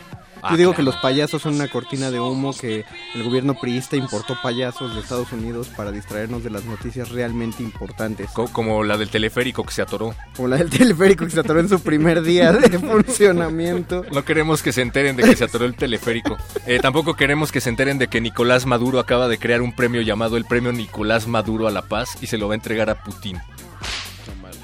Ah, 0.43 0.49
Yo 0.51 0.57
digo 0.57 0.69
claro. 0.73 0.77
que 0.77 0.83
los 0.83 0.95
payasos 1.01 1.41
son 1.41 1.55
una 1.55 1.67
cortina 1.67 2.11
de 2.11 2.19
humo 2.19 2.53
que 2.55 2.85
el 3.15 3.23
gobierno 3.23 3.55
priista 3.59 3.95
importó 3.95 4.37
payasos 4.43 4.93
de 4.93 5.01
Estados 5.01 5.31
Unidos 5.33 5.67
para 5.75 5.91
distraernos 5.91 6.43
de 6.43 6.51
las 6.51 6.65
noticias 6.65 7.09
realmente 7.09 7.63
importantes. 7.63 8.29
Co- 8.29 8.47
Como 8.53 8.83
la 8.83 8.95
del 8.97 9.09
teleférico 9.09 9.63
que 9.63 9.73
se 9.73 9.81
atoró. 9.81 10.13
Como 10.35 10.49
la 10.49 10.57
del 10.57 10.69
teleférico 10.69 11.25
que 11.25 11.31
se 11.31 11.39
atoró 11.39 11.59
en 11.61 11.67
su 11.67 11.79
primer 11.81 12.21
día 12.21 12.51
de 12.53 12.77
funcionamiento. 12.79 14.05
No 14.13 14.23
queremos 14.23 14.61
que 14.61 14.71
se 14.71 14.83
enteren 14.83 15.15
de 15.15 15.23
que 15.23 15.35
se 15.35 15.45
atoró 15.45 15.65
el 15.65 15.73
teleférico. 15.75 16.37
Eh, 16.67 16.77
tampoco 16.79 17.15
queremos 17.15 17.51
que 17.51 17.59
se 17.59 17.69
enteren 17.69 17.97
de 17.97 18.07
que 18.07 18.21
Nicolás 18.21 18.67
Maduro 18.67 18.99
acaba 18.99 19.27
de 19.27 19.39
crear 19.39 19.63
un 19.63 19.75
premio 19.75 20.01
llamado 20.03 20.37
el 20.37 20.45
Premio 20.45 20.71
Nicolás 20.71 21.25
Maduro 21.27 21.67
a 21.67 21.71
la 21.71 21.81
Paz 21.81 22.17
y 22.21 22.27
se 22.27 22.37
lo 22.37 22.47
va 22.47 22.53
a 22.53 22.55
entregar 22.57 22.91
a 22.91 23.03
Putin. 23.03 23.39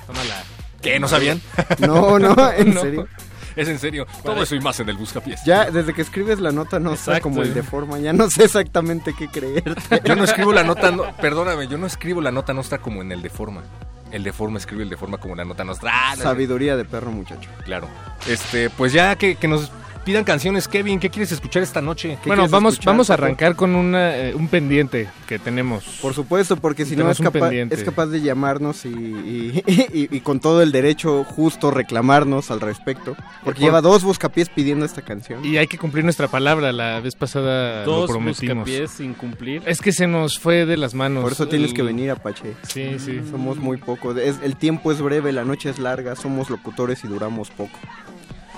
Tómala. 0.08 0.44
¿Qué? 0.86 1.00
¿No 1.00 1.08
sabían? 1.08 1.42
No, 1.80 2.18
no, 2.20 2.36
en 2.58 2.74
No. 2.74 2.82
serio. 2.82 3.08
Es 3.56 3.70
en 3.70 3.80
serio. 3.80 4.06
Todo 4.24 4.44
eso 4.44 4.54
y 4.56 4.60
más 4.60 4.80
en 4.82 4.90
el 4.90 4.98
Buscapiés. 4.98 5.40
Ya 5.46 5.72
desde 5.72 5.94
que 5.94 6.02
escribes 6.02 6.40
la 6.42 6.52
nota 6.52 6.78
no 6.78 6.92
Exacto. 6.92 7.22
como 7.24 7.42
el 7.42 7.54
de 7.54 7.64
forma, 7.64 7.98
ya 8.00 8.12
no 8.12 8.30
sé 8.30 8.44
exactamente 8.44 9.14
qué 9.18 9.30
creerte. 9.30 10.02
Yo 10.04 10.16
no 10.18 10.26
escribo 10.26 10.52
la 10.52 10.64
nota, 10.64 10.92
no- 10.92 11.16
perdóname, 11.16 11.68
yo 11.70 11.78
no 11.78 11.88
escribo 11.88 12.20
la 12.22 12.32
nota 12.32 12.54
nostra 12.54 12.80
como 12.80 13.02
en 13.02 13.12
el 13.14 13.22
de 13.22 13.30
forma. 13.30 13.64
El 14.12 14.24
de 14.24 14.34
forma 14.34 14.58
escribe 14.60 14.84
el 14.84 14.90
de 14.90 14.98
forma 14.98 15.18
como 15.20 15.36
la 15.36 15.46
nota 15.46 15.64
nostra. 15.64 15.90
Ah, 15.94 16.16
no, 16.18 16.24
Sabiduría 16.24 16.76
de 16.76 16.84
perro 16.86 17.12
muchacho. 17.12 17.50
Claro. 17.64 17.88
Este, 18.28 18.70
pues 18.70 18.92
ya 18.94 19.16
que, 19.16 19.36
que 19.36 19.48
nos 19.48 19.72
pidan 20.06 20.24
canciones, 20.24 20.68
Kevin, 20.68 21.00
¿qué 21.00 21.10
quieres 21.10 21.32
escuchar 21.32 21.64
esta 21.64 21.82
noche? 21.82 22.18
Bueno, 22.26 22.48
vamos, 22.48 22.80
vamos 22.86 23.10
a 23.10 23.16
arrancar 23.16 23.56
con 23.56 23.76
una, 23.76 24.16
eh, 24.16 24.36
un 24.36 24.48
pendiente 24.48 25.10
que 25.28 25.40
tenemos. 25.40 25.84
Por 26.02 26.14
supuesto, 26.14 26.56
porque 26.58 26.86
si 26.86 26.96
no 26.96 27.10
es 27.10 27.20
capaz, 27.20 27.40
pendiente. 27.42 27.76
es 27.76 27.84
capaz 27.84 28.06
de 28.08 28.22
llamarnos 28.22 28.86
y, 28.86 28.90
y- 28.90 29.64
y- 29.94 30.16
y 30.16 30.20
con 30.22 30.40
todo 30.40 30.62
el 30.62 30.72
derecho 30.72 31.24
justo 31.24 31.72
reclamarnos 31.72 32.52
al 32.52 32.62
respecto. 32.62 33.16
Porque 33.44 33.60
Por- 33.60 33.68
lleva 33.68 33.82
dos 33.82 34.04
buscapiés 34.04 34.50
pidiendo 34.50 34.86
esta 34.86 35.02
canción. 35.02 35.44
Y 35.44 35.58
hay 35.58 35.68
que 35.68 35.78
cumplir 35.78 36.04
nuestra 36.04 36.28
palabra, 36.28 36.72
la 36.72 37.00
vez 37.00 37.16
pasada 37.16 37.84
lo 37.86 37.92
Dos 38.02 38.12
prometimos. 38.12 38.66
buscapiés 38.66 38.92
sin 38.92 39.14
cumplir. 39.16 39.64
Es 39.66 39.82
que 39.82 39.92
se 39.92 40.06
nos 40.08 40.38
fue 40.40 40.66
de 40.66 40.78
las 40.78 40.94
manos. 40.94 41.24
Por 41.24 41.32
eso 41.32 41.48
tienes 41.48 41.72
el- 41.72 41.76
que 41.76 41.82
venir, 41.82 42.12
Apache. 42.12 42.54
Sí, 42.68 43.00
sí. 43.00 43.22
Somos 43.32 43.58
muy 43.58 43.78
poco. 43.78 44.12
Es, 44.16 44.36
el 44.44 44.56
tiempo 44.56 44.92
es 44.92 45.02
breve, 45.02 45.32
la 45.32 45.44
noche 45.46 45.70
es 45.72 45.80
larga, 45.80 46.16
somos 46.16 46.50
locutores 46.52 47.04
y 47.04 47.08
duramos 47.08 47.50
poco. 47.50 47.80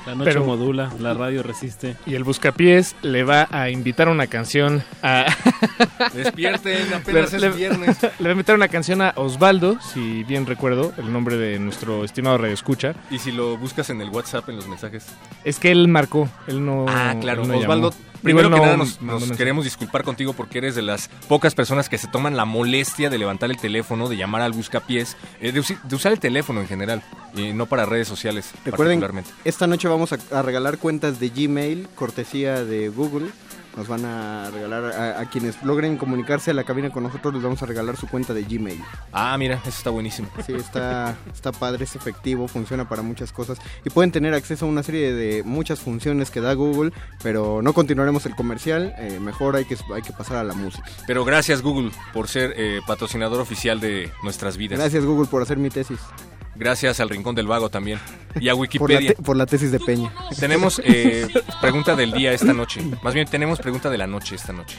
La 0.08 0.16
noche 0.16 0.32
Pero- 0.32 0.46
modula, 0.46 0.90
la 1.02 1.14
radio 1.14 1.44
resiste. 1.44 1.98
Y 2.06 2.16
el 2.16 2.24
Buscapiés 2.24 2.96
le 3.02 3.24
va 3.26 3.46
a 3.52 3.70
invitar 3.70 4.08
una 4.08 4.26
canción 4.28 4.82
a... 5.04 5.26
Despierten, 6.14 6.94
apenas 6.94 7.34
Le- 7.34 7.48
es 7.50 7.56
viernes. 7.58 7.98
Le 8.20 8.24
va 8.24 8.30
a 8.30 8.32
invitar 8.32 8.56
una 8.56 8.70
canción 8.70 9.02
a 9.02 9.12
Osvaldo, 9.18 9.78
si 9.82 10.24
bien 10.24 10.46
recuerdo, 10.46 10.94
el 10.98 11.12
nombre 11.12 11.36
de 11.36 11.60
nuestro 11.60 12.06
estimado 12.06 12.38
Radio 12.38 12.54
Escucha. 12.54 12.96
Y 13.12 13.20
si 13.20 13.34
lo 13.34 13.58
buscas 13.58 13.90
en 13.90 14.00
el 14.00 14.10
WhatsApp, 14.10 14.48
en 14.48 14.56
los 14.56 14.68
mensajes. 14.70 15.06
Es 15.44 15.60
que 15.60 15.72
él 15.72 15.90
marcó, 15.90 16.30
él 16.48 16.66
no... 16.66 16.86
Ah, 16.88 17.16
claro. 17.20 17.46
no 17.46 17.58
Osvaldo, 17.58 17.92
llamó. 17.92 18.04
Primero 18.22 18.50
que 18.50 18.60
nada 18.60 18.78
nos, 18.78 19.02
nos 19.02 19.32
queremos 19.34 19.64
disculpar 19.64 20.04
contigo 20.04 20.34
porque 20.34 20.58
eres 20.60 20.76
de 20.76 20.82
las 20.82 21.10
pocas 21.28 21.56
personas 21.56 21.90
que 21.90 21.98
se 21.98 22.08
toman 22.08 22.36
la 22.38 22.46
molestia 22.46 23.10
de 23.10 23.18
levantar 23.18 23.50
el 23.50 23.58
teléfono, 23.58 24.10
de 24.10 24.18
llamar 24.18 24.42
al 24.42 24.54
buscapiés, 24.54 25.18
eh, 25.42 25.52
de, 25.52 25.64
de 25.84 25.96
usar 25.96 26.12
el 26.12 26.20
teléfono 26.20 26.62
en 26.62 26.68
general, 26.68 27.04
y 27.36 27.54
no 27.54 27.66
para 27.66 27.86
redes 27.86 28.08
sociales 28.08 28.52
Recuerden, 28.66 29.00
particularmente. 29.00 29.30
esta 29.46 29.68
noche 29.68 29.88
vamos 29.88 30.14
a, 30.14 30.18
a 30.32 30.42
regalar 30.42 30.78
cuentas 30.78 31.20
de 31.20 31.30
Gmail, 31.30 31.88
cortesía 31.96 32.64
de 32.64 32.90
Google. 32.90 33.28
Nos 33.78 33.88
van 33.88 34.04
a 34.06 34.50
regalar 34.52 34.86
a, 34.86 35.22
a 35.22 35.30
quienes 35.30 35.64
logren 35.64 35.98
comunicarse 35.98 36.52
a 36.52 36.54
la 36.54 36.64
cabina 36.64 36.90
con 36.90 37.04
nosotros, 37.04 37.34
les 37.34 37.44
vamos 37.44 37.62
a 37.62 37.68
regalar 37.68 37.96
su 37.96 38.08
cuenta 38.08 38.34
de 38.34 38.44
Gmail. 38.44 38.84
Ah, 39.14 39.38
mira, 39.38 39.60
eso 39.62 39.70
está 39.70 39.92
buenísimo. 39.92 40.28
Sí, 40.46 40.54
está, 40.54 41.16
está 41.32 41.52
padre, 41.52 41.84
es 41.84 41.96
efectivo, 41.96 42.48
funciona 42.48 42.90
para 42.90 43.04
muchas 43.04 43.32
cosas 43.32 43.60
y 43.86 43.90
pueden 43.92 44.12
tener 44.12 44.34
acceso 44.34 44.66
a 44.66 44.68
una 44.70 44.82
serie 44.82 45.14
de 45.14 45.44
muchas 45.44 45.80
funciones 45.80 46.32
que 46.32 46.42
da 46.42 46.54
Google, 46.54 46.92
pero 47.22 47.62
no 47.62 47.74
continuaremos 47.74 48.26
el 48.26 48.36
comercial, 48.36 48.96
eh, 48.98 49.20
mejor 49.20 49.56
hay 49.56 49.66
que, 49.66 49.78
hay 49.94 50.02
que 50.02 50.12
pasar 50.12 50.38
a 50.38 50.44
la 50.44 50.56
música. 50.56 50.84
Pero 51.06 51.24
gracias 51.24 51.62
Google 51.62 51.92
por 52.14 52.28
ser 52.28 52.54
eh, 52.58 52.82
patrocinador 52.88 53.40
oficial 53.40 53.80
de 53.80 54.12
nuestras 54.24 54.58
vidas. 54.58 54.80
Gracias 54.80 55.06
Google 55.06 55.28
por 55.28 55.44
hacer 55.44 55.58
mi 55.58 55.70
tesis, 55.70 56.00
Gracias 56.58 57.00
al 57.00 57.10
Rincón 57.10 57.36
del 57.36 57.48
Vago 57.48 57.70
también. 57.70 58.00
Y 58.40 58.50
a 58.50 58.54
por 58.54 58.58
la, 58.58 58.62
Wikipedia. 58.62 59.14
te- 59.14 59.22
por 59.22 59.38
la 59.38 59.46
tesis 59.46 59.72
de 59.72 59.80
Peña. 59.80 60.12
Tenemos 60.40 60.82
eh, 60.84 61.28
pregunta 61.62 61.96
del 61.96 62.12
día 62.12 62.32
esta 62.34 62.54
noche. 62.54 62.82
Más 63.04 63.14
bien, 63.14 63.28
tenemos 63.28 63.60
pregunta 63.60 63.90
de 63.90 63.98
la 63.98 64.08
noche 64.08 64.36
esta 64.36 64.54
noche. 64.54 64.78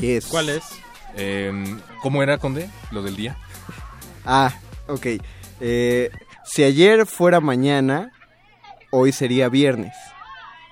Yes. 0.00 0.26
¿Cuál 0.26 0.48
es? 0.50 0.62
Eh, 1.16 1.52
¿Cómo 2.02 2.22
era, 2.22 2.38
Conde? 2.38 2.68
Lo 2.92 3.02
del 3.02 3.16
día. 3.16 3.36
Ah, 4.24 4.52
ok. 4.86 5.06
Eh, 5.60 6.10
si 6.44 6.62
ayer 6.62 7.06
fuera 7.06 7.40
mañana, 7.40 8.12
hoy 8.90 9.10
sería 9.12 9.48
viernes. 9.48 9.94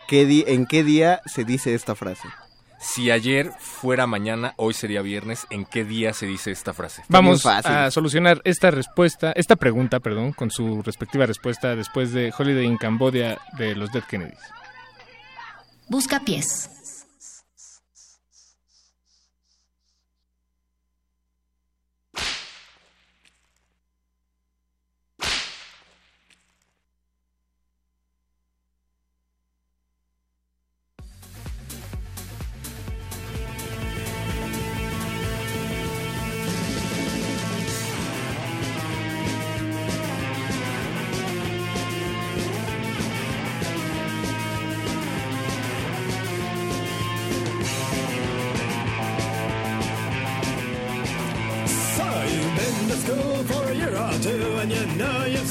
¿Qué 0.06 0.44
¿En 0.48 0.66
qué 0.66 0.84
día 0.84 1.20
se 1.26 1.44
dice 1.44 1.74
esta 1.74 1.94
frase? 1.96 2.28
Si 2.78 3.10
ayer 3.10 3.52
fuera 3.58 4.06
mañana, 4.06 4.54
hoy 4.56 4.74
sería 4.74 5.02
viernes. 5.02 5.46
¿En 5.50 5.64
qué 5.64 5.84
día 5.84 6.12
se 6.12 6.26
dice 6.26 6.50
esta 6.50 6.74
frase? 6.74 7.02
Vamos 7.08 7.44
a 7.46 7.90
solucionar 7.90 8.40
esta 8.44 8.70
respuesta, 8.70 9.32
esta 9.32 9.56
pregunta, 9.56 10.00
perdón, 10.00 10.32
con 10.32 10.50
su 10.50 10.82
respectiva 10.82 11.26
respuesta 11.26 11.74
después 11.74 12.12
de 12.12 12.32
Holiday 12.36 12.66
in 12.66 12.76
Cambodia 12.76 13.38
de 13.58 13.74
los 13.74 13.92
Dead 13.92 14.04
Kennedys. 14.04 14.38
Busca 15.88 16.20
pies. 16.20 16.75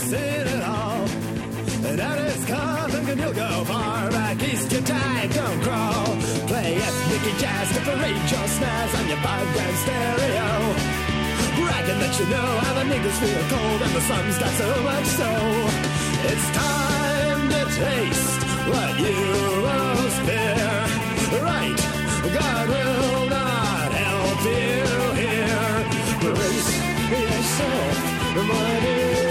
Seen 0.05 0.45
it 0.55 0.63
all. 0.63 1.01
And 1.87 1.97
that 1.97 2.17
is 2.19 2.45
thinking 2.45 3.19
you'll 3.23 3.33
go 3.33 3.63
far 3.65 4.09
back 4.11 4.41
east, 4.43 4.71
your 4.71 4.81
tide 4.81 5.31
don't 5.33 5.61
crawl. 5.65 6.05
Play 6.49 6.75
ethnic 6.77 7.25
jazz 7.41 7.67
to 7.73 7.81
parade 7.81 8.25
your 8.33 8.47
snares 8.55 8.93
on 8.99 9.05
your 9.09 9.21
five 9.25 9.47
grand 9.53 9.77
stereo. 9.83 10.49
Bragging 11.57 11.99
that 12.03 12.13
you 12.19 12.25
know 12.33 12.51
how 12.63 12.73
the 12.79 12.85
niggas 12.91 13.17
feel 13.23 13.43
cold 13.53 13.79
and 13.85 13.93
the 13.97 14.03
sun's 14.09 14.37
got 14.37 14.53
so 14.61 14.69
much 14.89 15.07
so. 15.21 15.31
It's 16.31 16.47
time 16.53 17.41
to 17.55 17.61
taste 17.81 18.41
what 18.69 18.91
you 19.05 19.17
most 19.69 20.19
fear. 20.27 20.73
Right, 21.49 21.79
God 22.39 22.65
will 22.73 23.29
not 23.37 23.89
help 24.05 24.39
you 24.53 24.85
here. 25.23 25.73
Brace 26.21 26.71
yourself, 27.09 27.97
my 28.49 29.24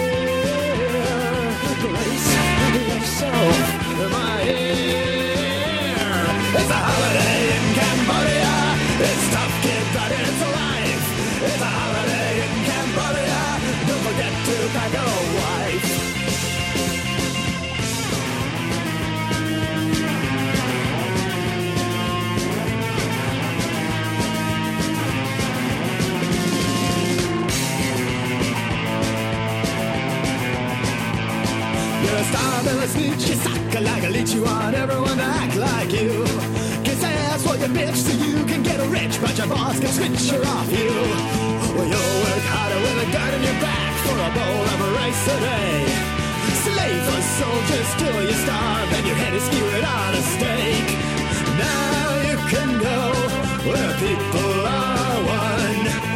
myself. 3.31 4.01
Am 4.01 4.15
I 4.15 5.14
You're 32.05 32.21
a 32.21 32.25
star, 32.25 32.63
Billy 32.65 32.87
Snitch. 32.87 33.29
You 33.29 33.37
suck 33.37 33.81
like 33.81 34.05
a 34.05 34.11
leech. 34.11 34.33
You 34.35 34.43
want 34.45 34.77
everyone 34.77 35.17
to 35.17 35.29
act 35.41 35.57
like 35.57 35.91
you. 35.93 36.13
Kiss 36.85 37.03
ass 37.03 37.43
for 37.47 37.57
your 37.57 37.73
bitch 37.77 37.97
so 37.97 38.13
you 38.25 38.45
can 38.45 38.63
get 38.63 38.79
rich, 38.93 39.19
but 39.23 39.37
your 39.39 39.49
boss 39.49 39.81
can 39.81 39.89
switch 39.89 40.31
her 40.33 40.45
off 40.55 40.69
you. 40.71 40.93
Well, 41.75 41.89
you'll 41.93 42.17
work 42.29 42.45
harder 42.53 42.81
with 42.85 43.07
a 43.07 43.09
gun 43.11 43.31
in 43.37 43.43
your 43.49 43.59
back 43.65 43.93
for 44.05 44.17
a 44.29 44.31
bowl 44.37 44.65
of 44.73 44.81
rice 45.01 45.25
a 45.33 45.37
day. 45.49 45.77
Slave 46.65 47.03
for 47.09 47.23
soldiers 47.41 47.91
till 48.01 48.21
you 48.29 48.37
starve 48.45 48.91
and 48.97 49.07
your 49.09 49.17
head 49.17 49.33
is 49.33 49.45
skewered 49.49 49.85
on 49.85 50.13
a 50.15 50.23
stake. 50.35 50.91
Now 51.57 52.05
you 52.29 52.37
can 52.53 52.71
go 52.85 53.01
where 53.65 53.93
people 54.05 54.55
are 54.67 55.19
one. 55.25 56.14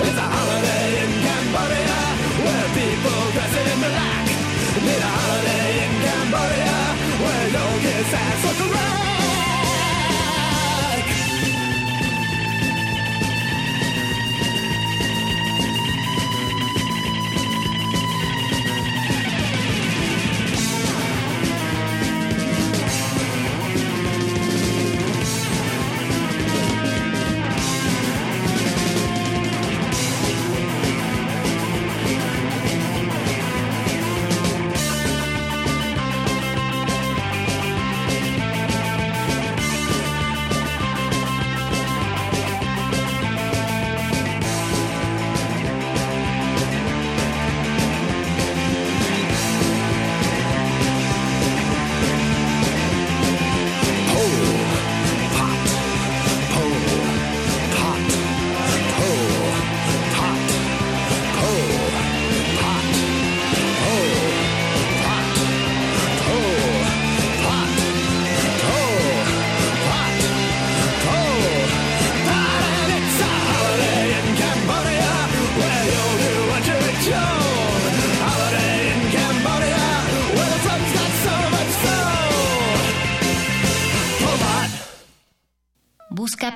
It's 0.07 0.17
a 0.17 0.27
holiday 0.35 0.87
in 1.03 1.11
Cambodia 1.25 1.99
where 2.45 2.67
people 2.79 3.21
dress 3.35 3.53
in 3.61 3.79
black. 3.83 4.25
Need 4.85 5.03
a 5.03 5.11
holiday 5.19 5.67
in 5.85 5.93
Cambodia 6.05 6.77
where 7.21 7.47
no 7.51 7.65
kiss 7.83 8.13
ass 8.13 8.39
for 8.45 8.70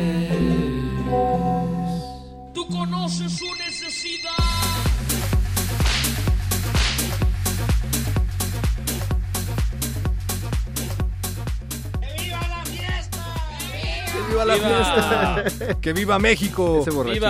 ¡Que 14.56 14.64
viva 14.64 14.80
la 14.80 15.44
fiesta! 15.44 15.76
¡Que 15.82 15.94
viva 15.94 16.20
México! 16.20 16.80
Ese 16.82 16.92
borrachín. 16.92 17.24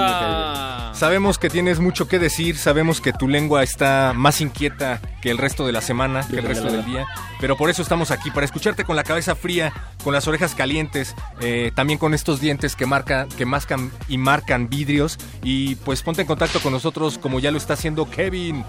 Sabemos 0.97 1.37
que 1.37 1.49
tienes 1.49 1.79
mucho 1.79 2.07
que 2.07 2.19
decir, 2.19 2.57
sabemos 2.57 3.01
que 3.01 3.11
tu 3.11 3.27
lengua 3.27 3.63
está 3.63 4.13
más 4.15 4.39
inquieta 4.39 5.01
que 5.21 5.29
el 5.29 5.37
resto 5.37 5.65
de 5.65 5.73
la 5.73 5.81
semana, 5.81 6.25
que 6.25 6.37
el 6.37 6.43
resto 6.43 6.71
del 6.71 6.85
día, 6.85 7.05
pero 7.41 7.57
por 7.57 7.69
eso 7.69 7.81
estamos 7.81 8.11
aquí, 8.11 8.31
para 8.31 8.45
escucharte 8.45 8.85
con 8.85 8.95
la 8.95 9.03
cabeza 9.03 9.35
fría, 9.35 9.73
con 10.03 10.13
las 10.13 10.27
orejas 10.27 10.55
calientes, 10.55 11.13
eh, 11.41 11.71
también 11.75 11.99
con 11.99 12.13
estos 12.13 12.39
dientes 12.39 12.77
que 12.77 12.85
marcan, 12.85 13.27
que 13.29 13.45
mascan 13.45 13.91
y 14.07 14.17
marcan 14.17 14.69
vidrios, 14.69 15.17
y 15.43 15.75
pues 15.75 16.01
ponte 16.01 16.21
en 16.21 16.27
contacto 16.27 16.61
con 16.61 16.71
nosotros 16.71 17.17
como 17.17 17.39
ya 17.41 17.51
lo 17.51 17.57
está 17.57 17.73
haciendo 17.73 18.09
Kevin. 18.09 18.63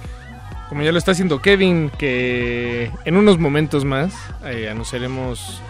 Como 0.69 0.83
ya 0.83 0.91
lo 0.91 0.99
está 0.99 1.13
haciendo 1.13 1.41
Kevin, 1.41 1.93
que 1.97 2.91
en 3.05 3.17
unos 3.17 3.39
momentos 3.39 3.85
más 3.85 4.13
eh, 4.45 4.69
anunciaremos 4.69 5.63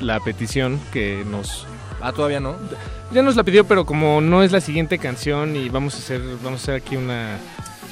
la 0.00 0.18
petición 0.18 0.80
que 0.92 1.24
nos... 1.30 1.68
Ah, 2.00 2.12
todavía 2.12 2.40
no. 2.40 2.56
Ya 3.12 3.22
nos 3.22 3.36
la 3.36 3.44
pidió, 3.44 3.64
pero 3.64 3.84
como 3.84 4.20
no 4.20 4.42
es 4.42 4.52
la 4.52 4.60
siguiente 4.60 4.98
canción 4.98 5.56
y 5.56 5.68
vamos 5.68 5.94
a 5.94 5.98
hacer, 5.98 6.22
vamos 6.42 6.60
a 6.60 6.62
hacer 6.62 6.74
aquí 6.76 6.96
una... 6.96 7.38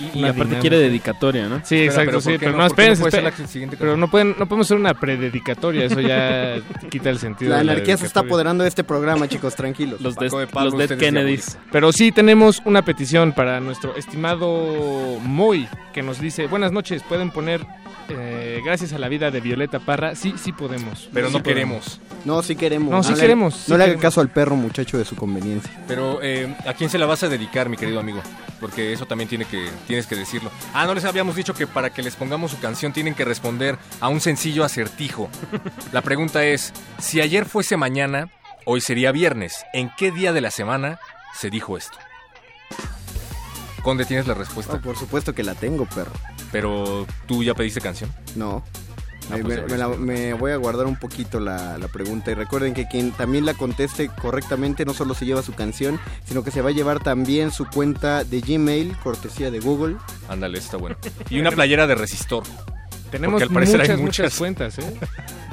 Y, 0.01 0.05
aparte 0.05 0.33
dinámica. 0.35 0.61
quiere 0.61 0.79
dedicatoria, 0.79 1.49
¿no? 1.49 1.57
Sí, 1.65 1.77
Espera, 1.77 1.85
exacto, 1.85 2.05
pero 2.11 2.21
sí, 2.21 2.29
¿por 2.31 2.33
qué 2.39 2.39
pero 2.47 2.53
no? 2.53 2.59
no, 2.63 2.69
¿Por 2.69 2.77
qué 2.77 2.87
no 2.89 3.07
espérense, 3.07 3.47
siguiente 3.47 3.77
Pero 3.79 3.97
no 3.97 4.11
pueden, 4.11 4.29
no 4.39 4.47
podemos 4.47 4.67
hacer 4.67 4.77
una 4.77 4.95
prededicatoria, 4.95 5.85
eso 5.87 6.01
ya 6.01 6.57
quita 6.91 7.11
el 7.11 7.19
sentido. 7.19 7.51
La 7.51 7.57
de 7.57 7.61
anarquía 7.63 7.97
se 7.97 8.07
está 8.07 8.21
apoderando 8.21 8.63
de 8.63 8.69
este 8.69 8.85
programa, 8.85 9.29
chicos, 9.29 9.55
tranquilos. 9.57 10.01
Los, 10.01 10.17
Dead- 10.17 10.31
de 10.31 10.47
Pablo, 10.47 10.71
los 10.79 10.89
Dead 10.89 10.99
Kennedys. 10.99 11.59
Pero 11.73 11.93
sí 11.93 12.13
tenemos 12.13 12.63
una 12.65 12.83
petición 12.83 13.33
para 13.33 13.61
nuestro 13.61 13.97
estimado 13.97 15.19
Moy, 15.23 15.69
que 15.93 16.03
nos 16.03 16.21
dice, 16.21 16.47
buenas 16.47 16.73
noches, 16.73 17.03
pueden 17.03 17.31
poner 17.31 17.65
eh, 18.09 18.61
gracias 18.65 18.93
a 18.93 18.99
la 18.99 19.09
vida 19.09 19.31
de 19.31 19.41
Violeta 19.41 19.81
Parra. 19.81 20.15
Sí, 20.15 20.35
sí 20.37 20.53
podemos. 20.53 21.09
Pero 21.13 21.29
Sí 21.29 21.33
no 21.37 21.43
podemos. 21.43 21.45
queremos. 21.45 22.01
No, 22.25 22.43
sí 22.43 22.57
queremos. 22.57 22.91
No, 22.91 23.03
sí 23.03 23.15
queremos, 23.15 23.55
sí 23.55 23.71
no 23.73 23.79
le 23.79 23.85
haga 23.85 23.97
caso 23.97 24.21
al 24.21 24.29
perro 24.31 24.57
muchacho 24.57 24.97
de 24.99 25.05
su 25.05 25.15
conveniencia. 25.17 25.71
Pero, 25.87 26.21
eh, 26.23 26.55
¿a 26.67 26.73
quién 26.75 26.89
se 26.91 26.99
la 26.99 27.07
vas 27.07 27.23
a 27.23 27.29
dedicar, 27.29 27.69
mi 27.69 27.77
querido 27.77 28.01
amigo? 28.01 28.23
Porque 28.61 28.93
eso 28.93 29.07
también 29.07 29.29
tiene 29.29 29.45
que, 29.45 29.69
tienes 29.87 30.07
que 30.07 30.17
decirlo. 30.17 30.51
Ah, 30.75 30.87
no 30.87 30.95
les 30.95 31.05
habíamos 31.05 31.37
dicho 31.37 31.55
que 31.55 31.67
para 31.67 31.91
que 31.91 32.03
les 32.03 32.17
pongamos 32.17 32.51
su 32.51 32.59
canción 32.59 32.93
tienen 32.93 33.15
que 33.15 33.25
responder 33.25 33.79
a 34.01 34.09
un 34.09 34.21
sencillo 34.21 34.65
acertijo. 34.65 35.31
La 35.93 36.03
pregunta 36.03 36.45
es, 36.45 36.73
si 36.99 37.21
ayer 37.21 37.45
fuese 37.47 37.77
mañana, 37.77 38.31
hoy 38.65 38.81
sería 38.81 39.13
viernes, 39.13 39.65
¿en 39.73 39.91
qué 39.97 40.11
día 40.11 40.33
de 40.33 40.41
la 40.41 40.51
semana 40.51 40.99
se 41.35 41.51
dijo 41.51 41.77
esto? 41.77 41.97
Conde, 43.83 44.05
¿tienes 44.05 44.27
la 44.27 44.35
respuesta? 44.35 44.75
Oh, 44.75 44.81
por 44.81 44.97
supuesto 44.97 45.35
que 45.35 45.43
la 45.43 45.55
tengo, 45.55 45.87
perro. 45.87 46.13
Pero, 46.51 47.07
¿tú 47.27 47.43
ya 47.43 47.55
pediste 47.55 47.81
canción? 47.81 48.13
No. 48.35 48.65
Ah, 49.31 49.37
Me, 49.37 49.43
pues 49.45 49.57
me- 49.63 49.63
ya 49.69 49.73
me 49.73 49.79
la- 49.79 49.87
ves. 49.89 49.99
me 49.99 50.33
voy 50.35 50.53
a 50.53 50.57
guardar 50.57 50.87
un 50.87 50.97
poquito 50.97 51.39
la, 51.41 51.77
la 51.79 51.89
pregunta 51.89 52.31
y 52.31 52.35
recuerden 52.35 52.73
que 52.75 52.87
quien 52.89 53.13
también 53.13 53.45
la 53.47 53.55
conteste 53.55 54.09
correctamente 54.09 54.85
no 54.85 54.95
solo 54.95 55.15
se 55.15 55.27
lleva 55.27 55.43
su 55.43 55.53
canción, 55.53 56.01
sino 56.25 56.43
que 56.45 56.51
se 56.51 56.63
va 56.63 56.71
a 56.71 56.73
llevar 56.73 57.01
también 57.01 57.51
su 57.51 57.67
cuenta 57.67 58.25
de 58.25 58.41
Gmail, 58.41 58.97
cortesía 58.99 59.51
de 59.51 59.61
Google. 59.61 59.97
Ándale, 60.29 60.59
está 60.59 60.77
bueno. 60.77 60.97
Y 61.31 61.41
una 61.41 61.51
playera 61.51 61.87
de 61.87 61.95
resistor. 61.95 62.45
Tenemos 63.11 63.41
Porque 63.41 63.45
al 63.45 63.55
parecer 63.55 63.79
muchas, 63.81 63.91
hay 63.97 64.03
muchas 64.03 64.25
muchas. 64.27 64.39
cuentas 64.39 64.79
¿eh? 64.79 64.95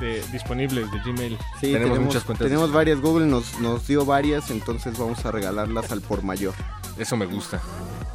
de- 0.02 0.22
disponibles 0.34 0.92
de 0.92 1.00
Gmail. 1.00 1.38
Sí, 1.62 1.72
Tenemos 1.72 2.00
muchas 2.02 2.24
cuentas. 2.24 2.46
Tenemos 2.48 2.72
varias, 2.74 3.00
Google 3.00 3.28
nos, 3.28 3.60
nos 3.62 3.88
dio 3.88 4.04
varias, 4.06 4.52
entonces 4.52 4.98
vamos 4.98 5.26
a 5.26 5.32
regalarlas 5.32 5.90
al 5.92 6.02
por 6.02 6.22
mayor. 6.24 6.54
Eso 6.98 7.16
me 7.16 7.26
gusta. 7.26 7.62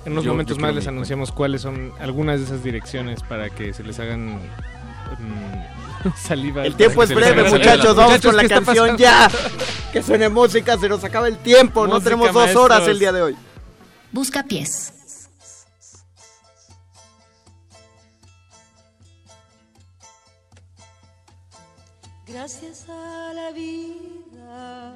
En 0.05 0.13
unos 0.13 0.25
Yo- 0.25 0.33
momentos 0.33 0.57
yo 0.59 0.63
más 0.63 0.75
les 0.75 0.87
anunciamos 0.87 1.33
cuáles 1.33 1.63
son 1.63 1.93
algunas 2.01 2.39
de 2.41 2.47
esas 2.47 2.63
direcciones 2.63 3.23
para 3.23 3.49
que 3.51 3.73
se 3.73 3.83
les 3.83 3.99
hagan 3.99 4.39
mm, 5.19 6.13
saliva. 6.17 6.65
El 6.65 6.75
tiempo 6.77 7.03
es 7.03 7.15
breve, 7.15 7.45
muchachos, 7.51 7.95
vamos 7.97 8.13
Muchachos, 8.13 8.31
con 8.31 8.37
la 8.37 8.43
¿qué 8.43 8.47
está 8.47 8.65
canción 8.65 8.97
pasando? 8.97 8.99
ya. 9.03 9.31
Que 9.93 10.03
suene 10.03 10.29
música, 10.29 10.79
se 10.79 10.89
nos 10.89 11.03
acaba 11.05 11.29
el 11.29 11.39
tiempo, 11.39 11.87
no 11.87 12.01
tenemos 12.01 12.29
dos 12.29 12.37
maestros. 12.37 12.65
horas 12.65 12.89
el 12.89 12.99
día 12.99 13.13
de 13.13 13.23
hoy. 13.23 13.37
Busca 14.13 14.43
pies. 14.45 14.93
Gracias 22.27 22.89
a 22.89 23.33
la 23.35 23.51
vida 23.53 24.95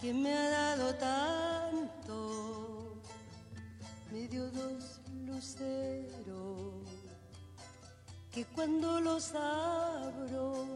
que 0.00 0.12
me 0.14 0.32
ha 0.34 0.48
dado 0.50 0.94
tanto, 0.94 2.22
me 4.10 4.26
dio 4.28 4.50
dos 4.50 5.00
luceros 5.26 6.03
que 8.34 8.44
cuando 8.46 9.00
los 9.00 9.32
abro 9.36 10.66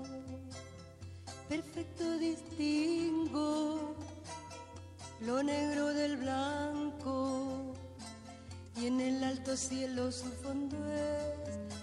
perfecto 1.49 2.17
distingo 2.19 3.97
lo 5.23 5.43
negro 5.43 5.89
del 5.93 6.19
blanco 6.19 7.75
y 8.77 8.87
en 8.87 9.01
el 9.01 9.25
alto 9.25 9.57
cielo 9.57 10.13
su 10.13 10.31
fondo 10.31 10.77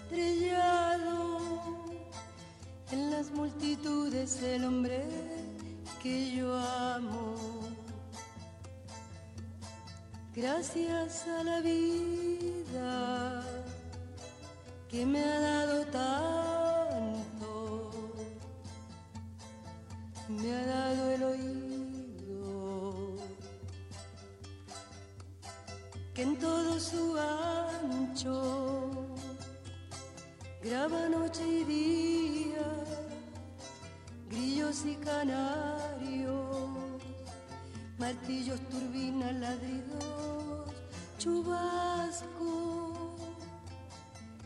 estrellado. 0.08 1.40
En 2.90 3.10
las 3.10 3.30
multitudes 3.32 4.42
el 4.42 4.64
hombre 4.64 5.04
que 6.02 6.36
yo 6.36 6.56
amo. 6.56 7.34
Gracias 10.34 11.26
a 11.26 11.42
la 11.42 11.60
vida 11.60 13.55
que 14.96 15.04
me 15.04 15.22
ha 15.22 15.40
dado 15.40 15.84
tanto. 15.88 17.90
Me 20.28 20.56
ha 20.56 20.66
dado 20.66 21.10
el 21.10 21.22
oído. 21.22 23.16
Que 26.14 26.22
en 26.22 26.38
todo 26.38 26.80
su 26.80 27.14
ancho 27.18 29.14
graba 30.64 31.10
noche 31.10 31.46
y 31.46 31.64
día 31.64 32.66
grillos 34.30 34.86
y 34.86 34.94
canarios 34.96 36.32
martillos 37.98 38.60
turbinas 38.70 39.34
ladridos 39.34 40.72
chubasco 41.18 42.95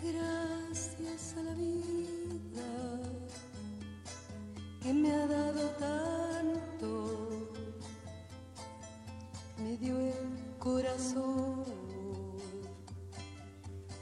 Gracias 0.00 1.34
a 1.36 1.42
la 1.42 1.54
vida 1.54 2.98
que 4.80 4.92
me 4.92 5.12
ha 5.12 5.26
dado 5.26 5.68
tanto, 5.70 7.50
me 9.58 9.76
dio 9.76 9.98
el 9.98 10.56
corazón 10.58 11.64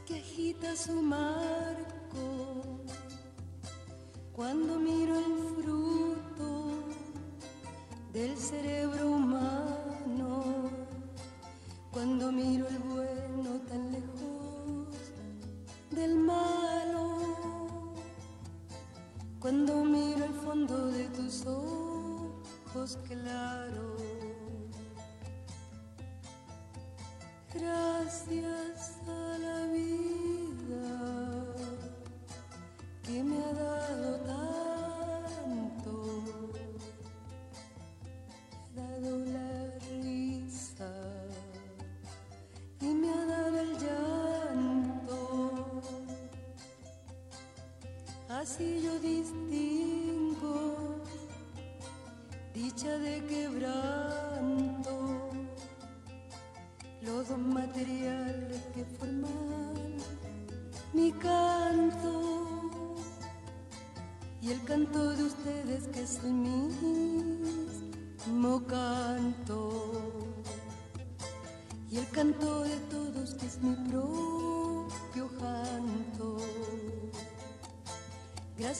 que 0.06 0.16
agita 0.16 0.76
su 0.76 1.00
marco 1.00 2.84
cuando 4.34 4.78
miro 4.78 4.85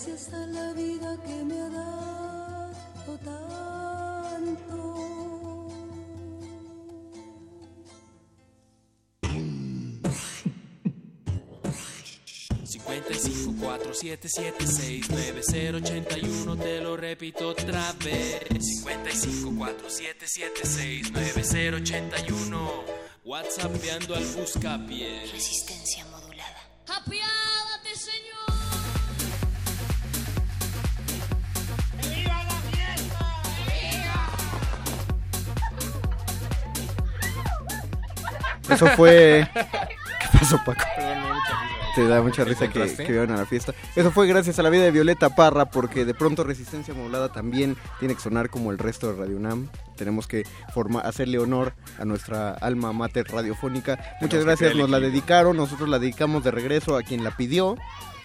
Gracias 0.07 0.33
a 0.35 0.47
la 0.47 0.73
vida 0.73 1.16
que 1.24 1.45
me 1.45 1.61
ha 1.61 1.69
dado 1.69 3.19
tanto. 3.24 3.66
55 12.65 13.53
477 13.61 15.43
6081 15.43 16.57
te 16.57 16.81
lo 16.81 16.97
repito 16.97 17.49
otra 17.49 17.93
vez. 18.05 18.47
55 18.61 19.57
477 19.59 20.66
6081 21.43 22.85
WhatsAppeando 23.24 24.15
al 24.15 24.24
buscapié 24.24 25.23
Eso 38.77 38.86
fue. 38.97 39.48
¿Qué 39.55 40.39
pasó, 40.39 40.59
Paco? 40.65 40.85
Perdón, 40.97 41.19
me 41.23 41.28
da 41.28 41.32
mucha 41.32 41.55
risa. 41.62 41.94
Te 41.94 42.07
da 42.07 42.23
mucha 42.23 42.44
risa 42.44 42.59
que, 42.61 42.65
¿Encontraste? 42.66 43.05
que 43.07 43.19
vayan 43.19 43.35
a 43.35 43.39
la 43.40 43.47
fiesta. 43.47 43.73
Eso 43.94 44.11
fue 44.11 44.27
gracias 44.27 44.59
a 44.59 44.62
la 44.62 44.69
vida 44.70 44.85
de 44.85 44.90
Violeta 44.90 45.35
Parra, 45.35 45.65
porque 45.66 46.05
de 46.05 46.12
pronto 46.15 46.44
Resistencia 46.44 46.93
Modulada 46.94 47.32
también 47.32 47.77
tiene 47.98 48.15
que 48.15 48.20
sonar 48.20 48.51
como 48.51 48.70
el 48.70 48.78
resto 48.78 49.11
de 49.12 49.19
Radio 49.19 49.36
UNAM. 49.36 49.69
Tenemos 49.97 50.27
que 50.27 50.44
forma- 50.74 51.01
hacerle 51.01 51.39
honor 51.39 51.73
a 51.98 52.05
nuestra 52.05 52.51
alma 52.51 52.93
mater 52.93 53.27
radiofónica. 53.28 53.98
Muchas 54.20 54.40
que 54.40 54.44
gracias, 54.44 54.74
nos 54.77 54.90
la 54.90 55.01
dedicaron, 55.01 55.57
nosotros 55.57 55.89
la 55.89 55.98
dedicamos 55.98 56.44
de 56.44 56.51
regreso 56.51 56.97
a 56.97 57.03
quien 57.03 57.24
la 57.24 57.31
pidió. 57.35 57.77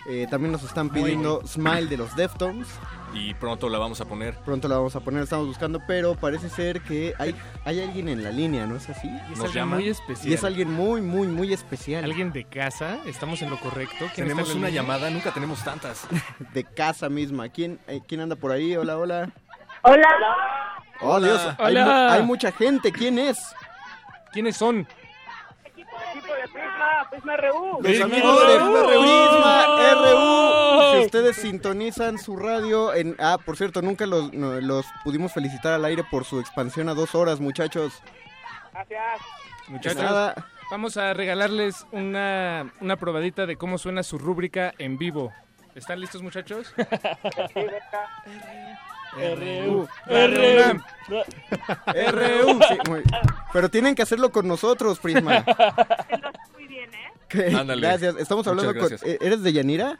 Eh, 0.10 0.28
también 0.30 0.52
nos 0.52 0.64
están 0.64 0.90
pidiendo 0.90 1.42
Smile 1.48 1.86
de 1.86 1.96
los 1.98 2.16
Deftones. 2.16 2.68
Y 3.14 3.34
pronto 3.34 3.68
la 3.70 3.78
vamos 3.78 4.00
a 4.00 4.06
poner. 4.06 4.36
Pronto 4.38 4.68
la 4.68 4.78
vamos 4.78 4.96
a 4.96 5.02
poner, 5.02 5.24
estamos 5.24 5.48
buscando, 5.48 5.82
pero 5.86 6.16
parece 6.16 6.50
ser 6.50 6.82
que 6.82 7.14
hay, 7.20 7.36
hay 7.66 7.82
alguien 7.82 8.08
en 8.10 8.24
la 8.24 8.32
línea, 8.32 8.66
¿no 8.66 8.78
es 8.78 8.90
así? 8.90 9.10
Y 9.30 9.34
es 9.34 9.40
alguien 9.42 9.68
muy 9.68 9.90
especial. 9.90 10.30
Y 10.30 10.34
es 10.34 10.44
alguien 10.44 10.72
muy, 10.72 11.02
muy, 11.02 11.28
muy 11.28 11.52
especial. 11.54 12.04
Alguien 12.04 12.32
de 12.32 12.46
casa, 12.46 13.00
estamos 13.06 13.42
en 13.42 13.50
lo 13.50 13.60
correcto. 13.60 14.06
¿Quién 14.16 14.28
Tenemos 14.28 14.50
una 14.56 14.68
línea? 14.68 14.82
llamada, 14.82 15.10
nunca 15.10 15.32
tenemos 15.32 15.64
tantas. 15.64 16.08
de 16.54 16.64
casa 16.64 17.10
misma. 17.10 17.50
¿Quién, 17.50 17.80
eh, 17.88 18.02
¿Quién 18.08 18.22
anda 18.22 18.36
por 18.36 18.52
ahí? 18.52 18.76
Hola, 18.76 18.98
hola. 18.98 19.30
Hola. 19.84 20.08
Oh, 21.02 21.20
Dios, 21.20 21.42
Hola. 21.58 22.14
hay 22.14 22.24
mucha 22.24 22.52
gente. 22.52 22.92
¿Quién 22.92 23.18
es? 23.18 23.40
¿Quiénes 24.32 24.56
son? 24.56 24.88
De 26.42 26.48
Prisma, 26.48 27.08
Prisma 27.12 27.38
RU. 27.38 27.82
Los 27.82 28.02
amigos 28.02 28.48
de 28.48 28.56
Prisma 28.56 29.66
RU. 29.94 30.92
Si 30.94 31.06
ustedes 31.06 31.36
sintonizan 31.36 32.18
su 32.18 32.36
radio 32.36 32.94
en... 32.94 33.16
Ah, 33.20 33.38
por 33.44 33.58
cierto, 33.58 33.82
nunca 33.82 34.08
los, 34.08 34.34
no, 34.34 34.60
los 34.60 34.86
pudimos 35.04 35.34
felicitar 35.34 35.74
al 35.74 35.86
aire 35.86 36.04
por 36.04 36.26
su 36.26 36.40
expansión 36.40 36.90
a 36.90 36.94
dos 36.96 37.14
horas, 37.14 37.40
muchachos. 37.40 38.02
Gracias. 38.74 39.22
Muchachos, 39.68 40.02
Nada. 40.02 40.48
vamos 40.72 40.98
a 40.98 41.14
regalarles 41.14 41.86
una, 41.92 42.74
una 42.82 42.96
probadita 42.98 43.46
de 43.46 43.56
cómo 43.58 43.78
suena 43.78 44.02
su 44.02 44.18
rúbrica 44.18 44.74
en 44.80 44.98
vivo. 44.98 45.32
¿Están 45.76 46.00
listos, 46.00 46.22
muchachos? 46.22 46.74
RU. 49.14 49.88
RU. 50.08 50.82
RU. 51.86 52.60
Sí, 52.68 52.78
muy- 52.90 53.04
Pero 53.54 53.70
tienen 53.70 53.96
que 53.96 54.02
hacerlo 54.02 54.32
con 54.32 54.48
nosotros, 54.48 55.00
Prisma. 55.00 55.44
Muy 56.54 56.68
bien, 56.68 56.90
¿eh? 56.94 57.12
Gracias. 57.78 58.16
Estamos 58.18 58.48
hablando 58.48 58.74
con... 58.80 58.94
eh, 58.94 59.18
¿Eres 59.22 59.44
de 59.44 59.54
Yanira? 59.54 59.98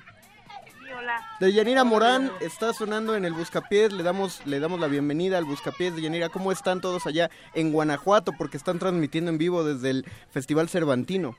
Sí, 0.66 0.92
hola. 0.98 1.20
De 1.40 1.52
Yanira 1.54 1.84
Morán 1.84 2.32
está 2.42 2.74
sonando 2.74 3.16
en 3.16 3.26
el 3.26 3.34
Buscapiés. 3.34 3.92
Le 3.92 4.04
damos, 4.04 4.46
le 4.46 4.60
damos 4.60 4.80
la 4.80 4.88
bienvenida 4.88 5.38
al 5.38 5.46
Buscapiés 5.46 5.96
de 5.96 6.02
Yanira. 6.02 6.30
¿Cómo 6.30 6.52
están 6.52 6.80
todos 6.82 7.06
allá 7.08 7.30
en 7.54 7.72
Guanajuato? 7.72 8.32
Porque 8.38 8.58
están 8.58 8.80
transmitiendo 8.80 9.32
en 9.32 9.38
vivo 9.38 9.64
desde 9.64 9.90
el 9.90 10.06
Festival 10.32 10.70
Cervantino. 10.70 11.36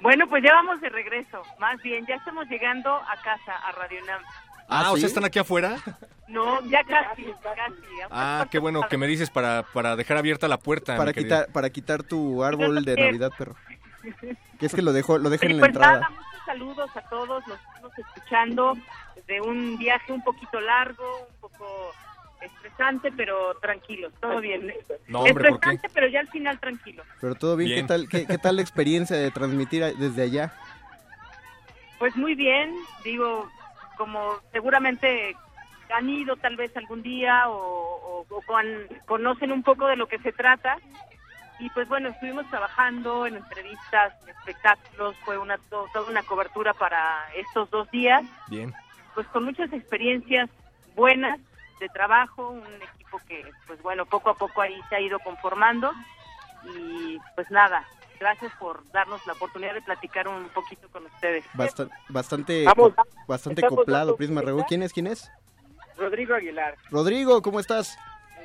Bueno, 0.00 0.28
pues 0.28 0.44
ya 0.44 0.52
vamos 0.54 0.80
de 0.80 0.88
regreso. 0.90 1.42
Más 1.58 1.82
bien, 1.82 2.06
ya 2.06 2.14
estamos 2.14 2.46
llegando 2.48 2.94
a 2.94 3.16
casa, 3.22 3.52
a 3.66 3.72
Radio 3.72 3.98
Nam. 4.06 4.22
Ah, 4.68 4.92
o 4.92 4.94
¿sí? 4.94 5.00
sea, 5.00 5.08
están 5.08 5.24
aquí 5.24 5.38
afuera. 5.38 5.76
No, 6.28 6.62
ya 6.68 6.84
casi, 6.84 7.24
casi. 7.42 7.74
Ah, 8.10 8.46
qué 8.50 8.58
bueno 8.58 8.82
que 8.88 8.98
me 8.98 9.06
dices 9.06 9.30
para, 9.30 9.62
para 9.72 9.96
dejar 9.96 10.18
abierta 10.18 10.46
la 10.46 10.58
puerta. 10.58 10.96
Para 10.96 11.12
mi 11.12 11.14
quitar, 11.22 11.48
para 11.52 11.70
quitar 11.70 12.02
tu 12.02 12.44
árbol 12.44 12.84
de 12.84 12.96
Navidad, 12.96 13.32
perro. 13.36 13.56
Que 14.60 14.66
es 14.66 14.74
que 14.74 14.82
lo 14.82 14.92
dejo, 14.92 15.16
lo 15.18 15.30
dejo 15.30 15.46
en 15.46 15.56
la 15.56 15.60
Pues 15.62 15.74
nada, 15.74 15.94
entrada. 15.94 16.10
muchos 16.10 16.44
saludos 16.44 16.90
a 16.96 17.00
todos 17.08 17.46
los 17.46 17.58
que 17.58 17.64
estamos 17.72 17.92
escuchando 17.98 18.74
de 19.26 19.40
un 19.40 19.78
viaje 19.78 20.12
un 20.12 20.22
poquito 20.22 20.60
largo, 20.60 21.28
un 21.30 21.40
poco 21.40 21.92
estresante, 22.42 23.10
pero 23.16 23.54
tranquilos, 23.60 24.12
todo 24.20 24.40
bien. 24.40 24.72
No, 25.08 25.20
hombre, 25.20 25.48
¿por 25.50 25.60
qué? 25.60 25.70
estresante, 25.70 25.88
pero 25.94 26.08
ya 26.08 26.20
al 26.20 26.28
final 26.28 26.58
tranquilo. 26.60 27.02
Pero 27.20 27.34
todo 27.34 27.56
bien, 27.56 27.70
Bien. 27.70 27.86
¿Qué, 27.86 27.88
tal, 27.88 28.08
qué, 28.08 28.26
qué 28.26 28.38
tal 28.38 28.56
la 28.56 28.62
experiencia 28.62 29.16
de 29.16 29.30
transmitir 29.30 29.82
desde 29.96 30.22
allá? 30.22 30.52
Pues 31.98 32.14
muy 32.16 32.34
bien, 32.34 32.72
digo, 33.02 33.50
como 33.98 34.38
seguramente 34.52 35.36
han 35.90 36.08
ido 36.08 36.36
tal 36.36 36.56
vez 36.56 36.74
algún 36.76 37.02
día 37.02 37.48
o, 37.50 37.56
o- 37.56 38.26
o 38.30 38.42
con- 38.42 38.86
conocen 39.06 39.52
un 39.52 39.62
poco 39.62 39.86
de 39.88 39.96
lo 39.96 40.06
que 40.06 40.18
se 40.20 40.32
trata. 40.32 40.78
Y 41.58 41.70
pues 41.70 41.88
bueno, 41.88 42.10
estuvimos 42.10 42.48
trabajando 42.48 43.26
en 43.26 43.36
entrevistas, 43.36 44.14
en 44.22 44.30
espectáculos, 44.30 45.16
fue 45.24 45.36
una, 45.38 45.58
to- 45.58 45.88
toda 45.92 46.08
una 46.08 46.22
cobertura 46.22 46.72
para 46.72 47.28
estos 47.34 47.68
dos 47.70 47.90
días, 47.90 48.22
Bien. 48.46 48.72
pues 49.14 49.26
con 49.28 49.44
muchas 49.44 49.72
experiencias 49.72 50.48
buenas 50.94 51.40
de 51.80 51.88
trabajo, 51.88 52.50
un 52.50 52.80
equipo 52.82 53.20
que 53.26 53.52
pues 53.66 53.82
bueno, 53.82 54.06
poco 54.06 54.30
a 54.30 54.34
poco 54.34 54.60
ahí 54.62 54.80
se 54.88 54.94
ha 54.94 55.00
ido 55.00 55.18
conformando. 55.20 55.92
Y 56.62 57.20
pues 57.34 57.50
nada, 57.50 57.88
gracias 58.18 58.52
por 58.58 58.82
darnos 58.92 59.24
la 59.26 59.32
oportunidad 59.34 59.74
de 59.74 59.82
platicar 59.82 60.28
un 60.28 60.48
poquito 60.50 60.88
con 60.88 61.04
ustedes. 61.06 61.44
Basta- 61.54 61.88
bastante 62.08 62.64
Vamos, 62.64 62.94
co- 62.94 63.02
bastante 63.26 63.62
coplado, 63.62 64.16
Prisma 64.16 64.40
Reú. 64.42 64.64
¿Quién 64.68 64.82
es? 64.82 64.92
¿Quién 64.92 65.06
es? 65.06 65.30
Rodrigo 65.96 66.34
Aguilar. 66.34 66.76
Rodrigo, 66.90 67.42
¿cómo 67.42 67.58
estás? 67.60 67.98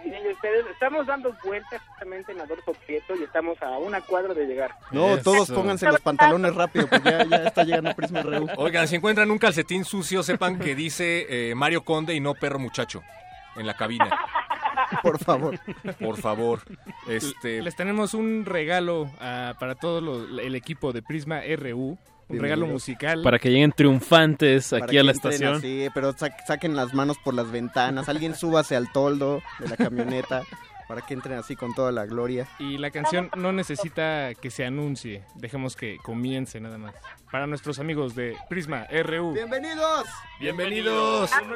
Bien, 0.03 0.21
¿y 0.25 0.33
ustedes? 0.33 0.65
Estamos 0.67 1.07
dando 1.07 1.33
vueltas 1.45 1.81
justamente 1.87 2.33
en 2.33 2.41
Adolfo 2.41 2.73
Prieto 2.85 3.15
y 3.15 3.23
estamos 3.23 3.61
a 3.61 3.77
una 3.77 4.01
cuadra 4.01 4.33
de 4.33 4.45
llegar. 4.45 4.75
No, 4.91 5.17
todos 5.19 5.49
pónganse 5.49 5.85
los 5.85 6.01
pantalones 6.01 6.53
rápido, 6.55 6.87
pues 6.87 7.01
ya, 7.03 7.23
ya 7.23 7.37
está 7.37 7.63
llegando 7.63 7.93
Prisma 7.95 8.21
Reú. 8.21 8.47
Oigan, 8.57 8.87
si 8.87 8.97
encuentran 8.97 9.31
un 9.31 9.37
calcetín 9.37 9.85
sucio, 9.85 10.21
sepan 10.23 10.59
que 10.59 10.75
dice 10.75 11.25
eh, 11.51 11.55
Mario 11.55 11.85
Conde 11.85 12.13
y 12.15 12.19
no 12.19 12.33
perro 12.33 12.59
muchacho 12.59 13.01
en 13.55 13.65
la 13.65 13.75
cabina. 13.75 14.09
Por 15.01 15.17
favor. 15.19 15.59
Por 15.99 16.17
favor. 16.17 16.59
Este, 17.07 17.61
Les 17.61 17.75
tenemos 17.75 18.13
un 18.13 18.45
regalo 18.45 19.09
ah, 19.19 19.53
para 19.59 19.75
todo 19.75 20.01
lo- 20.01 20.39
el 20.39 20.55
equipo 20.55 20.91
de 20.93 21.01
Prisma 21.01 21.41
RU. 21.57 21.97
Un 22.29 22.39
regalo 22.39 22.61
Bienvenidos. 22.61 22.69
musical. 22.69 23.21
Para 23.21 23.37
que 23.37 23.49
lleguen 23.51 23.73
triunfantes 23.73 24.69
Para 24.69 24.85
aquí 24.85 24.97
a 24.97 25.03
la 25.03 25.11
entren 25.11 25.33
estación. 25.33 25.55
así, 25.57 25.87
pero 25.93 26.13
sa- 26.13 26.35
saquen 26.47 26.75
las 26.75 26.93
manos 26.93 27.17
por 27.23 27.33
las 27.33 27.51
ventanas. 27.51 28.07
Alguien 28.09 28.33
súbase 28.35 28.75
al 28.75 28.91
toldo 28.91 29.41
de 29.59 29.67
la 29.67 29.75
camioneta 29.77 30.43
para 30.87 31.01
que 31.01 31.13
entren 31.13 31.37
así 31.37 31.55
con 31.55 31.73
toda 31.75 31.91
la 31.91 32.05
gloria. 32.05 32.47
Y 32.59 32.77
la 32.77 32.91
canción 32.91 33.29
no 33.35 33.51
necesita 33.51 34.33
que 34.35 34.51
se 34.51 34.65
anuncie. 34.65 35.23
Dejemos 35.35 35.75
que 35.75 35.97
comience 35.97 36.59
nada 36.61 36.77
más. 36.77 36.95
Para 37.29 37.45
nuestros 37.45 37.79
amigos 37.79 38.15
de 38.15 38.35
Prisma 38.49 38.85
RU. 39.03 39.33
¡Bienvenidos! 39.33 40.05
Bienvenidos. 40.39 41.29
Cuando 41.29 41.55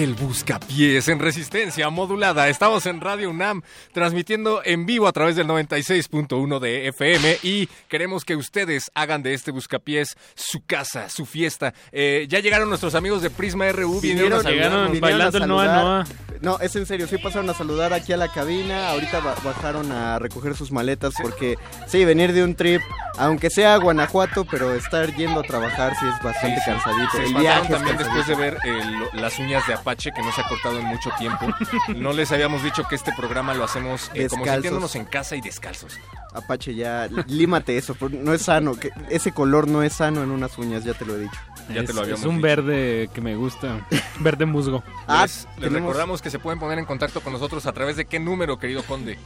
El 0.00 0.14
Buscapiés 0.14 1.08
en 1.08 1.18
resistencia 1.18 1.90
modulada. 1.90 2.48
Estamos 2.48 2.86
en 2.86 3.02
Radio 3.02 3.28
UNAM 3.28 3.60
transmitiendo 3.92 4.62
en 4.64 4.86
vivo 4.86 5.06
a 5.06 5.12
través 5.12 5.36
del 5.36 5.46
96.1 5.46 6.58
de 6.58 6.88
FM 6.88 7.40
y 7.42 7.68
queremos 7.86 8.24
que 8.24 8.34
ustedes 8.34 8.90
hagan 8.94 9.22
de 9.22 9.34
este 9.34 9.50
Buscapiés 9.50 10.16
su 10.34 10.64
casa, 10.64 11.10
su 11.10 11.26
fiesta. 11.26 11.74
Eh, 11.92 12.24
ya 12.30 12.40
llegaron 12.40 12.70
nuestros 12.70 12.94
amigos 12.94 13.20
de 13.20 13.28
Prisma 13.28 13.70
RU. 13.72 14.00
Vinieron, 14.00 14.40
a 14.40 14.42
saludarnos. 14.42 14.92
vinieron 14.92 15.20
a 15.20 15.32
saludar. 15.32 16.06
No, 16.40 16.58
es 16.60 16.74
en 16.76 16.86
serio, 16.86 17.06
sí 17.06 17.18
pasaron 17.18 17.50
a 17.50 17.54
saludar 17.54 17.92
aquí 17.92 18.12
a 18.12 18.16
la 18.16 18.28
cabina, 18.28 18.88
ahorita 18.90 19.20
ba- 19.20 19.34
bajaron 19.44 19.92
a 19.92 20.18
recoger 20.18 20.56
sus 20.56 20.72
maletas 20.72 21.12
porque 21.20 21.56
sí, 21.86 22.04
venir 22.04 22.32
de 22.32 22.42
un 22.42 22.54
trip, 22.54 22.80
aunque 23.18 23.50
sea 23.50 23.74
a 23.74 23.76
Guanajuato, 23.78 24.46
pero 24.46 24.72
estar 24.74 25.14
yendo 25.14 25.40
a 25.40 25.42
trabajar 25.42 25.92
sí 26.00 26.06
es 26.06 26.22
bastante 26.24 26.56
Sí, 26.56 26.62
sí. 26.64 26.70
cansadito. 26.70 27.10
Se 27.12 27.24
El 27.24 27.34
viaje 27.34 27.72
también 27.72 27.96
después 27.98 28.26
de 28.26 28.34
ver 28.36 28.56
eh, 28.64 28.80
lo- 29.12 29.20
las 29.20 29.38
uñas 29.38 29.66
de 29.66 29.74
Apache 29.74 30.12
que 30.12 30.22
no 30.22 30.32
se 30.32 30.40
ha 30.40 30.48
cortado 30.48 30.78
en 30.78 30.86
mucho 30.86 31.10
tiempo. 31.18 31.46
No 31.96 32.12
les 32.14 32.32
habíamos 32.32 32.62
dicho 32.62 32.84
que 32.88 32.94
este 32.94 33.12
programa 33.16 33.52
lo 33.54 33.64
hacemos 33.64 34.10
eh, 34.14 34.28
como 34.28 34.44
sintiéndonos 34.46 34.94
en 34.96 35.04
casa 35.04 35.36
y 35.36 35.40
descalzos. 35.42 35.98
Apache, 36.32 36.74
ya, 36.74 37.08
límate 37.26 37.76
eso, 37.76 37.96
no 38.12 38.32
es 38.32 38.42
sano, 38.42 38.76
que 38.78 38.90
ese 39.10 39.32
color 39.32 39.66
no 39.68 39.82
es 39.82 39.92
sano 39.94 40.22
en 40.22 40.30
unas 40.30 40.56
uñas, 40.58 40.84
ya 40.84 40.94
te 40.94 41.04
lo 41.04 41.16
he 41.16 41.20
dicho. 41.20 41.38
Ya 41.74 41.84
te 41.84 41.92
lo 41.92 42.00
habíamos 42.00 42.20
Es 42.20 42.26
un 42.26 42.36
dicho. 42.36 42.46
verde 42.46 43.10
que 43.12 43.20
me 43.20 43.34
gusta. 43.36 43.86
Verde 44.20 44.46
musgo. 44.46 44.82
Ah, 45.06 45.22
les, 45.22 45.46
les 45.58 45.72
recordamos 45.72 46.20
que 46.22 46.29
se 46.30 46.38
pueden 46.38 46.58
poner 46.58 46.78
en 46.78 46.84
contacto 46.84 47.20
con 47.20 47.32
nosotros 47.32 47.66
a 47.66 47.72
través 47.72 47.96
de 47.96 48.04
qué 48.06 48.18
número, 48.18 48.58
querido 48.58 48.82
Conde. 48.82 49.18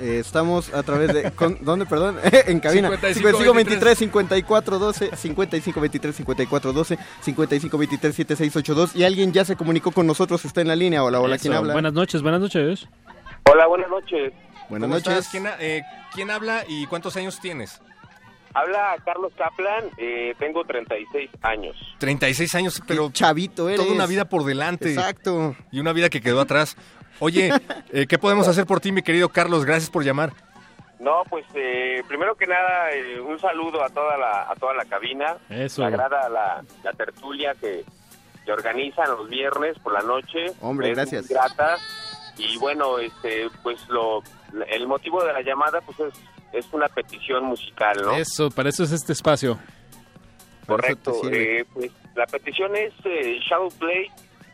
Eh, 0.00 0.18
estamos 0.20 0.72
a 0.72 0.82
través 0.84 1.12
de. 1.12 1.32
con- 1.32 1.58
¿Dónde, 1.64 1.84
perdón? 1.84 2.18
en 2.22 2.60
cabina. 2.60 2.88
55 2.88 3.28
55 3.28 3.54
23 3.54 3.98
54 3.98 4.78
12, 4.78 5.16
55 5.16 5.80
23 5.80 6.16
54 6.16 6.72
12, 6.72 6.98
55 7.22 7.78
23 7.78 8.14
7682. 8.14 8.94
Y 8.96 9.04
alguien 9.04 9.32
ya 9.32 9.44
se 9.44 9.56
comunicó 9.56 9.90
con 9.90 10.06
nosotros, 10.06 10.44
está 10.44 10.60
en 10.60 10.68
la 10.68 10.76
línea. 10.76 11.02
Hola, 11.02 11.20
hola, 11.20 11.36
¿quién 11.38 11.52
Eso, 11.52 11.60
habla? 11.60 11.72
Buenas 11.72 11.92
noches, 11.92 12.22
buenas 12.22 12.40
noches. 12.40 12.86
Hola, 13.50 13.66
buenas 13.66 13.90
noches. 13.90 14.32
Buenas 14.68 14.86
¿Cómo 14.88 14.94
noches. 14.94 15.28
¿Quién, 15.30 15.48
eh, 15.58 15.82
quién 16.14 16.30
habla 16.30 16.64
y 16.68 16.86
cuántos 16.86 17.16
años 17.16 17.40
tienes? 17.40 17.80
Habla 18.54 18.96
Carlos 19.04 19.32
Kaplan, 19.36 19.84
eh, 19.98 20.34
tengo 20.38 20.64
36 20.64 21.30
años. 21.42 21.76
36 21.98 22.54
años, 22.54 22.82
pero 22.86 23.10
chavito 23.10 23.68
eres. 23.68 23.80
toda 23.80 23.92
una 23.94 24.06
vida 24.06 24.24
por 24.26 24.44
delante. 24.44 24.90
Exacto. 24.90 25.54
Y 25.70 25.80
una 25.80 25.92
vida 25.92 26.08
que 26.08 26.20
quedó 26.20 26.40
atrás. 26.40 26.76
Oye, 27.20 27.50
eh, 27.92 28.06
¿qué 28.06 28.18
podemos 28.18 28.48
hacer 28.48 28.66
por 28.66 28.80
ti, 28.80 28.92
mi 28.92 29.02
querido 29.02 29.28
Carlos? 29.28 29.64
Gracias 29.64 29.90
por 29.90 30.04
llamar. 30.04 30.32
No, 30.98 31.22
pues 31.30 31.44
eh, 31.54 32.02
primero 32.08 32.34
que 32.34 32.46
nada 32.46 32.90
eh, 32.92 33.20
un 33.20 33.38
saludo 33.38 33.84
a 33.84 33.88
toda 33.88 34.16
la 34.18 34.50
a 34.50 34.54
toda 34.56 34.74
la 34.74 34.84
cabina. 34.84 35.36
Eso. 35.48 35.82
Me 35.82 35.88
agrada 35.88 36.28
la, 36.28 36.64
la 36.82 36.92
tertulia 36.92 37.54
que, 37.60 37.84
que 38.44 38.52
organizan 38.52 39.08
los 39.10 39.28
viernes 39.28 39.78
por 39.78 39.92
la 39.92 40.02
noche. 40.02 40.46
Hombre, 40.60 40.90
Es 40.90 40.96
gracias. 40.96 41.26
muy 41.26 41.34
grata. 41.34 41.76
Y 42.36 42.56
bueno, 42.58 42.98
este 42.98 43.48
pues 43.62 43.86
lo 43.88 44.22
el 44.68 44.88
motivo 44.88 45.22
de 45.24 45.32
la 45.32 45.42
llamada 45.42 45.80
pues 45.82 46.00
es 46.00 46.14
es 46.52 46.66
una 46.72 46.88
petición 46.88 47.44
musical, 47.44 47.96
¿no? 48.02 48.12
Eso, 48.16 48.50
para 48.50 48.68
eso 48.68 48.84
es 48.84 48.92
este 48.92 49.12
espacio. 49.12 49.58
Correcto. 50.66 51.12
eh, 51.32 51.64
pues 51.72 51.90
la 52.14 52.26
petición 52.26 52.74
es 52.76 52.92
eh, 53.04 53.38
Shadow 53.48 53.70
Play 53.78 54.06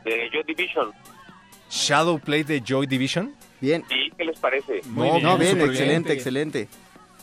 de 0.04 0.28
Joy 0.32 0.42
Division. 0.46 0.92
Shadow 1.70 2.18
Play 2.20 2.42
de 2.44 2.60
Joy 2.64 2.86
Division. 2.86 3.34
Bien. 3.60 3.84
¿Y 3.90 4.10
qué 4.12 4.24
les 4.24 4.38
parece? 4.38 4.80
Muy 4.86 5.20
No, 5.22 5.36
bien, 5.38 5.56
bien, 5.56 5.68
excelente, 5.68 6.08
bien. 6.10 6.18
excelente. 6.18 6.68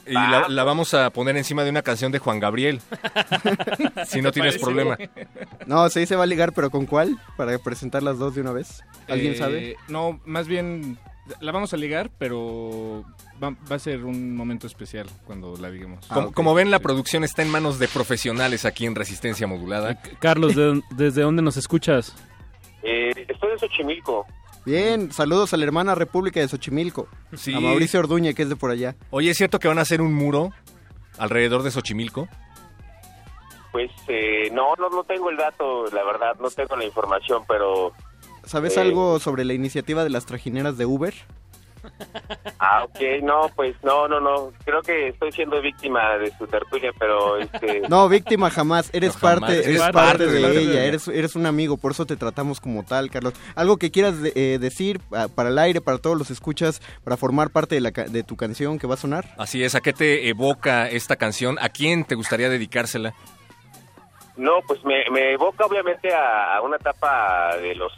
Y 0.07 0.13
la, 0.13 0.49
la 0.49 0.63
vamos 0.63 0.95
a 0.95 1.11
poner 1.11 1.37
encima 1.37 1.63
de 1.63 1.69
una 1.69 1.83
canción 1.83 2.11
de 2.11 2.17
Juan 2.17 2.39
Gabriel. 2.39 2.81
si 4.07 4.19
no 4.21 4.31
tienes 4.31 4.57
parece? 4.57 4.59
problema. 4.59 4.97
No, 5.67 5.87
sí 5.89 6.05
se 6.07 6.15
va 6.15 6.23
a 6.23 6.27
ligar, 6.27 6.53
pero 6.53 6.71
¿con 6.71 6.87
cuál? 6.87 7.17
Para 7.37 7.57
presentar 7.59 8.01
las 8.01 8.17
dos 8.17 8.33
de 8.33 8.41
una 8.41 8.51
vez. 8.51 8.83
¿Alguien 9.07 9.33
Eh, 9.33 9.37
sabe? 9.37 9.75
No, 9.89 10.19
más 10.25 10.47
bien 10.47 10.97
la 11.39 11.51
vamos 11.51 11.71
a 11.73 11.77
ligar, 11.77 12.09
pero 12.17 13.05
va, 13.41 13.49
va 13.71 13.75
a 13.75 13.79
ser 13.79 14.03
un 14.05 14.35
momento 14.35 14.67
especial 14.67 15.07
cuando 15.25 15.55
la 15.57 15.69
digamos. 15.71 16.05
Ah, 16.09 16.15
Como, 16.15 16.31
como 16.33 16.53
ven, 16.53 16.69
la 16.71 16.79
producción 16.79 17.23
está 17.23 17.41
en 17.41 17.49
manos 17.49 17.79
de 17.79 17.87
profesionales 17.87 18.65
aquí 18.65 18.85
en 18.85 18.95
Resistencia 18.95 19.47
Modulada. 19.47 20.01
Carlos, 20.19 20.55
¿de- 20.55 20.81
¿desde 20.91 21.21
dónde 21.23 21.41
nos 21.41 21.57
escuchas? 21.57 22.15
Eh, 22.83 23.11
estoy 23.27 23.51
en 23.51 23.59
Xochimilco. 23.59 24.25
Bien, 24.65 25.11
saludos 25.11 25.53
a 25.53 25.57
la 25.57 25.65
hermana 25.65 25.95
República 25.95 26.39
de 26.39 26.47
Xochimilco. 26.47 27.07
Sí. 27.35 27.53
A 27.53 27.59
Mauricio 27.59 27.99
Orduña, 27.99 28.33
que 28.33 28.43
es 28.43 28.49
de 28.49 28.55
por 28.55 28.69
allá. 28.71 28.95
Oye, 29.09 29.31
¿es 29.31 29.37
cierto 29.37 29.57
que 29.59 29.67
van 29.67 29.79
a 29.79 29.81
hacer 29.81 30.01
un 30.01 30.13
muro 30.13 30.51
alrededor 31.17 31.63
de 31.63 31.71
Xochimilco? 31.71 32.27
Pues 33.71 33.89
eh, 34.09 34.49
no, 34.51 34.75
no, 34.77 34.89
no 34.89 35.03
tengo 35.05 35.29
el 35.29 35.37
dato, 35.37 35.85
la 35.91 36.03
verdad, 36.03 36.35
no 36.39 36.49
tengo 36.49 36.75
la 36.75 36.85
información, 36.85 37.43
pero... 37.47 37.93
¿Sabes 38.43 38.75
Eh. 38.77 38.81
algo 38.81 39.19
sobre 39.19 39.45
la 39.45 39.53
iniciativa 39.53 40.03
de 40.03 40.09
las 40.09 40.25
trajineras 40.25 40.77
de 40.77 40.85
Uber? 40.85 41.13
Ah, 42.63 42.83
ok, 42.83 42.99
no, 43.23 43.49
pues 43.55 43.75
no, 43.83 44.07
no, 44.07 44.19
no. 44.19 44.51
Creo 44.63 44.81
que 44.83 45.07
estoy 45.07 45.31
siendo 45.31 45.59
víctima 45.61 46.15
de 46.17 46.31
su 46.37 46.45
tertulia, 46.45 46.91
pero 46.99 47.37
este... 47.37 47.81
No, 47.89 48.07
víctima 48.07 48.51
jamás. 48.51 48.89
Eres 48.93 49.15
No, 49.15 49.19
jamás. 49.19 49.39
parte, 49.39 49.53
Eres 49.55 49.67
eres 49.67 49.81
parte 49.81 49.93
parte 49.97 50.25
de 50.27 50.31
de 50.33 50.39
la 50.41 50.49
ella. 50.49 50.85
Eres, 50.85 51.07
eres 51.07 51.35
un 51.35 51.47
amigo, 51.47 51.77
por 51.77 51.91
eso 51.93 52.05
te 52.05 52.15
tratamos 52.17 52.59
como 52.61 52.83
tal, 52.83 53.09
Carlos. 53.09 53.33
Algo 53.55 53.77
que 53.77 53.89
quieras 53.89 54.21
de- 54.21 54.31
eh, 54.35 54.59
decir 54.59 55.01
ah, 55.11 55.27
para 55.33 55.49
el 55.49 55.57
aire, 55.57 55.81
para 55.81 55.97
todos 55.97 56.15
los 56.17 56.29
escuchas, 56.29 56.81
para 57.03 57.17
formar 57.17 57.49
parte 57.49 57.73
de, 57.75 57.81
la, 57.81 57.91
ca- 57.91 58.05
de 58.05 58.21
tu 58.23 58.35
canción 58.37 58.77
que 58.77 58.85
va 58.85 58.93
a 58.93 58.97
sonar. 58.97 59.25
Así 59.39 59.63
es, 59.63 59.73
¿a 59.73 59.81
qué 59.81 59.91
te 59.93 60.29
evoca 60.29 60.87
esta 60.87 61.15
canción? 61.15 61.57
¿A 61.59 61.69
quién 61.69 62.05
te 62.05 62.13
gustaría 62.13 62.47
dedicársela? 62.49 63.13
No, 64.37 64.53
pues 64.67 64.83
me, 64.85 65.03
me 65.11 65.33
evoca 65.33 65.65
obviamente 65.65 66.13
a, 66.13 66.55
a 66.57 66.61
una 66.61 66.77
etapa 66.77 67.57
de 67.57 67.73
los 67.75 67.91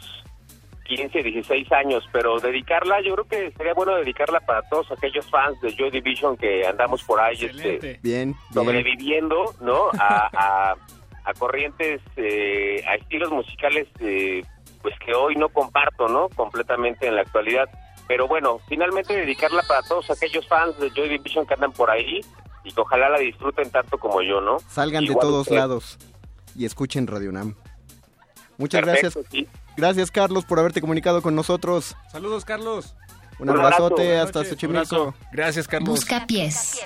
15, 0.84 1.22
16 1.22 1.72
años, 1.72 2.04
pero 2.12 2.38
dedicarla, 2.38 3.00
yo 3.02 3.14
creo 3.14 3.26
que 3.26 3.52
sería 3.56 3.74
bueno 3.74 3.96
dedicarla 3.96 4.40
para 4.40 4.62
todos 4.68 4.90
aquellos 4.92 5.28
fans 5.30 5.60
de 5.60 5.74
Joy 5.74 5.90
Division 5.90 6.36
que 6.36 6.66
andamos 6.66 7.02
por 7.04 7.20
ahí 7.20 7.36
este, 7.44 7.78
Bien, 7.78 7.98
bien. 8.02 8.36
sobreviviendo, 8.52 9.54
¿no? 9.60 9.88
A, 9.98 10.28
a, 10.32 10.76
a 11.24 11.34
corrientes, 11.34 12.00
eh, 12.16 12.84
a 12.86 12.96
estilos 12.96 13.30
musicales, 13.30 13.88
eh, 14.00 14.42
pues 14.82 14.94
que 15.04 15.14
hoy 15.14 15.36
no 15.36 15.48
comparto, 15.48 16.08
¿no? 16.08 16.28
Completamente 16.28 17.06
en 17.06 17.16
la 17.16 17.22
actualidad. 17.22 17.68
Pero 18.06 18.28
bueno, 18.28 18.60
finalmente 18.68 19.16
dedicarla 19.16 19.62
para 19.66 19.82
todos 19.82 20.10
aquellos 20.10 20.46
fans 20.46 20.78
de 20.78 20.90
Joy 20.90 21.08
Division 21.08 21.46
que 21.46 21.54
andan 21.54 21.72
por 21.72 21.90
ahí 21.90 22.20
y 22.62 22.72
que 22.72 22.80
ojalá 22.80 23.08
la 23.08 23.18
disfruten 23.18 23.70
tanto 23.70 23.96
como 23.98 24.20
yo, 24.20 24.42
¿no? 24.42 24.58
Salgan 24.68 25.06
de 25.06 25.14
todos 25.14 25.50
lados 25.50 25.98
y 26.54 26.66
escuchen 26.66 27.06
Radio 27.06 27.32
Nam. 27.32 27.54
Muchas 28.58 28.82
Perfecto, 28.82 29.20
gracias. 29.22 29.26
sí. 29.32 29.48
Gracias, 29.76 30.10
Carlos, 30.10 30.44
por 30.44 30.58
haberte 30.58 30.80
comunicado 30.80 31.22
con 31.22 31.34
nosotros. 31.34 31.96
Saludos, 32.10 32.44
Carlos. 32.44 32.94
Un 33.38 33.50
Un 33.50 33.56
abrazo. 33.58 33.84
abrazote 33.86 34.18
hasta 34.18 34.44
Xochimilco. 34.44 35.14
Gracias, 35.32 35.66
Carlos. 35.66 35.88
Busca 35.88 36.24
pies. 36.26 36.80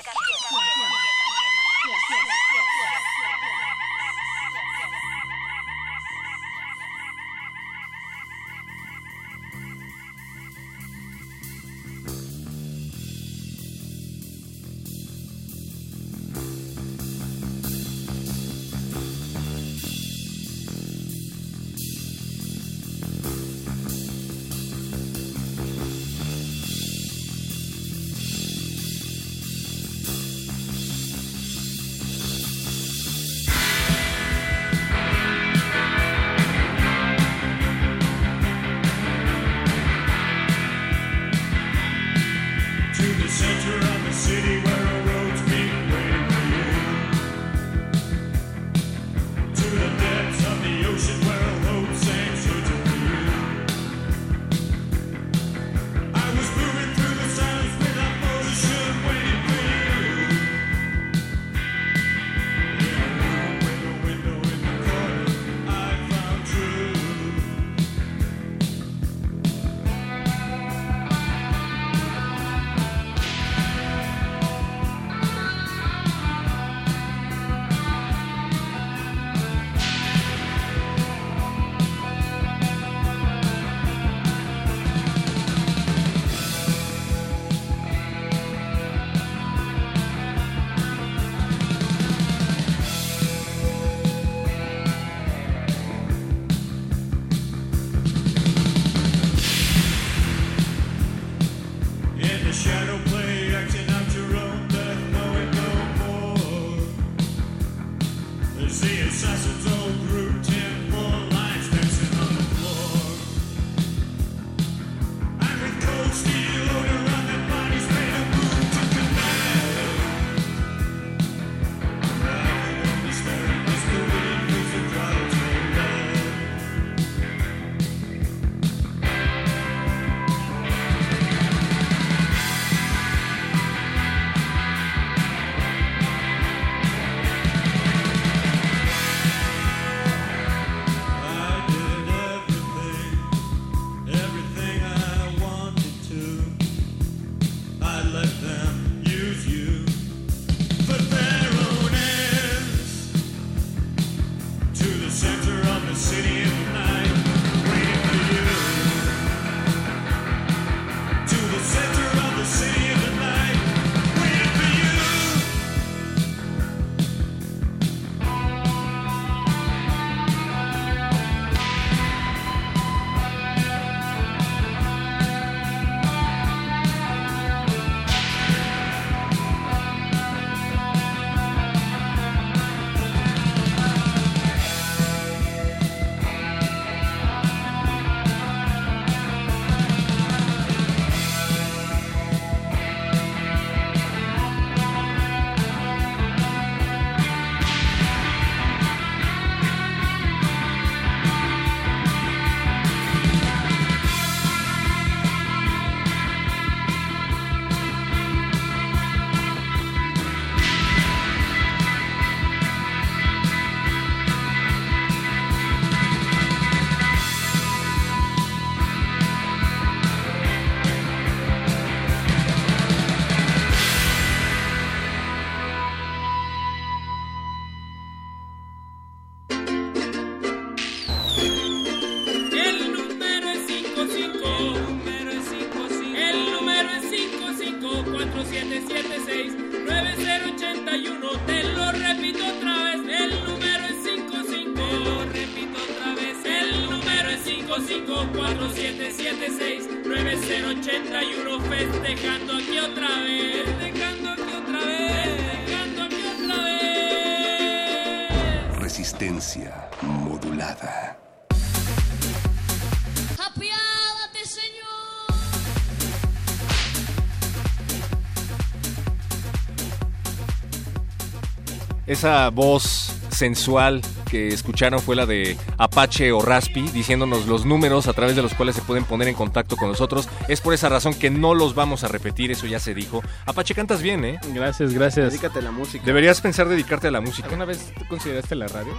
Esa 272.19 272.51
voz 272.51 273.13
sensual 273.31 274.03
que 274.29 274.49
escucharon 274.49 274.99
fue 274.99 275.15
la 275.15 275.25
de 275.25 275.57
Apache 275.77 276.33
o 276.33 276.43
Raspi, 276.43 276.81
diciéndonos 276.89 277.47
los 277.47 277.65
números 277.65 278.09
a 278.09 278.13
través 278.13 278.35
de 278.35 278.43
los 278.43 278.55
cuales 278.55 278.75
se 278.75 278.83
pueden 278.83 279.05
poner 279.05 279.29
en 279.29 279.37
contacto 279.37 279.77
con 279.77 279.89
nosotros. 279.89 280.29
Es 280.49 280.61
por 280.61 280.75
esa 280.75 280.89
razón 280.89 281.15
que 281.15 281.31
no 281.31 281.55
los 281.55 281.77
vamos 281.77 282.03
a 282.03 282.09
repetir, 282.09 282.51
eso 282.51 282.67
ya 282.67 282.81
se 282.81 282.93
dijo. 282.93 283.23
Apache, 283.47 283.73
cantas 283.73 284.03
bien, 284.03 284.25
¿eh? 284.25 284.41
Gracias, 284.53 284.93
gracias. 284.95 285.31
Dedícate 285.31 285.61
a 285.61 285.63
la 285.63 285.71
música. 285.71 286.05
Deberías 286.05 286.41
pensar 286.41 286.69
dedicarte 286.69 287.07
a 287.07 287.13
la 287.13 287.21
música. 287.21 287.47
¿Alguna 287.47 287.67
vez 287.67 287.93
consideraste 288.09 288.57
la 288.57 288.67
radio? 288.67 288.95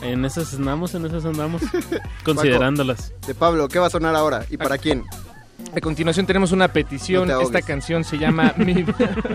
En 0.00 0.24
esas 0.24 0.54
andamos, 0.54 0.94
en 0.94 1.04
esas 1.04 1.26
andamos. 1.26 1.60
considerándolas. 2.24 3.12
De 3.26 3.34
Pablo, 3.34 3.68
¿qué 3.68 3.78
va 3.78 3.88
a 3.88 3.90
sonar 3.90 4.14
ahora? 4.14 4.46
¿Y 4.48 4.56
para 4.56 4.78
quién? 4.78 5.04
A 5.76 5.80
continuación 5.80 6.26
tenemos 6.26 6.52
una 6.52 6.68
petición. 6.68 7.28
No. 7.28 7.40
Esta 7.40 7.62
canción 7.62 8.04
se 8.04 8.18
llama 8.18 8.54
Mi, 8.58 8.84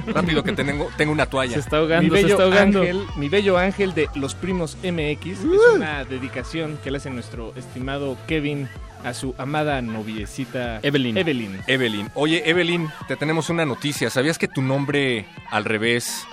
Rápido 0.07 0.43
que 0.43 0.51
tengo, 0.53 0.89
tengo 0.97 1.11
una 1.11 1.25
toalla. 1.25 1.53
Se 1.53 1.59
está 1.59 1.77
ahogando, 1.77 2.03
Mi 2.03 2.09
se 2.17 2.23
bello 2.23 2.35
está 2.35 2.43
ahogando. 2.43 2.81
ángel, 2.81 3.03
mi 3.17 3.29
bello 3.29 3.57
ángel 3.57 3.93
de 3.93 4.09
Los 4.15 4.35
Primos 4.35 4.77
MX. 4.83 5.25
Es 5.25 5.45
una 5.75 6.03
dedicación 6.05 6.77
que 6.83 6.91
le 6.91 6.97
hace 6.97 7.09
nuestro 7.09 7.53
estimado 7.55 8.17
Kevin 8.27 8.67
a 9.03 9.13
su 9.13 9.35
amada 9.37 9.81
noviecita 9.81 10.79
Evelyn. 10.81 11.17
Evelyn. 11.17 11.59
Evelyn. 11.67 12.09
Oye, 12.15 12.49
Evelyn, 12.49 12.89
te 13.07 13.15
tenemos 13.15 13.49
una 13.49 13.65
noticia. 13.65 14.09
¿Sabías 14.09 14.37
que 14.37 14.47
tu 14.47 14.61
nombre 14.61 15.25
al 15.51 15.65
revés 15.65 16.25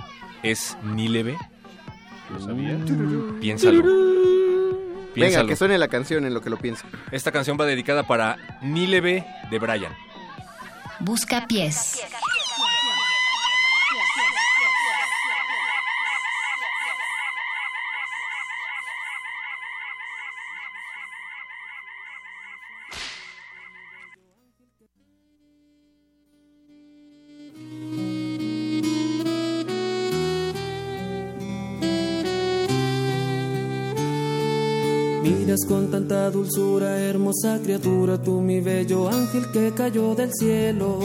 es 0.42 0.76
Níleve? 0.84 1.36
¿Lo 2.32 2.40
sabías? 2.40 2.78
Piénsalo. 3.40 4.19
Venga, 5.14 5.46
que 5.46 5.56
suene 5.56 5.78
la 5.78 5.88
canción 5.88 6.24
en 6.24 6.34
lo 6.34 6.40
que 6.40 6.50
lo 6.50 6.56
piensa. 6.56 6.86
Esta 7.10 7.32
canción 7.32 7.56
va 7.60 7.66
dedicada 7.66 8.06
para 8.06 8.36
Níleve 8.62 9.26
de 9.50 9.58
Brian. 9.58 9.92
Busca 11.00 11.46
pies. 11.46 12.00
Con 35.70 35.88
tanta 35.88 36.28
dulzura, 36.32 36.98
hermosa 36.98 37.60
criatura, 37.62 38.20
tú 38.20 38.40
mi 38.40 38.60
bello 38.60 39.08
ángel 39.08 39.52
que 39.52 39.72
cayó 39.72 40.16
del 40.16 40.32
cielo. 40.34 40.98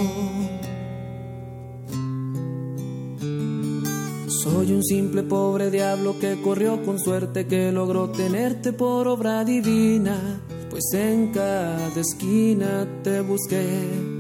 Soy 4.28 4.72
un 4.72 4.84
simple 4.84 5.22
pobre 5.22 5.70
diablo 5.70 6.18
que 6.20 6.42
corrió 6.42 6.84
con 6.84 7.00
suerte, 7.00 7.46
que 7.46 7.72
logró 7.72 8.10
tenerte 8.10 8.74
por 8.74 9.08
obra 9.08 9.46
divina, 9.46 10.42
pues 10.72 10.86
en 10.94 11.32
cada 11.32 11.88
esquina 11.96 12.88
te 13.04 13.22
busqué. 13.22 14.16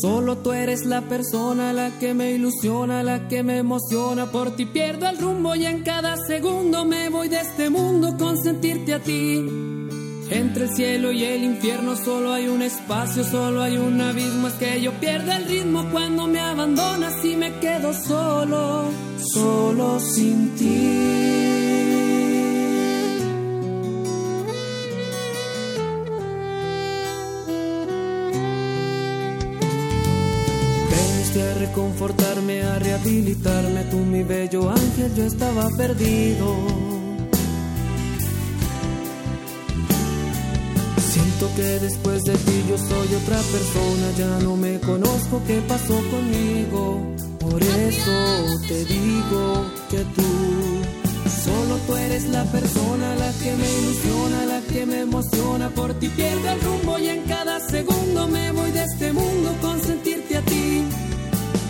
Solo 0.00 0.38
tú 0.38 0.52
eres 0.52 0.86
la 0.86 1.02
persona, 1.02 1.74
la 1.74 1.98
que 1.98 2.14
me 2.14 2.32
ilusiona, 2.32 3.02
la 3.02 3.28
que 3.28 3.42
me 3.42 3.58
emociona. 3.58 4.32
Por 4.32 4.56
ti 4.56 4.64
pierdo 4.64 5.06
el 5.06 5.18
rumbo 5.18 5.54
y 5.54 5.66
en 5.66 5.82
cada 5.82 6.16
segundo 6.16 6.86
me 6.86 7.10
voy 7.10 7.28
de 7.28 7.40
este 7.40 7.68
mundo 7.68 8.16
con 8.16 8.42
sentirte 8.42 8.94
a 8.94 9.00
ti. 9.00 9.81
Entre 10.34 10.64
el 10.64 10.74
cielo 10.74 11.12
y 11.12 11.24
el 11.24 11.44
infierno 11.44 11.94
solo 11.94 12.32
hay 12.32 12.48
un 12.48 12.62
espacio, 12.62 13.22
solo 13.22 13.60
hay 13.60 13.76
un 13.76 14.00
abismo. 14.00 14.48
Es 14.48 14.54
que 14.54 14.80
yo 14.80 14.92
pierdo 14.92 15.30
el 15.32 15.44
ritmo 15.44 15.86
cuando 15.92 16.26
me 16.26 16.40
abandonas 16.40 17.22
y 17.24 17.36
me 17.36 17.52
quedo 17.60 17.92
solo, 17.92 18.84
solo 19.34 20.00
sin 20.00 20.54
ti. 20.56 21.32
A 31.32 31.54
reconfortarme, 31.54 32.62
a 32.62 32.78
rehabilitarme, 32.78 33.84
tú 33.84 33.96
mi 33.96 34.22
bello 34.22 34.70
ángel, 34.70 35.14
yo 35.14 35.24
estaba 35.24 35.66
perdido. 35.78 36.91
Que 41.56 41.80
después 41.80 42.22
de 42.22 42.32
ti 42.34 42.64
yo 42.68 42.78
soy 42.78 43.14
otra 43.14 43.36
persona, 43.36 44.12
ya 44.16 44.38
no 44.42 44.56
me 44.56 44.78
conozco 44.78 45.42
qué 45.46 45.60
pasó 45.68 45.94
conmigo. 46.10 47.02
Por 47.40 47.62
eso 47.62 48.12
te 48.68 48.84
digo 48.86 49.66
que 49.90 49.98
tú, 49.98 50.30
solo 51.44 51.76
tú 51.86 51.96
eres 51.96 52.24
la 52.28 52.44
persona, 52.44 53.16
la 53.16 53.30
que 53.32 53.54
me 53.54 53.68
ilusiona, 53.80 54.46
la 54.46 54.60
que 54.72 54.86
me 54.86 55.00
emociona. 55.00 55.68
Por 55.70 55.92
ti 55.94 56.08
pierdo 56.08 56.48
el 56.48 56.60
rumbo 56.60 56.98
y 56.98 57.08
en 57.08 57.22
cada 57.24 57.60
segundo 57.60 58.28
me 58.28 58.52
voy 58.52 58.70
de 58.70 58.84
este 58.84 59.12
mundo 59.12 59.54
con 59.60 59.78
sentirte 59.82 60.38
a 60.38 60.42
ti. 60.42 60.84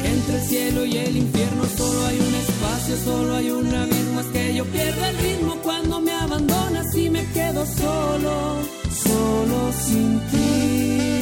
Entre 0.05 0.35
el 0.36 0.43
cielo 0.43 0.85
y 0.85 0.97
el 0.99 1.16
infierno 1.16 1.65
solo 1.77 2.07
hay 2.07 2.19
un 2.20 2.35
espacio, 2.35 2.97
solo 3.05 3.35
hay 3.36 3.51
un 3.51 3.74
abismo. 3.74 4.20
Es 4.20 4.27
que 4.27 4.55
yo 4.55 4.65
pierdo 4.66 5.05
el 5.07 5.16
ritmo 5.16 5.57
cuando 5.65 6.01
me 6.01 6.12
abandonas 6.12 6.94
y 6.94 7.11
me 7.11 7.24
quedo 7.32 7.66
solo, 7.66 8.59
solo 9.12 9.72
sin 9.72 10.20
ti. 10.30 11.22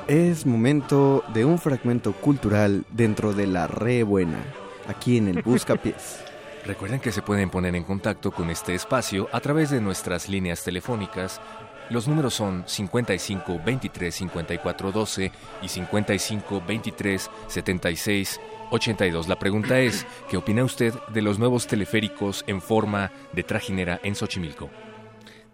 Es 0.09 0.45
momento 0.45 1.23
de 1.33 1.45
un 1.45 1.61
fragmento 1.61 2.13
cultural 2.15 2.85
dentro 2.91 3.33
de 3.33 3.47
la 3.47 3.69
re 3.69 4.03
buena, 4.03 4.43
aquí 4.89 5.19
en 5.19 5.29
el 5.29 5.43
Buscapiés. 5.43 6.25
Recuerden 6.67 7.01
que 7.01 7.13
se 7.13 7.23
pueden 7.23 7.51
poner 7.51 7.75
en 7.75 7.85
contacto 7.85 8.31
con 8.31 8.51
este 8.51 8.75
espacio 8.75 9.29
a 9.33 9.41
través 9.41 9.71
de 9.71 9.81
nuestras 9.81 10.29
líneas 10.29 10.63
telefónicas 10.63 11.41
Los 11.89 12.07
números 12.07 12.35
son 12.35 12.63
55 12.67 13.61
23 13.65 14.15
54 14.15 14.93
12 14.93 15.33
y 15.63 15.69
55 15.69 16.63
23 16.67 17.31
76 17.49 18.41
82. 18.71 19.27
La 19.27 19.39
pregunta 19.39 19.81
es, 19.81 20.07
¿qué 20.29 20.37
opina 20.37 20.63
usted 20.63 20.95
de 21.13 21.23
los 21.23 21.41
nuevos 21.41 21.67
teleféricos 21.67 22.45
en 22.47 22.61
forma 22.61 23.11
de 23.33 23.43
trajinera 23.43 23.99
en 24.05 24.15
Xochimilco? 24.15 24.71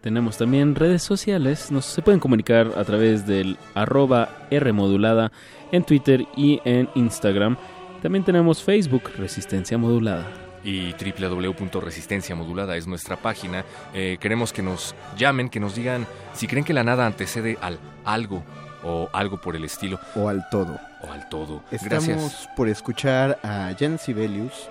Tenemos 0.02 0.36
también 0.36 0.74
redes 0.74 1.02
sociales, 1.02 1.72
nos 1.72 1.86
se 1.86 2.02
pueden 2.02 2.20
comunicar 2.20 2.72
a 2.76 2.84
través 2.84 3.26
del 3.26 3.56
arroba 3.74 4.46
Rmodulada 4.50 5.32
en 5.72 5.84
Twitter 5.84 6.26
y 6.36 6.60
en 6.64 6.88
Instagram. 6.94 7.56
También 8.02 8.24
tenemos 8.24 8.62
Facebook, 8.62 9.10
Resistencia 9.16 9.78
Modulada. 9.78 10.45
Y 10.66 10.94
www.resistenciamodulada 10.94 12.76
es 12.76 12.88
nuestra 12.88 13.16
página. 13.16 13.64
Eh, 13.94 14.18
queremos 14.20 14.52
que 14.52 14.62
nos 14.62 14.96
llamen, 15.16 15.48
que 15.48 15.60
nos 15.60 15.76
digan 15.76 16.06
si 16.34 16.48
creen 16.48 16.64
que 16.64 16.74
la 16.74 16.82
nada 16.82 17.06
antecede 17.06 17.56
al 17.62 17.78
algo 18.04 18.42
o 18.82 19.08
algo 19.12 19.40
por 19.40 19.54
el 19.54 19.64
estilo. 19.64 20.00
O 20.16 20.28
al 20.28 20.48
todo. 20.50 20.78
O 21.02 21.12
al 21.12 21.28
todo. 21.28 21.62
Estamos 21.70 22.08
Gracias. 22.08 22.48
por 22.56 22.68
escuchar 22.68 23.38
a 23.44 23.72
Jan 23.78 23.98
Sibelius, 23.98 24.68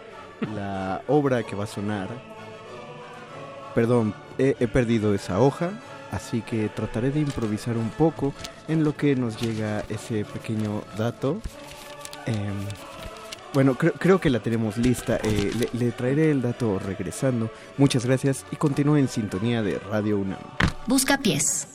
la 0.54 1.02
obra 1.08 1.44
que 1.44 1.56
va 1.56 1.64
a 1.64 1.68
sonar. 1.68 2.10
Perdón, 3.74 4.14
he, 4.38 4.56
he 4.60 4.68
perdido 4.68 5.16
esa 5.16 5.40
hoja, 5.40 5.72
así 6.12 6.42
que 6.42 6.68
trataré 6.68 7.12
de 7.12 7.22
improvisar 7.22 7.78
un 7.78 7.90
poco 7.90 8.34
en 8.68 8.84
lo 8.84 8.98
que 8.98 9.16
nos 9.16 9.40
llega 9.40 9.84
ese 9.90 10.26
pequeño 10.26 10.84
dato. 10.98 11.40
Em, 12.26 12.54
bueno, 13.56 13.76
creo, 13.76 13.94
creo 13.94 14.20
que 14.20 14.30
la 14.30 14.42
tenemos 14.42 14.78
lista. 14.78 15.18
eh, 15.24 15.70
le, 15.74 15.92
traeré 15.92 16.30
el 16.30 16.42
dato 16.42 16.78
regresando. 16.78 17.50
Muchas 17.78 18.06
gracias 18.06 18.46
y 18.52 18.58
continúe 18.58 18.98
en 18.98 19.08
sintonía 19.08 19.64
de 19.64 19.80
Radio 19.80 20.20
UNAM. 20.20 20.38
Busca 20.88 21.18
pies. 21.18 21.75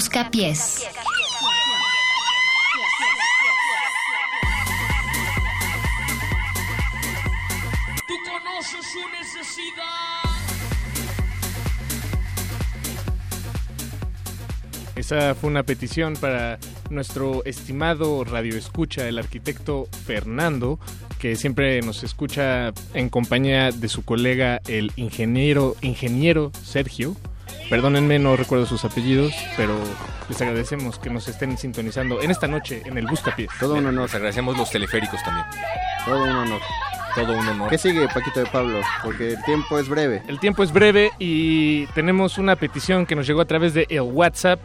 Busca 0.00 0.30
pies. 0.30 0.88
Tú 8.08 8.14
conoces 8.24 8.86
su 8.86 9.00
necesidad. 9.10 9.84
Esa 14.96 15.34
fue 15.34 15.50
una 15.50 15.64
petición 15.64 16.14
para 16.14 16.58
nuestro 16.88 17.44
estimado 17.44 18.24
radioescucha, 18.24 19.06
el 19.06 19.18
arquitecto 19.18 19.86
Fernando, 20.06 20.78
que 21.18 21.36
siempre 21.36 21.82
nos 21.82 22.04
escucha 22.04 22.72
en 22.94 23.10
compañía 23.10 23.70
de 23.70 23.88
su 23.90 24.02
colega, 24.02 24.62
el 24.66 24.92
ingeniero, 24.96 25.76
ingeniero 25.82 26.52
Sergio. 26.64 27.16
Perdónenme, 27.70 28.18
no 28.18 28.34
recuerdo 28.34 28.66
sus 28.66 28.84
apellidos, 28.84 29.32
pero 29.56 29.78
les 30.28 30.42
agradecemos 30.42 30.98
que 30.98 31.08
nos 31.08 31.28
estén 31.28 31.56
sintonizando 31.56 32.20
en 32.20 32.32
esta 32.32 32.48
noche 32.48 32.82
en 32.84 32.98
el 32.98 33.06
Buscapiés. 33.06 33.48
Todo 33.60 33.76
un 33.76 33.86
honor. 33.86 34.06
Les 34.06 34.14
agradecemos 34.16 34.58
los 34.58 34.68
teleféricos 34.72 35.22
también. 35.22 35.46
Todo 36.04 36.24
un 36.24 36.30
honor. 36.30 36.60
Todo 37.14 37.32
un 37.38 37.46
honor. 37.46 37.70
¿Qué 37.70 37.78
sigue, 37.78 38.08
Paquito 38.08 38.40
de 38.40 38.46
Pablo? 38.46 38.80
Porque 39.04 39.34
el 39.34 39.42
tiempo 39.44 39.78
es 39.78 39.88
breve. 39.88 40.20
El 40.26 40.40
tiempo 40.40 40.64
es 40.64 40.72
breve 40.72 41.12
y 41.20 41.86
tenemos 41.88 42.38
una 42.38 42.56
petición 42.56 43.06
que 43.06 43.14
nos 43.14 43.24
llegó 43.28 43.40
a 43.40 43.44
través 43.46 43.72
de 43.72 43.86
el 43.88 44.00
WhatsApp. 44.00 44.58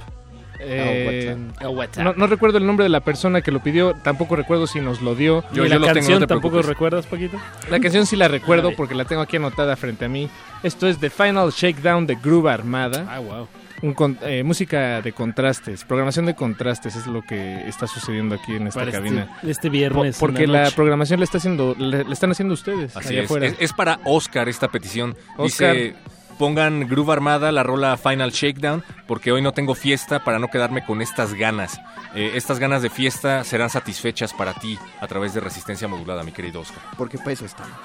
Eh, 0.59 1.35
WhatsApp. 1.61 2.03
No, 2.03 2.13
no 2.13 2.27
recuerdo 2.27 2.57
el 2.57 2.65
nombre 2.65 2.83
de 2.83 2.89
la 2.89 2.99
persona 3.01 3.41
que 3.41 3.51
lo 3.51 3.61
pidió, 3.61 3.93
tampoco 4.03 4.35
recuerdo 4.35 4.67
si 4.67 4.79
nos 4.81 5.01
lo 5.01 5.15
dio. 5.15 5.43
¿Y 5.53 5.59
la 5.67 5.93
canción 5.93 6.25
tampoco 6.27 6.61
recuerdas, 6.61 7.05
Paquito? 7.05 7.37
La 7.69 7.79
canción 7.79 8.05
sí 8.05 8.15
la 8.15 8.27
recuerdo 8.27 8.71
porque 8.75 8.95
la 8.95 9.05
tengo 9.05 9.21
aquí 9.21 9.37
anotada 9.37 9.75
frente 9.75 10.05
a 10.05 10.09
mí. 10.09 10.29
Esto 10.63 10.87
es 10.87 10.97
The 10.99 11.09
Final 11.09 11.51
Shakedown 11.51 12.07
de 12.07 12.15
Groove 12.15 12.47
Armada. 12.49 13.05
Ah, 13.09 13.19
wow. 13.19 13.47
Un 13.81 13.93
con- 13.93 14.17
eh, 14.23 14.41
música 14.41 15.01
de 15.01 15.11
contrastes, 15.11 15.83
programación 15.83 16.25
de 16.25 16.33
contrastes 16.33 16.95
es 16.95 17.07
lo 17.07 17.21
que 17.21 17.67
está 17.67 17.87
sucediendo 17.87 18.35
aquí 18.35 18.55
en 18.55 18.67
esta 18.67 18.79
Para 18.79 18.89
este- 18.91 19.03
cabina. 19.03 19.37
este 19.43 19.69
viernes 19.69 20.15
Po- 20.17 20.21
porque 20.27 20.47
la 20.47 20.53
la, 20.53 20.63
noche. 20.63 20.75
programación 20.77 21.19
le 21.19 21.25
está 21.25 21.39
haciendo, 21.39 21.75
le 21.77 22.01
están 22.11 22.31
haciendo 22.31 22.53
ustedes 22.53 22.95
Así 22.95 23.09
allá 23.09 23.19
es. 23.19 23.25
afuera. 23.25 23.45
es. 23.47 23.55
es 23.59 23.73
para 23.73 23.99
Oscar 24.05 24.47
esta 24.47 24.69
petición. 24.69 25.15
Oscar, 25.37 25.73
Dice, 25.75 25.95
pongan 26.37 26.87
Groove 26.87 27.11
Armada, 27.11 27.51
la 27.51 27.63
rola 27.63 27.97
Final 27.97 28.31
Shakedown, 28.31 28.83
porque 29.07 29.31
hoy 29.31 29.41
no 29.41 29.53
tengo 29.53 29.75
fiesta 29.75 30.23
para 30.23 30.39
no 30.39 30.49
quedarme 30.49 30.85
con 30.85 31.01
estas 31.01 31.33
ganas. 31.33 31.79
Eh, 32.13 32.31
estas 32.35 32.59
ganas 32.59 32.81
de 32.81 32.89
fiesta 32.89 33.43
serán 33.43 33.69
satisfechas 33.69 34.33
para 34.33 34.53
ti 34.53 34.77
a 35.01 35.07
través 35.07 35.33
de 35.33 35.41
resistencia 35.41 35.87
modulada, 35.87 36.23
mi 36.23 36.31
querido 36.31 36.61
Oscar. 36.61 36.81
Porque 36.97 37.17
para 37.17 37.31
eso 37.31 37.45
estamos. 37.45 37.75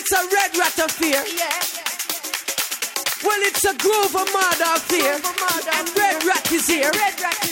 it's 0.00 0.12
a 0.12 0.34
red 0.34 0.56
rat 0.56 0.78
of 0.80 0.90
fear. 0.90 1.22
Well, 3.22 3.40
it's 3.42 3.64
a 3.64 3.76
groove 3.76 4.16
of 4.16 4.32
murder 4.32 4.70
of 4.74 4.82
fear. 4.88 5.12
And 5.12 5.88
red 5.96 6.24
rat 6.24 6.50
is 6.52 6.66
here. 6.66 6.90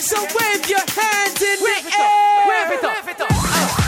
So 0.01 0.19
wave 0.21 0.67
your 0.67 0.79
hands 0.79 1.41
in 1.41 1.59
the 1.59 1.77
air. 1.93 2.09
Wave 2.49 2.79
it 2.79 2.83
up. 2.83 3.05
Wave 3.05 3.15
it 3.15 3.21
up. 3.21 3.78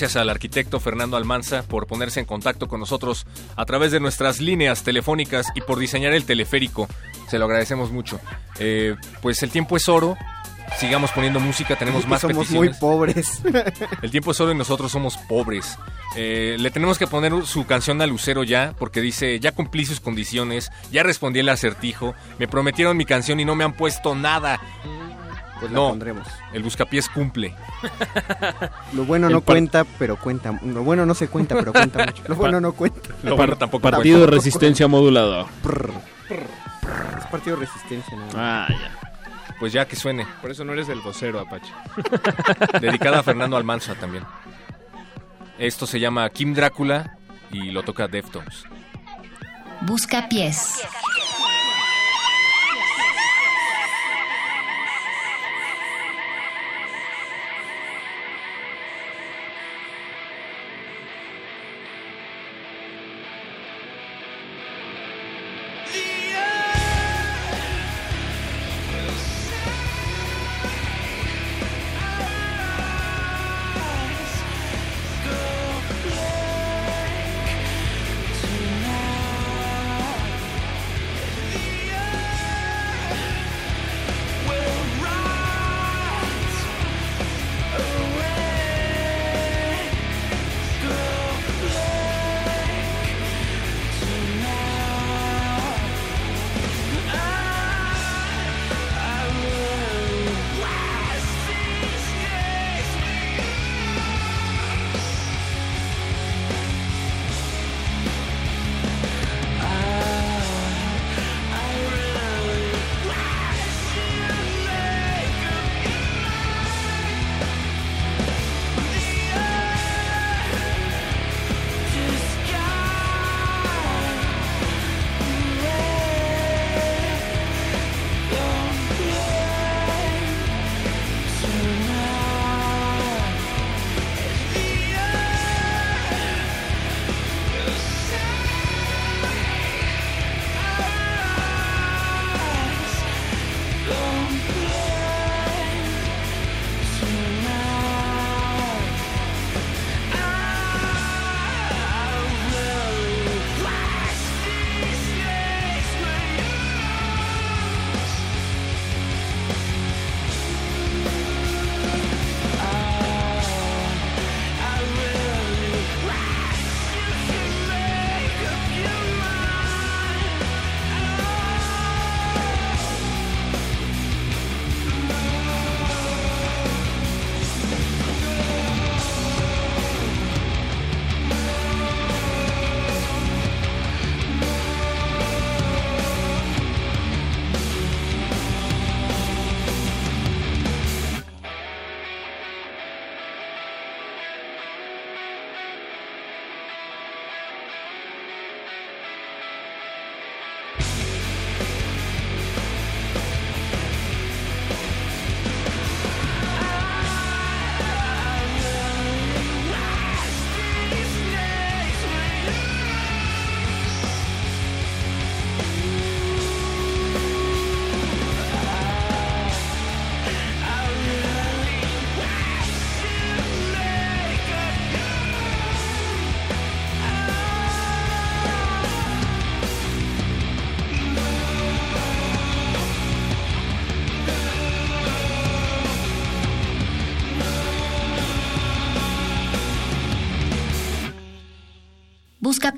Gracias 0.00 0.16
al 0.22 0.30
arquitecto 0.30 0.80
Fernando 0.80 1.18
Almanza 1.18 1.62
por 1.62 1.86
ponerse 1.86 2.20
en 2.20 2.24
contacto 2.24 2.68
con 2.68 2.80
nosotros 2.80 3.26
a 3.54 3.66
través 3.66 3.92
de 3.92 4.00
nuestras 4.00 4.40
líneas 4.40 4.82
telefónicas 4.82 5.48
y 5.54 5.60
por 5.60 5.78
diseñar 5.78 6.14
el 6.14 6.24
teleférico. 6.24 6.88
Se 7.28 7.38
lo 7.38 7.44
agradecemos 7.44 7.92
mucho. 7.92 8.18
Eh, 8.58 8.96
pues 9.20 9.42
el 9.42 9.50
tiempo 9.50 9.76
es 9.76 9.90
oro. 9.90 10.16
Sigamos 10.78 11.10
poniendo 11.10 11.38
música, 11.38 11.76
tenemos 11.76 12.08
más 12.08 12.22
Somos 12.22 12.38
peticiones. 12.38 12.70
muy 12.70 12.80
pobres. 12.80 13.42
El 14.02 14.10
tiempo 14.10 14.30
es 14.30 14.40
oro 14.40 14.52
y 14.52 14.54
nosotros 14.54 14.90
somos 14.90 15.18
pobres. 15.18 15.76
Eh, 16.16 16.56
le 16.58 16.70
tenemos 16.70 16.96
que 16.96 17.06
poner 17.06 17.44
su 17.44 17.66
canción 17.66 18.00
a 18.00 18.06
Lucero 18.06 18.42
ya, 18.42 18.72
porque 18.78 19.02
dice, 19.02 19.38
ya 19.38 19.52
cumplí 19.52 19.84
sus 19.84 20.00
condiciones, 20.00 20.70
ya 20.90 21.02
respondí 21.02 21.40
el 21.40 21.48
acertijo, 21.48 22.14
me 22.38 22.48
prometieron 22.48 22.96
mi 22.96 23.04
canción 23.04 23.38
y 23.40 23.44
no 23.44 23.54
me 23.54 23.64
han 23.64 23.74
puesto 23.74 24.14
nada. 24.14 24.60
Pues 25.60 25.70
la 25.72 25.78
no, 25.78 25.88
pondremos. 25.90 26.26
el 26.52 26.62
buscapiés 26.62 27.08
cumple. 27.08 27.54
Lo 28.94 29.04
bueno 29.04 29.26
El 29.28 29.34
no 29.34 29.40
cuenta, 29.42 29.84
pero 29.98 30.16
cuenta. 30.16 30.58
Lo 30.64 30.82
bueno 30.82 31.04
no 31.06 31.14
se 31.14 31.28
cuenta, 31.28 31.54
pero 31.58 31.72
cuenta 31.72 32.04
mucho. 32.06 32.22
Lo 32.26 32.34
bueno 32.34 32.60
no 32.60 32.72
cuenta. 32.72 33.10
Lo 33.22 33.36
bueno 33.36 33.56
tampoco 33.56 33.82
Partido 33.90 34.20
de 34.20 34.24
cuenta. 34.26 34.36
resistencia 34.36 34.88
modulado. 34.88 35.46
Es 36.30 37.26
partido 37.30 37.56
de 37.56 37.66
resistencia, 37.66 38.16
¿no? 38.16 38.24
Ah, 38.34 38.66
ya. 38.68 38.96
Pues 39.58 39.72
ya 39.74 39.86
que 39.86 39.94
suene. 39.96 40.26
Por 40.40 40.50
eso 40.50 40.64
no 40.64 40.72
eres 40.72 40.88
el 40.88 41.00
vocero, 41.02 41.38
Apache. 41.40 41.70
Dedicada 42.80 43.18
a 43.18 43.22
Fernando 43.22 43.56
Almanza 43.56 43.94
también. 43.94 44.24
Esto 45.58 45.86
se 45.86 46.00
llama 46.00 46.28
Kim 46.30 46.54
Drácula 46.54 47.18
y 47.52 47.70
lo 47.70 47.82
toca 47.82 48.08
Deftones. 48.08 48.64
Busca 49.82 50.28
pies. 50.28 50.80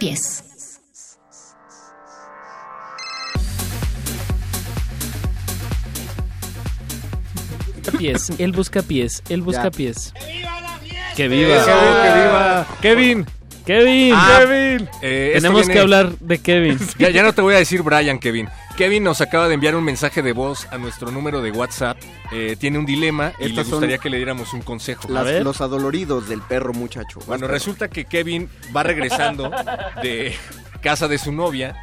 Pies. 0.02 0.42
Pies, 7.98 8.32
el 8.38 8.52
busca 8.52 8.82
pies, 8.82 9.22
el 9.28 9.42
busca 9.42 9.64
Ya. 9.64 9.70
pies. 9.70 10.12
¡Que 11.16 11.28
viva! 11.28 11.64
Que 11.64 12.12
viva. 12.14 12.66
Kevin. 12.80 13.26
¡Kevin! 13.66 14.12
Ah, 14.16 14.40
Kevin. 14.40 14.88
Eh, 15.02 15.32
Tenemos 15.34 15.60
viene- 15.60 15.74
que 15.74 15.80
hablar 15.80 16.18
de 16.18 16.38
Kevin. 16.38 16.78
Ya, 16.98 17.10
ya 17.10 17.22
no 17.22 17.32
te 17.32 17.42
voy 17.42 17.54
a 17.54 17.58
decir 17.58 17.82
Brian, 17.82 18.18
Kevin. 18.18 18.48
Kevin 18.76 19.04
nos 19.04 19.20
acaba 19.20 19.48
de 19.48 19.54
enviar 19.54 19.74
un 19.76 19.84
mensaje 19.84 20.22
de 20.22 20.32
voz 20.32 20.66
a 20.72 20.78
nuestro 20.78 21.10
número 21.10 21.42
de 21.42 21.50
WhatsApp. 21.50 21.98
Eh, 22.32 22.56
tiene 22.58 22.78
un 22.78 22.86
dilema 22.86 23.32
y 23.38 23.42
le 23.44 23.48
Estas 23.50 23.66
son 23.66 23.72
gustaría 23.80 23.98
que 23.98 24.08
le 24.10 24.16
diéramos 24.16 24.52
un 24.54 24.62
consejo. 24.62 25.08
Las- 25.10 25.42
los 25.44 25.60
adoloridos 25.60 26.28
del 26.28 26.40
perro, 26.40 26.72
muchacho. 26.72 27.20
Bueno, 27.26 27.46
resulta 27.46 27.88
que 27.88 28.06
Kevin 28.06 28.48
va 28.74 28.82
regresando 28.82 29.50
de 30.02 30.34
casa 30.82 31.06
de 31.06 31.18
su 31.18 31.32
novia 31.32 31.76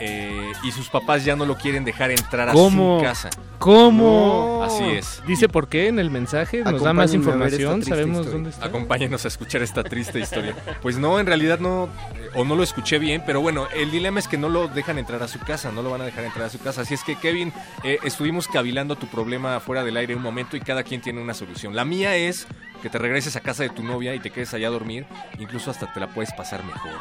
eh, 0.00 0.52
y 0.62 0.70
sus 0.72 0.88
papás 0.88 1.24
ya 1.24 1.36
no 1.36 1.44
lo 1.46 1.56
quieren 1.56 1.84
dejar 1.84 2.10
entrar 2.10 2.48
a 2.48 2.52
¿Cómo? 2.52 2.98
su 2.98 3.04
casa. 3.04 3.30
¿Cómo? 3.58 4.62
Así 4.64 4.84
es. 4.84 5.22
Dice 5.26 5.48
por 5.48 5.68
qué 5.68 5.88
en 5.88 5.98
el 5.98 6.10
mensaje, 6.10 6.62
nos 6.62 6.82
da 6.82 6.92
más 6.92 7.12
información, 7.14 7.82
sabemos 7.82 8.18
historia. 8.18 8.32
dónde 8.32 8.50
está. 8.50 8.66
Acompáñenos 8.66 9.24
a 9.24 9.28
escuchar 9.28 9.62
esta 9.62 9.82
triste 9.82 10.20
historia. 10.20 10.54
Pues 10.80 10.96
no, 10.98 11.18
en 11.18 11.26
realidad 11.26 11.58
no, 11.58 11.88
eh, 12.14 12.28
o 12.34 12.44
no 12.44 12.54
lo 12.54 12.62
escuché 12.62 12.98
bien, 12.98 13.22
pero 13.26 13.40
bueno, 13.40 13.66
el 13.74 13.90
dilema 13.90 14.20
es 14.20 14.28
que 14.28 14.38
no 14.38 14.48
lo 14.48 14.68
dejan 14.68 14.98
entrar 14.98 15.22
a 15.22 15.28
su 15.28 15.40
casa, 15.40 15.72
no 15.72 15.82
lo 15.82 15.90
van 15.90 16.02
a 16.02 16.04
dejar 16.04 16.24
entrar 16.24 16.46
a 16.46 16.50
su 16.50 16.58
casa. 16.60 16.82
Así 16.82 16.94
es 16.94 17.02
que, 17.02 17.16
Kevin, 17.16 17.52
eh, 17.84 17.98
estuvimos 18.04 18.46
cavilando 18.46 18.96
tu 18.96 19.06
problema 19.08 19.58
fuera 19.60 19.82
del 19.82 19.96
aire 19.96 20.14
un 20.14 20.22
momento 20.22 20.56
y 20.56 20.60
cada 20.60 20.82
quien 20.84 21.00
tiene 21.00 21.20
una 21.20 21.34
solución. 21.34 21.74
La 21.74 21.84
mía 21.84 22.14
es 22.16 22.46
que 22.82 22.88
te 22.88 22.98
regreses 22.98 23.34
a 23.34 23.40
casa 23.40 23.64
de 23.64 23.70
tu 23.70 23.82
novia 23.82 24.14
y 24.14 24.20
te 24.20 24.30
quedes 24.30 24.54
allá 24.54 24.68
a 24.68 24.70
dormir, 24.70 25.04
incluso 25.38 25.70
hasta 25.70 25.92
te 25.92 25.98
la 25.98 26.06
puedes 26.08 26.32
pasar 26.32 26.62
mejor. 26.64 26.92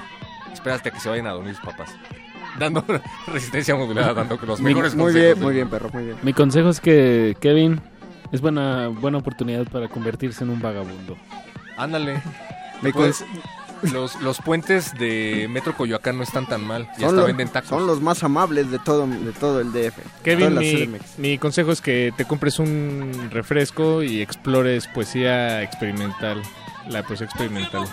Espérate 0.52 0.90
a 0.90 0.92
que 0.92 1.00
se 1.00 1.08
vayan 1.08 1.28
a 1.28 1.32
dormir 1.32 1.56
sus 1.56 1.64
papás. 1.64 1.92
Dando 2.60 2.84
resistencia 3.28 3.76
modulada, 3.76 4.14
dando 4.14 4.38
los 4.46 4.60
Muy- 4.60 4.72
mejores 4.74 4.96
muy 4.96 5.06
consejos 5.14 5.36
bien, 5.36 5.44
muy 5.44 5.54
bien, 5.54 5.70
perro, 5.70 5.90
muy 5.94 6.04
bien. 6.06 6.18
Mi 6.24 6.34
consejo 6.34 6.70
es 6.70 6.80
que 6.82 7.36
Kevin 7.40 7.82
es 8.32 8.42
buena, 8.42 8.88
buena 8.90 9.18
oportunidad 9.20 9.66
para 9.66 9.88
convertirse 9.88 10.44
en 10.44 10.50
un 10.50 10.62
vagabundo. 10.62 11.18
Ándale. 11.78 12.22
Me 12.82 12.92
Pues, 12.92 13.24
los, 13.94 14.20
los 14.22 14.40
puentes 14.40 14.94
de 14.98 15.48
Metro 15.50 15.74
Coyoacán 15.76 16.18
no 16.18 16.24
están 16.24 16.48
tan 16.48 16.66
mal. 16.66 16.90
Y 16.98 17.02
Son, 17.02 17.10
hasta 17.10 17.22
lo- 17.22 17.28
venden 17.28 17.50
tacos. 17.50 17.70
son 17.70 17.86
los 17.88 18.02
más 18.02 18.24
amables 18.24 18.72
de 18.72 18.80
todo, 18.80 19.06
de 19.08 19.32
todo 19.34 19.62
el 19.62 19.72
DF. 19.72 19.98
Kevin, 20.24 20.58
mi, 20.58 20.90
mi 21.18 21.38
consejo 21.38 21.72
es 21.72 21.80
que 21.82 22.12
te 22.18 22.26
compres 22.26 22.58
un 22.60 23.30
refresco 23.32 24.02
y 24.04 24.22
explores 24.22 24.88
poesía 24.88 25.62
experimental, 25.62 26.42
la 26.90 27.04
poesía 27.04 27.26
experimental. 27.26 27.86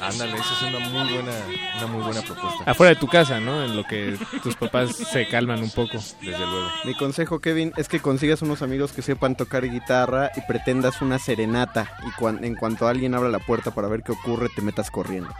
Ándale, 0.00 0.34
esa 0.34 0.54
es 0.54 0.62
una 0.74 0.78
muy 0.88 1.12
buena, 1.14 1.32
una 1.78 1.86
muy 1.86 2.02
buena 2.02 2.20
propuesta. 2.22 2.70
Afuera 2.70 2.90
de 2.94 3.00
tu 3.00 3.06
casa, 3.08 3.40
¿no? 3.40 3.62
En 3.64 3.74
lo 3.76 3.84
que 3.84 4.18
tus 4.42 4.54
papás 4.56 4.94
se 4.96 5.26
calman 5.28 5.62
un 5.62 5.70
poco. 5.70 5.98
Desde 6.20 6.38
luego. 6.38 6.68
Mi 6.84 6.94
consejo, 6.94 7.40
Kevin, 7.40 7.72
es 7.76 7.88
que 7.88 8.00
consigas 8.00 8.42
unos 8.42 8.60
amigos 8.62 8.92
que 8.92 9.00
sepan 9.02 9.34
tocar 9.36 9.68
guitarra 9.68 10.30
y 10.36 10.40
pretendas 10.42 11.00
una 11.00 11.18
serenata. 11.18 11.90
Y 12.06 12.10
cuan- 12.20 12.44
en 12.44 12.54
cuanto 12.54 12.86
alguien 12.86 13.14
abra 13.14 13.28
la 13.30 13.38
puerta 13.38 13.70
para 13.72 13.88
ver 13.88 14.02
qué 14.02 14.12
ocurre, 14.12 14.48
te 14.54 14.60
metas 14.62 14.90
corriendo. 14.90 15.30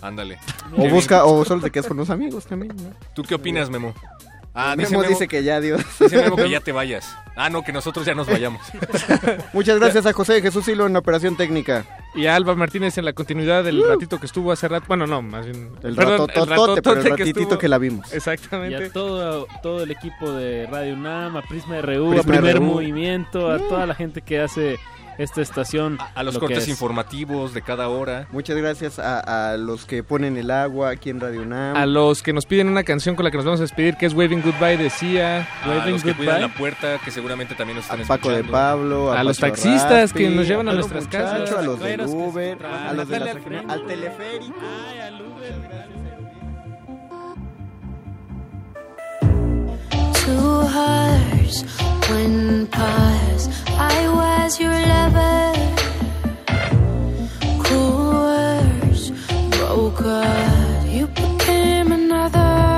Ándale. 0.00 0.38
O 0.76 0.88
busca, 0.88 1.24
o 1.24 1.44
solo 1.44 1.60
te 1.62 1.72
quedas 1.72 1.88
con 1.88 1.96
los 1.96 2.08
amigos 2.10 2.46
también, 2.46 2.76
¿no? 2.76 2.90
¿Tú 3.14 3.24
qué 3.24 3.34
opinas, 3.34 3.68
Memo? 3.68 3.94
Memo 4.76 5.02
dice 5.02 5.28
que 5.28 5.42
ya, 5.42 5.56
adiós. 5.56 5.82
Dice 6.00 6.16
Memo 6.22 6.36
que 6.36 6.50
ya 6.50 6.60
te 6.60 6.72
vayas. 6.72 7.16
Ah, 7.36 7.48
no, 7.50 7.62
que 7.62 7.72
nosotros 7.72 8.04
ya 8.04 8.14
nos 8.14 8.26
vayamos. 8.30 8.60
Muchas 9.52 9.78
gracias 9.78 10.06
a 10.06 10.12
José 10.12 10.40
Jesús 10.42 10.66
Hilo 10.68 10.86
en 10.86 10.96
operación 10.96 11.36
técnica. 11.36 11.84
Y 12.14 12.26
a 12.26 12.34
Alba 12.34 12.54
Martínez 12.56 12.98
en 12.98 13.04
la 13.04 13.12
continuidad 13.12 13.62
del 13.62 13.86
ratito 13.86 14.18
que 14.18 14.26
estuvo 14.26 14.50
hace 14.50 14.66
rato. 14.66 14.86
Bueno, 14.88 15.06
no, 15.06 15.22
más 15.22 15.44
bien. 15.46 15.70
El 15.82 15.94
perdón, 15.94 16.26
ratototote, 16.28 16.82
pero 16.82 16.96
el 16.96 17.02
que 17.04 17.10
ratitito 17.10 17.40
estuvo- 17.40 17.58
que 17.58 17.68
la 17.68 17.78
vimos. 17.78 18.12
Y 18.12 18.16
Exactamente. 18.16 18.86
a 18.86 18.90
todo, 18.92 19.46
todo 19.62 19.82
el 19.84 19.90
equipo 19.90 20.32
de 20.32 20.66
Radio 20.66 20.94
UNAM, 20.94 21.36
a 21.36 21.42
Prisma 21.42 21.80
RU, 21.80 22.10
Prisma 22.10 22.20
a 22.20 22.36
Primer 22.38 22.56
RU. 22.56 22.62
Movimiento, 22.64 23.50
a 23.50 23.58
toda 23.58 23.86
la 23.86 23.94
gente 23.94 24.22
que 24.22 24.40
hace 24.40 24.78
esta 25.18 25.42
estación. 25.42 25.98
A 26.14 26.22
los 26.22 26.34
lo 26.34 26.40
que 26.40 26.46
cortes 26.46 26.64
es. 26.64 26.68
informativos 26.70 27.52
de 27.54 27.62
cada 27.62 27.88
hora. 27.88 28.26
Muchas 28.32 28.56
gracias 28.56 28.98
a, 28.98 29.52
a 29.52 29.56
los 29.56 29.84
que 29.84 30.02
ponen 30.02 30.36
el 30.36 30.50
agua 30.50 30.90
aquí 30.90 31.10
en 31.10 31.20
Radio 31.20 31.42
UNAM. 31.42 31.76
A 31.76 31.84
los 31.86 32.22
que 32.22 32.32
nos 32.32 32.46
piden 32.46 32.68
una 32.68 32.84
canción 32.84 33.16
con 33.16 33.24
la 33.24 33.30
que 33.30 33.36
nos 33.36 33.44
vamos 33.46 33.60
a 33.60 33.64
despedir, 33.64 33.96
que 33.96 34.06
es 34.06 34.14
Waving 34.14 34.42
Goodbye, 34.42 34.76
decía. 34.76 35.46
A 35.64 35.68
Waving 35.68 35.92
los 35.92 36.04
que 36.04 36.14
cuidan 36.14 36.36
Goodbye. 36.36 36.48
la 36.48 36.54
puerta, 36.58 36.98
que 37.04 37.10
seguramente 37.10 37.54
también 37.54 37.76
nos 37.76 37.84
están 37.84 38.00
a 38.02 38.04
Paco 38.04 38.28
de 38.30 38.36
escuchando. 38.36 38.52
Pablo, 38.52 39.12
a, 39.12 39.20
A 39.20 39.24
los 39.24 39.38
taxistas 39.38 40.12
que 40.12 40.24
Rappi, 40.24 40.36
nos 40.36 40.46
llevan 40.48 40.68
a 40.68 40.72
los 40.72 40.88
nuestras 40.90 41.04
muchachos, 41.04 41.50
casas. 41.50 41.58
a 41.58 41.62
los 41.62 41.80
del 41.80 41.96
que 42.00 42.06
Uber, 42.06 42.58
a 42.66 42.92
los 42.94 43.08
de 43.08 43.18
la 43.20 43.26
al 43.26 43.34
regional, 43.34 43.64
al 43.70 43.86
teleférico. 43.86 44.54
Two 50.28 50.60
hearts, 50.76 51.62
one 52.10 52.66
pause. 52.66 53.48
I 53.94 53.98
was 54.18 54.60
your 54.60 54.78
lover. 54.92 55.54
Cool 57.64 58.10
words, 58.26 59.10
broke 59.56 60.00
heart. 60.00 60.86
You 60.86 61.06
became 61.06 61.92
another. 61.92 62.77